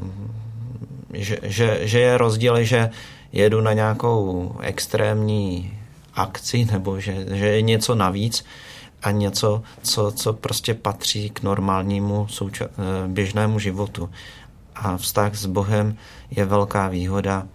že, 1.13 1.37
že, 1.43 1.79
že 1.81 1.99
je 1.99 2.17
rozdíl, 2.17 2.63
že 2.63 2.89
jedu 3.31 3.61
na 3.61 3.73
nějakou 3.73 4.55
extrémní 4.61 5.73
akci 6.13 6.65
nebo 6.65 6.99
že, 6.99 7.25
že 7.29 7.47
je 7.47 7.61
něco 7.61 7.95
navíc 7.95 8.45
a 9.03 9.11
něco, 9.11 9.63
co, 9.81 10.11
co 10.11 10.33
prostě 10.33 10.73
patří 10.73 11.29
k 11.29 11.43
normálnímu 11.43 12.25
souča- 12.25 12.69
eh, 12.69 13.07
běžnému 13.07 13.59
životu. 13.59 14.09
A 14.75 14.97
vztah 14.97 15.35
s 15.35 15.45
Bohem 15.45 15.97
je 16.31 16.45
velká 16.45 16.87
výhoda, 16.87 17.47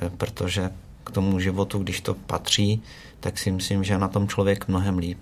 eh, 0.00 0.10
protože 0.10 0.70
k 1.04 1.10
tomu 1.10 1.40
životu, 1.40 1.78
když 1.78 2.00
to 2.00 2.14
patří, 2.14 2.82
tak 3.20 3.38
si 3.38 3.50
myslím, 3.50 3.84
že 3.84 3.98
na 3.98 4.08
tom 4.08 4.28
člověk 4.28 4.68
mnohem 4.68 4.98
líp. 4.98 5.18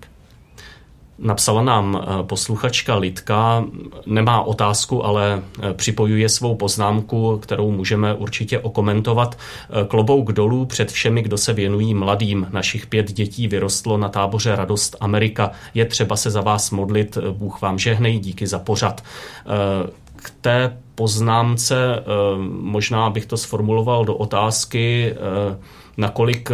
Napsala 1.19 1.61
nám 1.63 2.01
eh, 2.01 2.23
posluchačka 2.23 2.95
Lidka, 2.95 3.65
nemá 4.05 4.41
otázku, 4.41 5.05
ale 5.05 5.43
eh, 5.61 5.73
připojuje 5.73 6.29
svou 6.29 6.55
poznámku, 6.55 7.37
kterou 7.37 7.71
můžeme 7.71 8.13
určitě 8.13 8.59
okomentovat. 8.59 9.37
Eh, 9.37 9.85
klobouk 9.87 10.31
dolů 10.31 10.65
před 10.65 10.91
všemi, 10.91 11.21
kdo 11.21 11.37
se 11.37 11.53
věnují 11.53 11.93
mladým. 11.93 12.47
Našich 12.51 12.87
pět 12.87 13.11
dětí 13.11 13.47
vyrostlo 13.47 13.97
na 13.97 14.09
táboře 14.09 14.55
Radost 14.55 14.95
Amerika. 14.99 15.51
Je 15.73 15.85
třeba 15.85 16.15
se 16.15 16.31
za 16.31 16.41
vás 16.41 16.71
modlit, 16.71 17.17
Bůh 17.31 17.61
vám 17.61 17.79
žehnej, 17.79 18.19
díky 18.19 18.47
za 18.47 18.59
pořad. 18.59 19.03
K 20.15 20.31
té 20.41 20.77
poznámce 20.95 22.03
možná 22.61 23.09
bych 23.09 23.25
to 23.25 23.37
sformuloval 23.37 24.05
do 24.05 24.15
otázky, 24.15 25.15
nakolik 25.97 26.49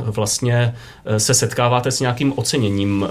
vlastně 0.00 0.74
se 1.18 1.34
setkáváte 1.34 1.90
s 1.90 2.00
nějakým 2.00 2.32
oceněním 2.36 3.08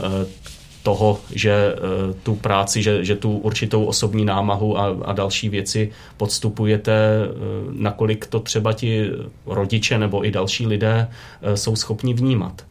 toho, 0.84 1.19
že 1.32 1.51
eh, 1.51 2.13
tu 2.23 2.36
práci, 2.36 2.84
že, 2.84 3.05
že 3.05 3.15
tu 3.15 3.38
určitou 3.38 3.86
osobní 3.86 4.25
námahu 4.25 4.77
a, 4.77 4.97
a 5.05 5.13
další 5.13 5.49
věci 5.49 5.91
podstupujete, 6.17 6.91
eh, 6.91 7.30
nakolik 7.71 8.25
to 8.25 8.39
třeba 8.39 8.73
ti 8.73 9.11
rodiče 9.45 9.97
nebo 9.97 10.25
i 10.25 10.32
další 10.32 10.67
lidé 10.67 11.07
eh, 11.41 11.57
jsou 11.57 11.75
schopni 11.75 12.13
vnímat. 12.13 12.61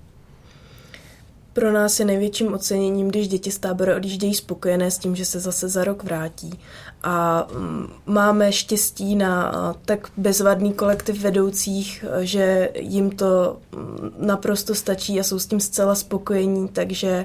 Pro 1.53 1.73
nás 1.73 2.01
je 2.01 2.07
největším 2.07 2.55
oceněním, 2.55 3.09
když 3.09 3.29
děti 3.29 3.51
z 3.51 3.59
tábora 3.59 3.97
odjíždějí 3.97 4.35
spokojené 4.35 4.91
s 4.91 4.99
tím, 4.99 5.17
že 5.17 5.25
se 5.25 5.41
zase 5.41 5.69
za 5.69 5.85
rok 5.85 6.05
vrátí. 6.05 6.59
A 7.03 7.47
mm, 7.53 7.89
máme 8.07 8.53
štěstí 8.53 9.17
na 9.17 9.53
tak 9.85 10.09
bezvadný 10.17 10.73
kolektiv 10.73 11.23
vedoucích, 11.23 12.05
že 12.21 12.71
jim 12.75 13.11
to 13.11 13.57
mm, 13.77 14.27
naprosto 14.27 14.75
stačí 14.75 15.21
a 15.21 15.23
jsou 15.23 15.39
s 15.39 15.47
tím 15.47 15.61
zcela 15.61 15.95
spokojení, 15.95 16.69
takže 16.69 17.25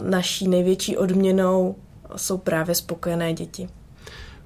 naší 0.00 0.48
největší 0.48 0.96
odměnou 0.96 1.76
jsou 2.16 2.38
právě 2.38 2.74
spokojené 2.74 3.32
děti. 3.32 3.68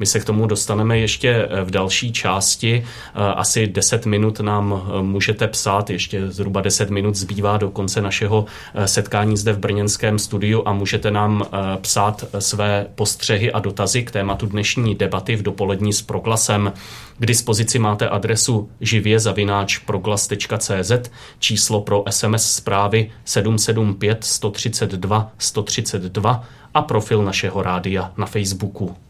My 0.01 0.07
se 0.07 0.20
k 0.20 0.24
tomu 0.24 0.46
dostaneme 0.46 0.98
ještě 0.98 1.28
eh, 1.28 1.64
v 1.64 1.70
další 1.70 2.12
části. 2.12 2.84
Eh, 2.84 3.18
asi 3.18 3.66
10 3.66 4.07
minut 4.07 4.40
nám 4.40 4.82
eh, 4.82 5.03
můžete 5.03 5.48
psát, 5.48 5.90
ještě 5.90 6.30
zhruba 6.30 6.61
10 6.61 6.90
minut 6.90 7.14
zbývá 7.14 7.57
do 7.57 7.70
konce 7.70 8.03
našeho 8.03 8.46
setkání 8.84 9.36
zde 9.36 9.53
v 9.53 9.59
brněnském 9.59 10.18
studiu 10.18 10.62
a 10.66 10.72
můžete 10.72 11.11
nám 11.11 11.44
psát 11.80 12.24
své 12.38 12.86
postřehy 12.94 13.53
a 13.53 13.59
dotazy 13.59 14.03
k 14.03 14.11
tématu 14.11 14.46
dnešní 14.46 14.94
debaty 14.94 15.36
v 15.36 15.42
dopolední 15.42 15.92
s 15.92 16.03
proglasem. 16.03 16.72
K 17.18 17.26
dispozici 17.26 17.78
máte 17.78 18.09
adresu 18.09 18.70
živě 18.80 19.20
zavináč 19.20 19.78
proglas.cz, 19.78 21.11
číslo 21.38 21.80
pro 21.80 22.05
SMS 22.11 22.53
zprávy 22.53 23.11
775 23.24 24.24
132 24.24 25.32
132 25.38 26.44
a 26.74 26.82
profil 26.82 27.22
našeho 27.22 27.62
rádia 27.62 28.12
na 28.16 28.26
Facebooku. 28.26 29.09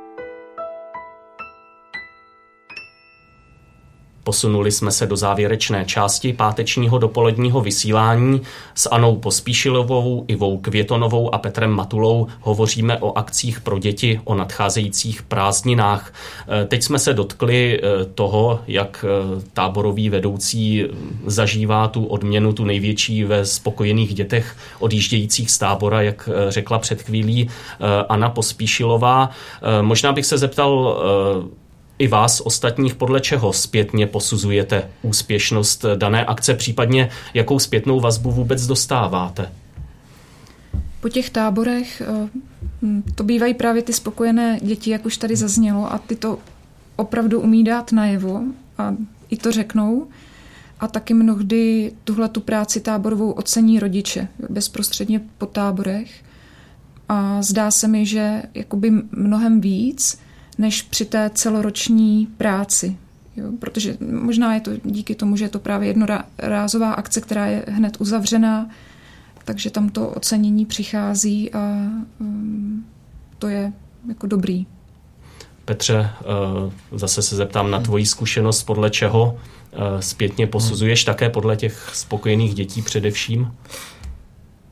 Posunuli 4.23 4.71
jsme 4.71 4.91
se 4.91 5.07
do 5.07 5.15
závěrečné 5.17 5.85
části 5.85 6.33
pátečního 6.33 6.97
dopoledního 6.97 7.61
vysílání. 7.61 8.41
S 8.75 8.89
Anou 8.89 9.15
Pospíšilovou, 9.15 10.25
Ivou 10.27 10.57
Květonovou 10.57 11.35
a 11.35 11.37
Petrem 11.37 11.71
Matulou 11.71 12.27
hovoříme 12.41 12.97
o 12.97 13.17
akcích 13.17 13.61
pro 13.61 13.79
děti, 13.79 14.21
o 14.23 14.35
nadcházejících 14.35 15.21
prázdninách. 15.23 16.13
E, 16.63 16.65
teď 16.65 16.83
jsme 16.83 16.99
se 16.99 17.13
dotkli 17.13 17.79
e, 17.79 18.05
toho, 18.05 18.59
jak 18.67 19.05
e, 19.07 19.41
táborový 19.53 20.09
vedoucí 20.09 20.85
zažívá 21.25 21.87
tu 21.87 22.05
odměnu, 22.05 22.53
tu 22.53 22.65
největší 22.65 23.23
ve 23.23 23.45
spokojených 23.45 24.13
dětech 24.13 24.55
odjíždějících 24.79 25.51
z 25.51 25.57
tábora, 25.57 26.01
jak 26.01 26.29
řekla 26.49 26.79
před 26.79 27.01
chvílí 27.01 27.49
Anna 28.09 28.29
Pospíšilová. 28.29 29.29
Možná 29.81 30.13
bych 30.13 30.25
se 30.25 30.37
zeptal 30.37 31.01
i 32.01 32.07
vás 32.07 32.41
ostatních, 32.41 32.95
podle 32.95 33.19
čeho 33.19 33.53
zpětně 33.53 34.07
posuzujete 34.07 34.89
úspěšnost 35.01 35.85
dané 35.95 36.25
akce, 36.25 36.53
případně 36.53 37.09
jakou 37.33 37.59
zpětnou 37.59 37.99
vazbu 37.99 38.31
vůbec 38.31 38.67
dostáváte? 38.67 39.51
Po 41.01 41.09
těch 41.09 41.29
táborech 41.29 42.01
eh, 42.01 42.29
to 43.15 43.23
bývají 43.23 43.53
právě 43.53 43.81
ty 43.81 43.93
spokojené 43.93 44.59
děti, 44.61 44.89
jak 44.89 45.05
už 45.05 45.17
tady 45.17 45.35
zaznělo, 45.35 45.93
a 45.93 45.97
ty 45.97 46.15
to 46.15 46.39
opravdu 46.95 47.41
umí 47.41 47.63
dát 47.63 47.91
najevo 47.91 48.41
a 48.77 48.95
i 49.29 49.37
to 49.37 49.51
řeknou. 49.51 50.07
A 50.79 50.87
taky 50.87 51.13
mnohdy 51.13 51.91
tuhle 52.03 52.29
tu 52.29 52.41
práci 52.41 52.79
táborovou 52.79 53.31
ocení 53.31 53.79
rodiče 53.79 54.27
bezprostředně 54.49 55.21
po 55.37 55.45
táborech. 55.45 56.23
A 57.09 57.41
zdá 57.41 57.71
se 57.71 57.87
mi, 57.87 58.05
že 58.05 58.43
jakoby 58.53 58.91
mnohem 59.11 59.61
víc, 59.61 60.19
než 60.61 60.81
při 60.81 61.05
té 61.05 61.31
celoroční 61.33 62.27
práci. 62.37 62.97
Jo, 63.37 63.45
protože 63.59 63.97
možná 64.11 64.53
je 64.53 64.61
to 64.61 64.71
díky 64.83 65.15
tomu, 65.15 65.35
že 65.35 65.45
je 65.45 65.49
to 65.49 65.59
právě 65.59 65.87
jednorázová 65.87 66.93
akce, 66.93 67.21
která 67.21 67.45
je 67.45 67.65
hned 67.67 67.97
uzavřená, 68.01 68.69
takže 69.45 69.69
tam 69.69 69.89
to 69.89 70.09
ocenění 70.09 70.65
přichází 70.65 71.53
a 71.53 71.89
um, 72.19 72.85
to 73.39 73.47
je 73.47 73.73
jako 74.07 74.27
dobrý. 74.27 74.65
Petře, 75.65 76.09
uh, 76.89 76.99
zase 76.99 77.21
se 77.21 77.35
zeptám 77.35 77.71
na 77.71 77.79
tvoji 77.79 78.05
zkušenost, 78.05 78.63
podle 78.63 78.89
čeho 78.89 79.33
uh, 79.33 79.99
zpětně 79.99 80.47
posuzuješ, 80.47 81.03
také 81.03 81.29
podle 81.29 81.57
těch 81.57 81.89
spokojených 81.93 82.53
dětí 82.53 82.81
především? 82.81 83.51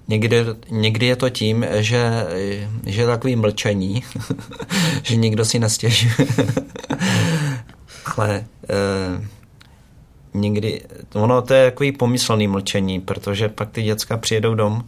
Někdy, 0.10 0.46
někdy 0.70 1.06
je 1.06 1.16
to 1.16 1.30
tím, 1.30 1.66
že, 1.76 2.28
že 2.86 3.02
je 3.02 3.08
takový 3.08 3.36
mlčení, 3.36 4.04
že 5.04 5.16
nikdo 5.16 5.46
si 5.46 5.60
nestěžuje. 5.60 6.28
Ale 8.18 8.46
eh, 8.70 9.28
někdy, 10.34 10.82
ono 11.14 11.42
to 11.42 11.54
je 11.54 11.72
takový 11.72 11.92
pomyslný 11.92 12.48
mlčení, 12.48 13.02
protože 13.02 13.50
pak 13.50 13.70
ty 13.70 13.84
děcka 13.84 14.18
přijedou 14.18 14.56
dom 14.56 14.84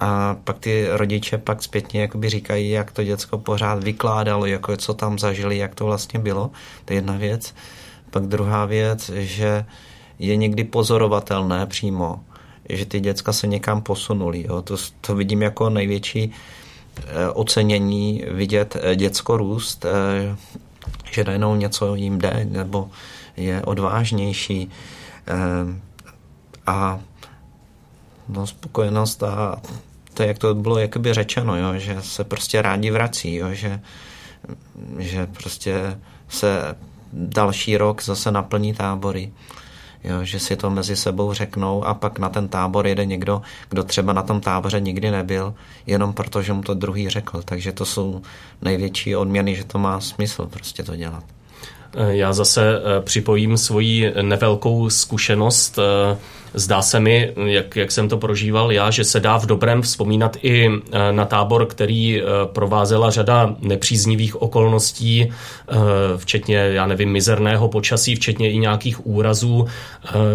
a 0.00 0.36
pak 0.44 0.58
ty 0.58 0.86
rodiče 0.90 1.38
pak 1.38 1.62
zpětně 1.62 2.00
jakoby 2.00 2.28
říkají, 2.28 2.70
jak 2.70 2.92
to 2.92 3.04
děcko 3.04 3.38
pořád 3.38 3.84
vykládalo, 3.84 4.46
jako 4.46 4.76
co 4.76 4.94
tam 4.94 5.18
zažili, 5.18 5.58
jak 5.58 5.74
to 5.74 5.84
vlastně 5.84 6.18
bylo. 6.18 6.50
To 6.84 6.92
je 6.92 6.96
jedna 6.96 7.16
věc. 7.16 7.54
Pak 8.10 8.26
druhá 8.26 8.64
věc, 8.64 9.10
že 9.14 9.64
je 10.18 10.36
někdy 10.36 10.64
pozorovatelné 10.64 11.66
přímo, 11.66 12.20
že 12.68 12.86
ty 12.86 13.00
děcka 13.00 13.32
se 13.32 13.46
někam 13.46 13.82
posunuli. 13.82 14.44
Jo. 14.48 14.62
To, 14.62 14.76
to 15.00 15.14
vidím 15.14 15.42
jako 15.42 15.70
největší 15.70 16.32
eh, 16.98 17.28
ocenění 17.28 18.24
vidět 18.30 18.76
eh, 18.80 18.96
děcko 18.96 19.36
růst, 19.36 19.84
eh, 19.84 20.36
že 21.10 21.24
najednou 21.24 21.54
něco 21.54 21.94
jim 21.94 22.18
jde, 22.18 22.46
nebo 22.50 22.90
je 23.36 23.62
odvážnější 23.62 24.70
a 26.66 27.00
no, 28.28 28.46
spokojenost 28.46 29.22
a 29.22 29.62
to, 30.14 30.22
jak 30.22 30.38
to 30.38 30.54
bylo 30.54 30.78
jakoby 30.78 31.14
řečeno, 31.14 31.56
jo, 31.56 31.78
že 31.78 31.96
se 32.02 32.24
prostě 32.24 32.62
rádi 32.62 32.90
vrací, 32.90 33.34
jo, 33.34 33.48
že, 33.52 33.80
že 34.98 35.26
prostě 35.26 35.98
se 36.28 36.76
další 37.12 37.76
rok 37.76 38.02
zase 38.02 38.30
naplní 38.30 38.74
tábory 38.74 39.32
jo, 40.04 40.24
že 40.24 40.38
si 40.38 40.56
to 40.56 40.70
mezi 40.70 40.96
sebou 40.96 41.32
řeknou 41.32 41.84
a 41.84 41.94
pak 41.94 42.18
na 42.18 42.28
ten 42.28 42.48
tábor 42.48 42.86
jede 42.86 43.06
někdo, 43.06 43.42
kdo 43.70 43.84
třeba 43.84 44.12
na 44.12 44.22
tom 44.22 44.40
táboře 44.40 44.80
nikdy 44.80 45.10
nebyl, 45.10 45.54
jenom 45.86 46.12
proto, 46.12 46.42
že 46.42 46.52
mu 46.52 46.62
to 46.62 46.74
druhý 46.74 47.08
řekl. 47.08 47.42
Takže 47.44 47.72
to 47.72 47.84
jsou 47.84 48.22
největší 48.62 49.16
odměny, 49.16 49.56
že 49.56 49.64
to 49.64 49.78
má 49.78 50.00
smysl 50.00 50.46
prostě 50.46 50.82
to 50.82 50.96
dělat. 50.96 51.24
Já 51.96 52.32
zase 52.32 52.62
eh, 52.78 53.00
připojím 53.00 53.56
svoji 53.56 54.12
nevelkou 54.22 54.90
zkušenost 54.90 55.78
eh, 55.78 56.16
Zdá 56.54 56.82
se 56.82 57.00
mi, 57.00 57.32
jak, 57.44 57.76
jak 57.76 57.92
jsem 57.92 58.08
to 58.08 58.18
prožíval 58.18 58.72
já, 58.72 58.90
že 58.90 59.04
se 59.04 59.20
dá 59.20 59.38
v 59.38 59.46
dobrém 59.46 59.82
vzpomínat 59.82 60.36
i 60.42 60.68
eh, 60.68 61.12
na 61.12 61.24
tábor, 61.24 61.66
který 61.66 62.22
eh, 62.22 62.24
provázela 62.46 63.10
řada 63.10 63.56
nepříznivých 63.60 64.42
okolností, 64.42 65.22
eh, 65.28 65.74
včetně, 66.16 66.56
já 66.56 66.86
nevím, 66.86 67.12
mizerného 67.12 67.68
počasí, 67.68 68.16
včetně 68.16 68.50
i 68.50 68.58
nějakých 68.58 69.06
úrazů. 69.06 69.66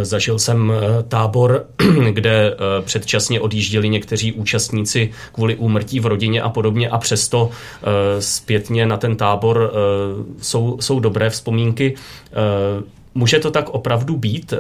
Zažil 0.01 0.39
jsem 0.39 0.73
tábor, 1.07 1.65
kde 2.11 2.55
předčasně 2.81 3.41
odjížděli 3.41 3.89
někteří 3.89 4.33
účastníci 4.33 5.09
kvůli 5.33 5.55
úmrtí 5.55 5.99
v 5.99 6.05
rodině 6.05 6.41
a 6.41 6.49
podobně 6.49 6.89
a 6.89 6.97
přesto 6.97 7.49
zpětně 8.19 8.85
na 8.85 8.97
ten 8.97 9.15
tábor 9.15 9.73
jsou, 10.41 10.77
jsou 10.81 10.99
dobré 10.99 11.29
vzpomínky. 11.29 11.95
Může 13.15 13.39
to 13.39 13.51
tak 13.51 13.69
opravdu 13.69 14.17
být? 14.17 14.53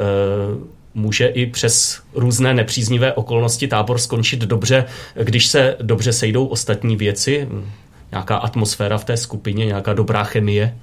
Může 0.99 1.27
i 1.27 1.45
přes 1.45 2.01
různé 2.13 2.53
nepříznivé 2.53 3.13
okolnosti 3.13 3.67
tábor 3.67 3.97
skončit 3.97 4.39
dobře, 4.39 4.85
když 5.15 5.47
se 5.47 5.75
dobře 5.81 6.13
sejdou 6.13 6.45
ostatní 6.45 6.95
věci, 6.95 7.49
nějaká 8.11 8.37
atmosféra 8.37 8.97
v 8.97 9.05
té 9.05 9.17
skupině, 9.17 9.65
nějaká 9.65 9.93
dobrá 9.93 10.23
chemie? 10.23 10.77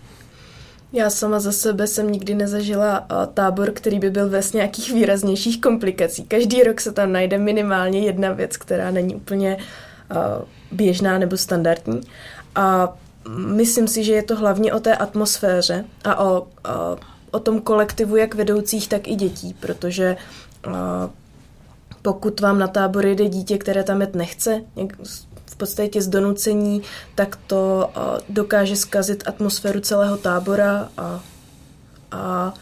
Já 0.92 1.10
sama 1.10 1.40
za 1.40 1.52
sebe 1.52 1.86
jsem 1.86 2.12
nikdy 2.12 2.34
nezažila 2.34 3.06
tábor, 3.34 3.70
který 3.70 3.98
by 3.98 4.10
byl 4.10 4.28
bez 4.28 4.52
nějakých 4.52 4.92
výraznějších 4.92 5.60
komplikací. 5.60 6.24
Každý 6.24 6.62
rok 6.62 6.80
se 6.80 6.92
tam 6.92 7.12
najde 7.12 7.38
minimálně 7.38 8.00
jedna 8.00 8.32
věc, 8.32 8.56
která 8.56 8.90
není 8.90 9.14
úplně 9.14 9.56
běžná 10.72 11.18
nebo 11.18 11.36
standardní. 11.36 12.00
A 12.54 12.96
myslím 13.46 13.88
si, 13.88 14.04
že 14.04 14.12
je 14.12 14.22
to 14.22 14.36
hlavně 14.36 14.74
o 14.74 14.80
té 14.80 14.96
atmosféře 14.96 15.84
a 16.04 16.24
o, 16.24 16.40
o, 16.40 16.46
o 17.36 17.38
tom 17.38 17.60
kolektivu 17.60 18.16
jak 18.16 18.34
vedoucích, 18.34 18.88
tak 18.88 19.08
i 19.08 19.14
dětí, 19.14 19.54
protože 19.60 20.16
pokud 22.02 22.40
vám 22.40 22.58
na 22.58 22.68
tábor 22.68 23.06
jede 23.06 23.28
dítě, 23.28 23.58
které 23.58 23.84
tam 23.84 24.00
jet 24.00 24.14
nechce, 24.14 24.62
v 25.46 25.56
podstatě 25.56 26.02
z 26.02 26.08
donucení, 26.08 26.82
tak 27.14 27.36
to 27.46 27.90
dokáže 28.28 28.76
zkazit 28.76 29.28
atmosféru 29.28 29.80
celého 29.80 30.16
tábora 30.16 30.88
a, 30.96 31.02
a, 31.02 31.20
a 32.12 32.54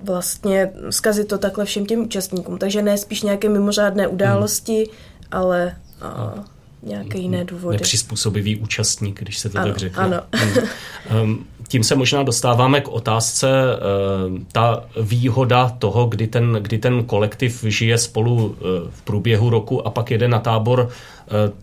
vlastně 0.00 0.72
zkazit 0.90 1.28
to 1.28 1.38
takhle 1.38 1.64
všem 1.64 1.86
těm 1.86 2.00
účastníkům. 2.00 2.58
Takže 2.58 2.82
ne 2.82 2.98
spíš 2.98 3.22
nějaké 3.22 3.48
mimořádné 3.48 4.08
události, 4.08 4.76
hmm. 4.76 5.28
ale 5.30 5.76
a, 6.00 6.44
nějaké 6.82 7.18
jiné 7.18 7.44
důvody. 7.44 7.76
Nepřizpůsobivý 7.76 8.56
účastník, 8.56 9.20
když 9.20 9.38
se 9.38 9.48
to 9.48 9.58
ano, 9.58 9.68
tak 9.68 9.78
řekne. 9.78 10.04
Ano. 10.04 10.20
Hmm. 11.08 11.46
Tím 11.68 11.84
se 11.84 11.94
možná 11.94 12.22
dostáváme 12.22 12.80
k 12.80 12.88
otázce, 12.88 13.48
ta 14.52 14.84
výhoda 15.00 15.68
toho, 15.78 16.06
kdy 16.06 16.26
ten, 16.26 16.58
kdy 16.62 16.78
ten 16.78 17.04
kolektiv 17.04 17.64
žije 17.68 17.98
spolu 17.98 18.56
v 18.90 19.02
průběhu 19.02 19.50
roku 19.50 19.86
a 19.86 19.90
pak 19.90 20.10
jede 20.10 20.28
na 20.28 20.38
tábor, 20.38 20.88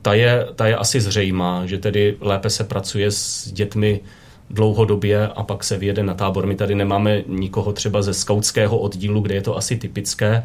ta 0.02 0.14
je, 0.14 0.48
ta 0.56 0.68
je 0.68 0.76
asi 0.76 1.02
zřejmá, 1.02 1.66
že 1.66 1.78
tedy 1.78 2.18
lépe 2.22 2.50
se 2.50 2.64
pracuje 2.64 3.12
s 3.12 3.52
dětmi 3.52 4.00
dlouhodobě 4.50 5.28
a 5.28 5.44
pak 5.44 5.64
se 5.64 5.78
vyjede 5.78 6.04
na 6.04 6.14
tábor. 6.14 6.48
My 6.48 6.56
tady 6.56 6.76
nemáme 6.76 7.24
nikoho 7.28 7.74
třeba 7.74 8.02
ze 8.02 8.14
skautského 8.14 8.78
oddílu, 8.78 9.22
kde 9.22 9.36
je 9.36 9.42
to 9.42 9.58
asi 9.58 9.78
typické 9.78 10.44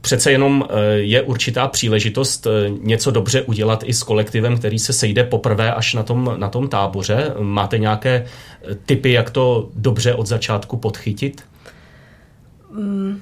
přece 0.00 0.32
jenom 0.32 0.64
eh, 0.70 0.92
je 0.92 1.22
určitá 1.22 1.68
příležitost 1.68 2.46
eh, 2.46 2.70
něco 2.70 3.10
dobře 3.10 3.42
udělat 3.42 3.82
i 3.86 3.92
s 3.92 4.02
kolektivem, 4.02 4.58
který 4.58 4.78
se 4.78 4.92
sejde 4.92 5.24
poprvé 5.24 5.74
až 5.74 5.94
na 5.94 6.02
tom, 6.02 6.34
na 6.36 6.48
tom 6.48 6.68
táboře. 6.68 7.34
Máte 7.38 7.78
nějaké 7.78 8.26
eh, 8.62 8.74
typy, 8.86 9.12
jak 9.12 9.30
to 9.30 9.68
dobře 9.74 10.14
od 10.14 10.26
začátku 10.26 10.76
podchytit? 10.76 11.42
Mm. 12.70 13.20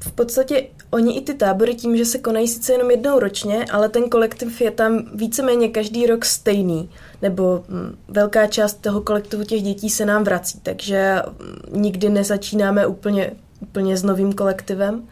V 0.00 0.12
podstatě 0.12 0.66
oni 0.90 1.16
i 1.16 1.20
ty 1.20 1.34
tábory 1.34 1.74
tím, 1.74 1.96
že 1.96 2.04
se 2.04 2.18
konají 2.18 2.48
sice 2.48 2.72
jenom 2.72 2.90
jednou 2.90 3.18
ročně, 3.18 3.64
ale 3.72 3.88
ten 3.88 4.08
kolektiv 4.08 4.60
je 4.60 4.70
tam 4.70 5.02
víceméně 5.14 5.68
každý 5.68 6.06
rok 6.06 6.24
stejný, 6.24 6.90
nebo 7.22 7.64
mm, 7.68 7.98
velká 8.08 8.46
část 8.46 8.74
toho 8.74 9.00
kolektivu 9.00 9.44
těch 9.44 9.62
dětí 9.62 9.90
se 9.90 10.06
nám 10.06 10.24
vrací, 10.24 10.60
takže 10.62 11.22
mm, 11.26 11.82
nikdy 11.82 12.08
nezačínáme 12.08 12.86
úplně 12.86 13.32
úplně 13.60 13.96
s 13.96 14.02
novým 14.02 14.32
kolektivem, 14.32 15.02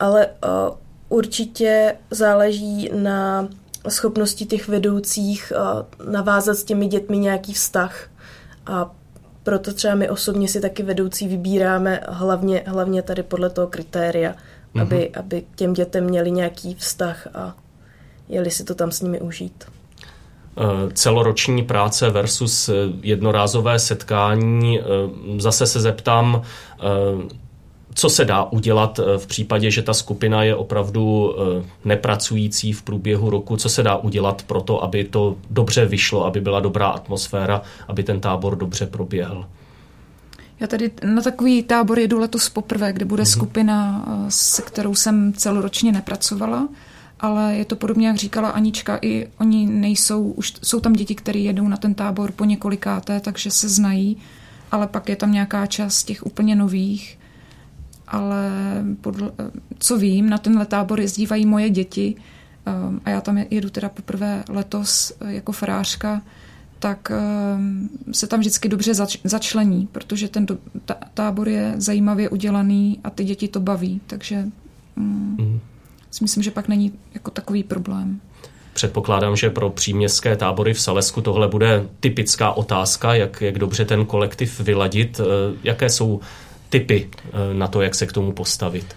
ale 0.00 0.26
uh, 0.26 0.76
určitě 1.08 1.96
záleží 2.10 2.90
na 2.94 3.48
schopnosti 3.88 4.46
těch 4.46 4.68
vedoucích 4.68 5.52
uh, 5.56 6.12
navázat 6.12 6.56
s 6.56 6.64
těmi 6.64 6.86
dětmi 6.86 7.18
nějaký 7.18 7.52
vztah 7.52 8.10
a 8.66 8.94
proto 9.42 9.72
třeba 9.72 9.94
my 9.94 10.10
osobně 10.10 10.48
si 10.48 10.60
taky 10.60 10.82
vedoucí 10.82 11.28
vybíráme 11.28 12.00
hlavně, 12.08 12.62
hlavně 12.66 13.02
tady 13.02 13.22
podle 13.22 13.50
toho 13.50 13.66
kritéria, 13.66 14.30
mm-hmm. 14.30 14.82
aby, 14.82 15.10
aby 15.10 15.44
těm 15.54 15.72
dětem 15.72 16.04
měli 16.04 16.30
nějaký 16.30 16.74
vztah 16.74 17.28
a 17.34 17.56
jeli 18.28 18.50
si 18.50 18.64
to 18.64 18.74
tam 18.74 18.90
s 18.90 19.00
nimi 19.00 19.20
užít 19.20 19.64
celoroční 20.92 21.62
práce 21.62 22.10
versus 22.10 22.70
jednorázové 23.02 23.78
setkání. 23.78 24.80
Zase 25.38 25.66
se 25.66 25.80
zeptám, 25.80 26.42
co 27.98 28.10
se 28.10 28.24
dá 28.24 28.44
udělat 28.44 28.98
eh, 28.98 29.18
v 29.18 29.26
případě, 29.26 29.70
že 29.70 29.82
ta 29.82 29.94
skupina 29.94 30.42
je 30.42 30.54
opravdu 30.54 31.34
eh, 31.34 31.64
nepracující 31.84 32.72
v 32.72 32.82
průběhu 32.82 33.30
roku, 33.30 33.56
co 33.56 33.68
se 33.68 33.82
dá 33.82 33.96
udělat 33.96 34.42
pro 34.42 34.60
to, 34.60 34.84
aby 34.84 35.04
to 35.04 35.36
dobře 35.50 35.86
vyšlo, 35.86 36.26
aby 36.26 36.40
byla 36.40 36.60
dobrá 36.60 36.86
atmosféra, 36.86 37.62
aby 37.88 38.02
ten 38.02 38.20
tábor 38.20 38.56
dobře 38.56 38.86
proběhl. 38.86 39.46
Já 40.60 40.66
tady 40.66 40.90
na 41.04 41.22
takový 41.22 41.62
tábor 41.62 41.98
jedu 41.98 42.18
letos 42.18 42.48
poprvé, 42.48 42.92
kde 42.92 43.04
bude 43.04 43.22
mm-hmm. 43.22 43.36
skupina, 43.38 44.04
eh, 44.06 44.26
se 44.28 44.62
kterou 44.62 44.94
jsem 44.94 45.32
celoročně 45.32 45.92
nepracovala, 45.92 46.68
ale 47.20 47.54
je 47.54 47.64
to 47.64 47.76
podobně, 47.76 48.06
jak 48.06 48.16
říkala 48.16 48.48
Anička, 48.48 48.98
i 49.02 49.28
oni 49.40 49.66
nejsou, 49.66 50.22
už 50.22 50.52
jsou 50.62 50.80
tam 50.80 50.92
děti, 50.92 51.14
které 51.14 51.38
jedou 51.38 51.68
na 51.68 51.76
ten 51.76 51.94
tábor 51.94 52.32
po 52.32 52.44
několikáté, 52.44 53.20
takže 53.20 53.50
se 53.50 53.68
znají, 53.68 54.16
ale 54.70 54.86
pak 54.86 55.08
je 55.08 55.16
tam 55.16 55.32
nějaká 55.32 55.66
část 55.66 56.04
těch 56.04 56.26
úplně 56.26 56.56
nových 56.56 57.17
ale 58.10 58.50
podle, 59.00 59.30
co 59.78 59.98
vím, 59.98 60.30
na 60.30 60.38
tenhle 60.38 60.66
tábor 60.66 61.00
jezdívají 61.00 61.46
moje 61.46 61.70
děti 61.70 62.14
um, 62.88 63.00
a 63.04 63.10
já 63.10 63.20
tam 63.20 63.38
jedu 63.50 63.70
teda 63.70 63.88
poprvé 63.88 64.44
letos 64.48 65.12
uh, 65.22 65.28
jako 65.28 65.52
farářka, 65.52 66.22
tak 66.78 67.12
um, 67.56 67.88
se 68.12 68.26
tam 68.26 68.40
vždycky 68.40 68.68
dobře 68.68 68.94
zač, 68.94 69.16
začlení, 69.24 69.88
protože 69.92 70.28
ten 70.28 70.46
do, 70.46 70.58
tábor 71.14 71.48
je 71.48 71.74
zajímavě 71.76 72.28
udělaný 72.28 73.00
a 73.04 73.10
ty 73.10 73.24
děti 73.24 73.48
to 73.48 73.60
baví, 73.60 74.00
takže 74.06 74.44
um, 74.96 75.36
mm. 75.40 75.60
si 76.10 76.24
myslím, 76.24 76.42
že 76.42 76.50
pak 76.50 76.68
není 76.68 76.92
jako 77.14 77.30
takový 77.30 77.62
problém. 77.62 78.20
Předpokládám, 78.72 79.36
že 79.36 79.50
pro 79.50 79.70
příměstské 79.70 80.36
tábory 80.36 80.74
v 80.74 80.80
Salesku 80.80 81.20
tohle 81.20 81.48
bude 81.48 81.86
typická 82.00 82.52
otázka, 82.52 83.14
jak, 83.14 83.40
jak 83.40 83.58
dobře 83.58 83.84
ten 83.84 84.04
kolektiv 84.04 84.60
vyladit. 84.60 85.20
Uh, 85.20 85.26
jaké 85.64 85.90
jsou 85.90 86.20
typy 86.68 87.08
eh, 87.12 87.54
na 87.54 87.68
to, 87.68 87.82
jak 87.82 87.94
se 87.94 88.06
k 88.06 88.12
tomu 88.12 88.32
postavit? 88.32 88.96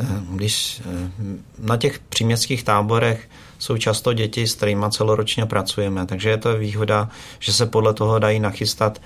Eh, 0.00 0.04
když 0.30 0.82
eh, 0.84 1.10
na 1.58 1.76
těch 1.76 1.98
příměstských 1.98 2.62
táborech 2.62 3.28
jsou 3.58 3.76
často 3.76 4.12
děti, 4.12 4.46
s 4.46 4.54
kterými 4.54 4.86
celoročně 4.90 5.46
pracujeme, 5.46 6.06
takže 6.06 6.30
je 6.30 6.36
to 6.36 6.58
výhoda, 6.58 7.08
že 7.38 7.52
se 7.52 7.66
podle 7.66 7.94
toho 7.94 8.18
dají 8.18 8.40
nachystat 8.40 9.02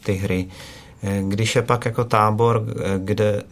ty 0.00 0.14
hry. 0.14 0.46
Když 1.28 1.56
je 1.56 1.62
pak 1.62 1.84
jako 1.84 2.04
tábor, 2.04 2.66
kde 2.98 3.42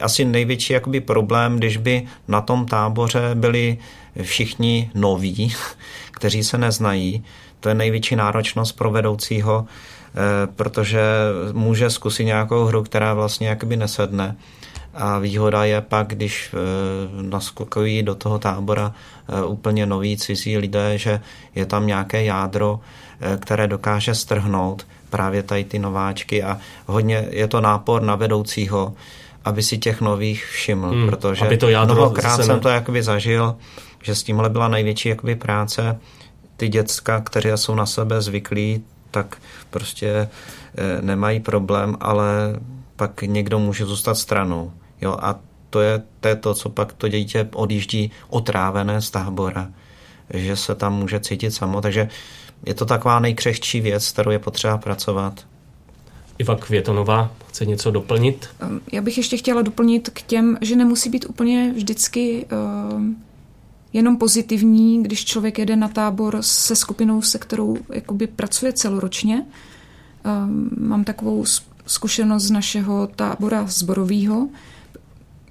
asi 0.00 0.24
největší 0.24 0.72
jakoby 0.72 1.00
problém, 1.00 1.56
když 1.56 1.76
by 1.76 2.06
na 2.28 2.40
tom 2.40 2.66
táboře 2.66 3.30
byli 3.34 3.78
všichni 4.22 4.90
noví, 4.94 5.54
kteří 6.10 6.44
se 6.44 6.58
neznají, 6.58 7.24
to 7.60 7.68
je 7.68 7.74
největší 7.74 8.16
náročnost 8.16 8.76
pro 8.76 8.90
vedoucího, 8.90 9.66
protože 10.56 11.02
může 11.52 11.90
zkusit 11.90 12.24
nějakou 12.24 12.64
hru, 12.64 12.82
která 12.82 13.14
vlastně 13.14 13.48
jakoby 13.48 13.76
nesedne. 13.76 14.36
A 14.94 15.18
výhoda 15.18 15.64
je 15.64 15.80
pak, 15.80 16.08
když 16.08 16.54
eh, 16.54 17.22
naskakují 17.22 18.02
do 18.02 18.14
toho 18.14 18.38
tábora 18.38 18.92
eh, 18.92 19.44
úplně 19.44 19.86
noví 19.86 20.16
cizí 20.16 20.58
lidé, 20.58 20.98
že 20.98 21.20
je 21.54 21.66
tam 21.66 21.86
nějaké 21.86 22.24
jádro, 22.24 22.80
které 23.38 23.68
dokáže 23.68 24.14
strhnout 24.14 24.86
právě 25.10 25.42
tady 25.42 25.64
ty 25.64 25.78
nováčky 25.78 26.42
a 26.42 26.58
hodně 26.86 27.26
je 27.30 27.48
to 27.48 27.60
nápor 27.60 28.02
na 28.02 28.16
vedoucího, 28.16 28.94
aby 29.44 29.62
si 29.62 29.78
těch 29.78 30.00
nových 30.00 30.44
všiml, 30.44 30.90
hmm, 30.90 31.06
protože 31.06 31.46
aby 31.46 31.56
to 31.56 31.66
mnohokrát 31.84 32.44
jsem 32.44 32.60
to 32.60 32.68
jakoby 32.68 33.02
zažil, 33.02 33.56
že 34.02 34.14
s 34.14 34.22
tímhle 34.22 34.48
byla 34.48 34.68
největší 34.68 35.08
jakoby 35.08 35.36
práce, 35.36 35.98
ty 36.56 36.68
děcka, 36.68 37.20
které 37.20 37.56
jsou 37.56 37.74
na 37.74 37.86
sebe 37.86 38.20
zvyklí, 38.20 38.84
tak 39.12 39.36
prostě 39.70 40.08
eh, 40.08 41.02
nemají 41.02 41.40
problém, 41.40 41.96
ale 42.00 42.26
pak 42.96 43.22
někdo 43.22 43.58
může 43.58 43.84
zůstat 43.84 44.14
stranou. 44.14 44.72
Jo, 45.00 45.16
a 45.20 45.38
to 45.70 45.80
je, 45.80 46.02
to 46.20 46.28
je 46.28 46.36
to, 46.36 46.54
co 46.54 46.68
pak 46.68 46.92
to 46.92 47.08
dítě 47.08 47.48
odjíždí 47.54 48.10
otrávené 48.28 49.02
z 49.02 49.10
tábora, 49.10 49.68
že 50.34 50.56
se 50.56 50.74
tam 50.74 50.94
může 50.94 51.20
cítit 51.20 51.50
samo. 51.50 51.80
Takže 51.80 52.08
je 52.66 52.74
to 52.74 52.84
taková 52.84 53.20
nejkřehčí 53.20 53.80
věc, 53.80 54.10
kterou 54.10 54.30
je 54.30 54.38
potřeba 54.38 54.78
pracovat. 54.78 55.46
Iva 56.38 56.56
Květonová 56.56 57.30
chce 57.48 57.66
něco 57.66 57.90
doplnit? 57.90 58.48
Ehm, 58.60 58.80
já 58.92 59.02
bych 59.02 59.16
ještě 59.16 59.36
chtěla 59.36 59.62
doplnit 59.62 60.08
k 60.12 60.22
těm, 60.22 60.58
že 60.60 60.76
nemusí 60.76 61.10
být 61.10 61.26
úplně 61.28 61.72
vždycky 61.76 62.46
uh, 62.52 63.02
jenom 63.92 64.16
pozitivní, 64.16 65.02
když 65.02 65.24
člověk 65.24 65.58
jede 65.58 65.76
na 65.76 65.88
tábor 65.88 66.38
se 66.40 66.76
skupinou, 66.76 67.22
se 67.22 67.38
kterou 67.38 67.76
jakoby 67.92 68.26
pracuje 68.26 68.72
celoročně. 68.72 69.46
Ehm, 70.24 70.70
mám 70.78 71.04
takovou 71.04 71.44
zkušenost 71.86 72.42
z 72.42 72.50
našeho 72.50 73.06
tábora 73.06 73.66
zborového. 73.66 74.48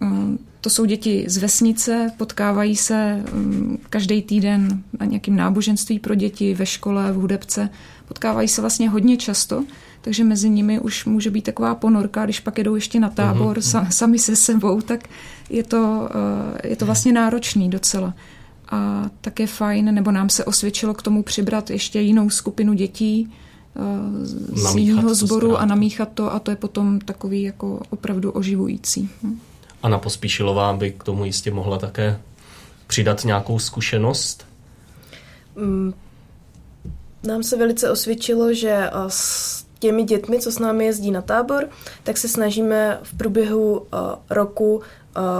Ehm, 0.01 0.39
to 0.61 0.69
jsou 0.69 0.85
děti 0.85 1.25
z 1.27 1.37
vesnice, 1.37 2.11
potkávají 2.17 2.75
se 2.75 3.23
ehm, 3.27 3.77
každý 3.89 4.21
týden 4.21 4.83
na 4.99 5.05
nějakém 5.05 5.35
náboženství 5.35 5.99
pro 5.99 6.15
děti, 6.15 6.53
ve 6.53 6.65
škole, 6.65 7.11
v 7.11 7.15
hudebce. 7.15 7.69
Potkávají 8.07 8.47
se 8.47 8.61
vlastně 8.61 8.89
hodně 8.89 9.17
často, 9.17 9.63
takže 10.01 10.23
mezi 10.23 10.49
nimi 10.49 10.79
už 10.79 11.05
může 11.05 11.29
být 11.29 11.41
taková 11.41 11.75
ponorka, 11.75 12.25
když 12.25 12.39
pak 12.39 12.57
jedou 12.57 12.75
ještě 12.75 12.99
na 12.99 13.09
tábor 13.09 13.57
uh-huh. 13.57 13.89
sami 13.89 14.19
se 14.19 14.35
sebou, 14.35 14.81
tak 14.81 15.09
je 15.49 15.63
to, 15.63 16.09
eh, 16.63 16.67
je 16.67 16.75
to 16.75 16.85
vlastně 16.85 17.13
náročný 17.13 17.69
docela. 17.69 18.13
A 18.69 19.09
tak 19.21 19.39
je 19.39 19.47
fajn, 19.47 19.93
nebo 19.93 20.11
nám 20.11 20.29
se 20.29 20.45
osvědčilo 20.45 20.93
k 20.93 21.01
tomu 21.01 21.23
přibrat 21.23 21.69
ještě 21.69 21.99
jinou 21.99 22.29
skupinu 22.29 22.73
dětí, 22.73 23.31
z 24.53 24.75
jiného 24.75 25.15
sboru 25.15 25.57
a 25.57 25.65
namíchat 25.65 26.09
to 26.13 26.33
a 26.33 26.39
to 26.39 26.51
je 26.51 26.57
potom 26.57 26.99
takový 26.99 27.43
jako 27.43 27.81
opravdu 27.89 28.31
oživující. 28.31 29.09
Hm. 29.23 29.39
Anna 29.83 29.97
Pospíšilová 29.97 30.73
by 30.73 30.91
k 30.91 31.03
tomu 31.03 31.25
jistě 31.25 31.51
mohla 31.51 31.77
také 31.77 32.19
přidat 32.87 33.25
nějakou 33.25 33.59
zkušenost? 33.59 34.45
Mm, 35.55 35.93
nám 37.27 37.43
se 37.43 37.57
velice 37.57 37.91
osvědčilo, 37.91 38.53
že 38.53 38.89
s 39.07 39.65
těmi 39.81 40.03
dětmi, 40.03 40.39
co 40.39 40.51
s 40.51 40.59
námi 40.59 40.85
jezdí 40.85 41.11
na 41.11 41.21
tábor, 41.21 41.69
tak 42.03 42.17
se 42.17 42.27
snažíme 42.27 42.99
v 43.03 43.17
průběhu 43.17 43.87
roku 44.29 44.81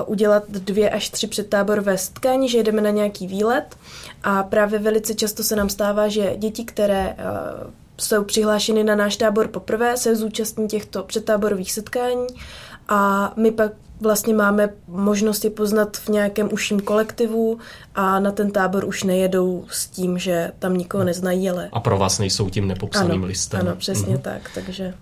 udělat 0.05 0.43
dvě 0.49 0.89
až 0.89 1.09
tři 1.09 1.27
předtáborové 1.27 1.97
setkání, 1.97 2.49
že 2.49 2.57
jedeme 2.57 2.81
na 2.81 2.89
nějaký 2.89 3.27
výlet. 3.27 3.75
A 4.23 4.43
právě 4.43 4.79
velice 4.79 5.15
často 5.15 5.43
se 5.43 5.55
nám 5.55 5.69
stává, 5.69 6.07
že 6.07 6.33
děti, 6.37 6.65
které 6.65 7.15
jsou 7.97 8.23
přihlášeny 8.23 8.83
na 8.83 8.95
náš 8.95 9.15
tábor 9.15 9.47
poprvé, 9.47 9.97
se 9.97 10.15
zúčastní 10.15 10.67
těchto 10.67 11.03
předtáborových 11.03 11.71
setkání. 11.71 12.27
A 12.87 13.33
my 13.35 13.51
pak 13.51 13.71
vlastně 14.01 14.33
máme 14.33 14.69
možnost 14.87 15.43
je 15.43 15.49
poznat 15.49 15.97
v 15.97 16.09
nějakém 16.09 16.49
užším 16.51 16.79
kolektivu 16.79 17.59
a 17.95 18.19
na 18.19 18.31
ten 18.31 18.51
tábor 18.51 18.85
už 18.85 19.03
nejedou 19.03 19.65
s 19.69 19.87
tím, 19.87 20.17
že 20.17 20.51
tam 20.59 20.77
nikoho 20.77 21.03
neznají, 21.03 21.49
ale... 21.49 21.69
A 21.71 21.79
pro 21.79 21.97
vás 21.97 22.19
nejsou 22.19 22.49
tím 22.49 22.67
nepopsaným 22.67 23.21
ano, 23.21 23.27
listem. 23.27 23.59
Ano, 23.59 23.75
přesně 23.75 24.15
mm-hmm. 24.15 24.21
tak, 24.21 24.51
takže... 24.55 24.93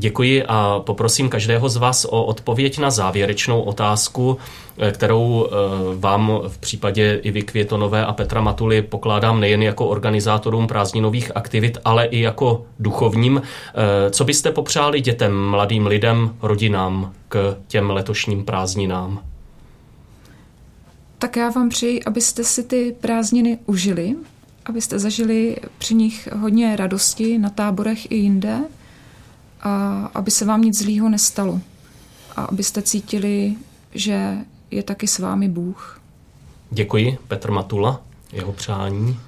Děkuji 0.00 0.44
a 0.48 0.80
poprosím 0.86 1.28
každého 1.28 1.68
z 1.68 1.76
vás 1.76 2.04
o 2.04 2.24
odpověď 2.24 2.78
na 2.78 2.90
závěrečnou 2.90 3.60
otázku, 3.60 4.38
eh, 4.78 4.92
kterou 4.92 5.46
eh, 5.46 5.54
vám 5.96 6.40
v 6.48 6.58
případě 6.58 7.20
Ivy 7.22 7.42
Květonové 7.42 8.06
a 8.06 8.12
Petra 8.12 8.40
Matuly 8.40 8.82
pokládám 8.82 9.40
nejen 9.40 9.62
jako 9.62 9.86
organizátorům 9.86 10.66
prázdninových 10.66 11.32
aktivit, 11.34 11.78
ale 11.84 12.06
i 12.06 12.20
jako 12.20 12.64
duchovním. 12.78 13.42
Eh, 13.42 14.10
co 14.10 14.24
byste 14.24 14.52
popřáli 14.52 15.00
dětem, 15.00 15.48
mladým 15.48 15.86
lidem, 15.86 16.34
rodinám 16.42 17.12
k 17.28 17.56
těm 17.66 17.90
letošním 17.90 18.44
prázdninám? 18.44 19.24
Tak 21.18 21.36
já 21.36 21.50
vám 21.50 21.68
přeji, 21.68 22.04
abyste 22.04 22.44
si 22.44 22.62
ty 22.62 22.96
prázdniny 23.00 23.58
užili, 23.66 24.16
abyste 24.66 24.98
zažili 24.98 25.56
při 25.78 25.94
nich 25.94 26.28
hodně 26.36 26.76
radosti 26.76 27.38
na 27.38 27.50
táborech 27.50 28.10
i 28.10 28.16
jinde, 28.16 28.58
a 29.60 30.04
aby 30.14 30.30
se 30.30 30.44
vám 30.44 30.62
nic 30.62 30.78
zlýho 30.78 31.08
nestalo. 31.08 31.60
A 32.36 32.42
abyste 32.44 32.82
cítili, 32.82 33.56
že 33.94 34.36
je 34.70 34.82
taky 34.82 35.06
s 35.06 35.18
vámi 35.18 35.48
Bůh. 35.48 36.00
Děkuji, 36.70 37.18
Petr 37.28 37.50
Matula, 37.50 38.00
jeho 38.32 38.52
přání. 38.52 39.20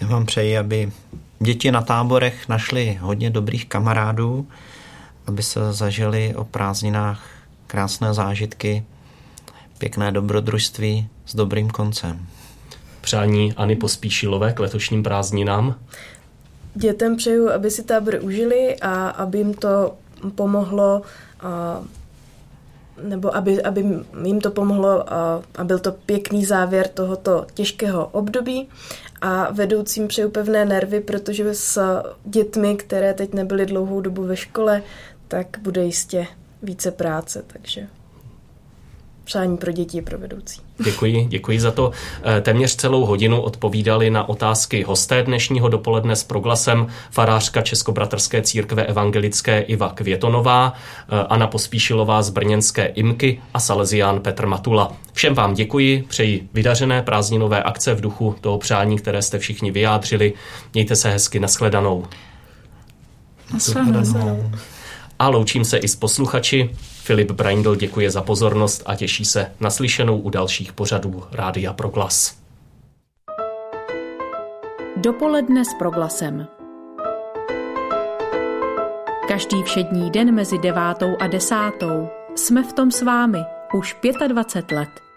Já 0.00 0.06
vám 0.06 0.26
přeji, 0.26 0.58
aby 0.58 0.92
děti 1.40 1.72
na 1.72 1.82
táborech 1.82 2.48
našli 2.48 2.98
hodně 3.00 3.30
dobrých 3.30 3.66
kamarádů, 3.66 4.46
aby 5.28 5.42
se 5.42 5.72
zažili 5.72 6.34
o 6.36 6.44
prázdninách 6.44 7.22
krásné 7.66 8.14
zážitky, 8.14 8.84
pěkné 9.78 10.12
dobrodružství 10.12 11.08
s 11.26 11.34
dobrým 11.34 11.70
koncem. 11.70 12.26
Přání 13.00 13.54
Ani 13.56 13.76
Pospíšilové 13.76 14.52
k 14.52 14.60
letošním 14.60 15.02
prázdninám? 15.02 15.74
Dětem 16.74 17.16
přeju, 17.16 17.50
aby 17.50 17.70
si 17.70 17.84
tábor 17.84 18.18
užili 18.20 18.76
a 18.80 19.08
aby 19.08 19.38
jim 19.38 19.54
to 19.54 19.94
pomohlo 20.34 21.02
a 21.40 21.82
nebo 23.02 23.36
aby, 23.36 23.62
aby 23.62 23.84
jim 24.24 24.40
to 24.40 24.50
pomohlo 24.50 25.12
a, 25.12 25.42
a 25.56 25.64
byl 25.64 25.78
to 25.78 25.92
pěkný 25.92 26.44
závěr 26.44 26.88
tohoto 26.88 27.46
těžkého 27.54 28.06
období 28.06 28.68
a 29.20 29.52
vedoucím 29.52 30.08
přeju 30.08 30.30
pevné 30.30 30.64
nervy, 30.64 31.00
protože 31.00 31.54
s 31.54 32.02
dětmi, 32.24 32.76
které 32.76 33.14
teď 33.14 33.34
nebyly 33.34 33.66
dlouhou 33.66 34.00
dobu 34.00 34.24
ve 34.24 34.36
škole, 34.36 34.82
tak 35.28 35.46
bude 35.62 35.84
jistě 35.84 36.26
více 36.62 36.90
práce, 36.90 37.44
takže 37.46 37.86
přání 39.28 39.56
pro 39.56 39.72
děti 39.72 40.02
pro 40.02 40.18
vedoucí. 40.18 40.60
Děkuji, 40.84 41.26
děkuji 41.28 41.60
za 41.60 41.70
to. 41.70 41.90
Eh, 42.22 42.40
téměř 42.40 42.76
celou 42.76 43.04
hodinu 43.04 43.40
odpovídali 43.40 44.10
na 44.10 44.28
otázky 44.28 44.82
hosté 44.82 45.22
dnešního 45.22 45.68
dopoledne 45.68 46.16
s 46.16 46.24
proglasem 46.24 46.86
farářka 47.10 47.62
Českobratrské 47.62 48.42
církve 48.42 48.84
evangelické 48.84 49.60
Iva 49.60 49.88
Květonová, 49.88 50.72
eh, 50.72 51.26
Anna 51.28 51.46
Pospíšilová 51.46 52.22
z 52.22 52.30
Brněnské 52.30 52.86
Imky 52.86 53.40
a 53.54 53.60
Salesián 53.60 54.20
Petr 54.20 54.46
Matula. 54.46 54.92
Všem 55.12 55.34
vám 55.34 55.54
děkuji, 55.54 56.04
přeji 56.08 56.48
vydařené 56.52 57.02
prázdninové 57.02 57.62
akce 57.62 57.94
v 57.94 58.00
duchu 58.00 58.34
toho 58.40 58.58
přání, 58.58 58.98
které 58.98 59.22
jste 59.22 59.38
všichni 59.38 59.70
vyjádřili. 59.70 60.32
Mějte 60.74 60.96
se 60.96 61.10
hezky, 61.10 61.40
nashledanou. 61.40 62.04
Nashledanou. 63.52 64.50
A 65.18 65.28
loučím 65.28 65.64
se 65.64 65.76
i 65.76 65.88
s 65.88 65.96
posluchači. 65.96 66.70
Filip 67.02 67.30
Braindl 67.30 67.76
děkuje 67.76 68.10
za 68.10 68.22
pozornost 68.22 68.82
a 68.86 68.96
těší 68.96 69.24
se 69.24 69.52
na 69.60 69.70
slyšenou 69.70 70.18
u 70.18 70.30
dalších 70.30 70.72
pořadů 70.72 71.24
Rádia 71.32 71.72
Proglas. 71.72 72.38
Dopoledne 74.96 75.64
s 75.64 75.74
Proglasem. 75.78 76.46
Každý 79.28 79.62
všední 79.62 80.10
den 80.10 80.34
mezi 80.34 80.58
devátou 80.58 81.16
a 81.20 81.26
desátou 81.26 82.08
jsme 82.36 82.62
v 82.62 82.72
tom 82.72 82.90
s 82.90 83.02
vámi 83.02 83.38
už 83.74 83.96
25 84.28 84.76
let. 84.76 85.07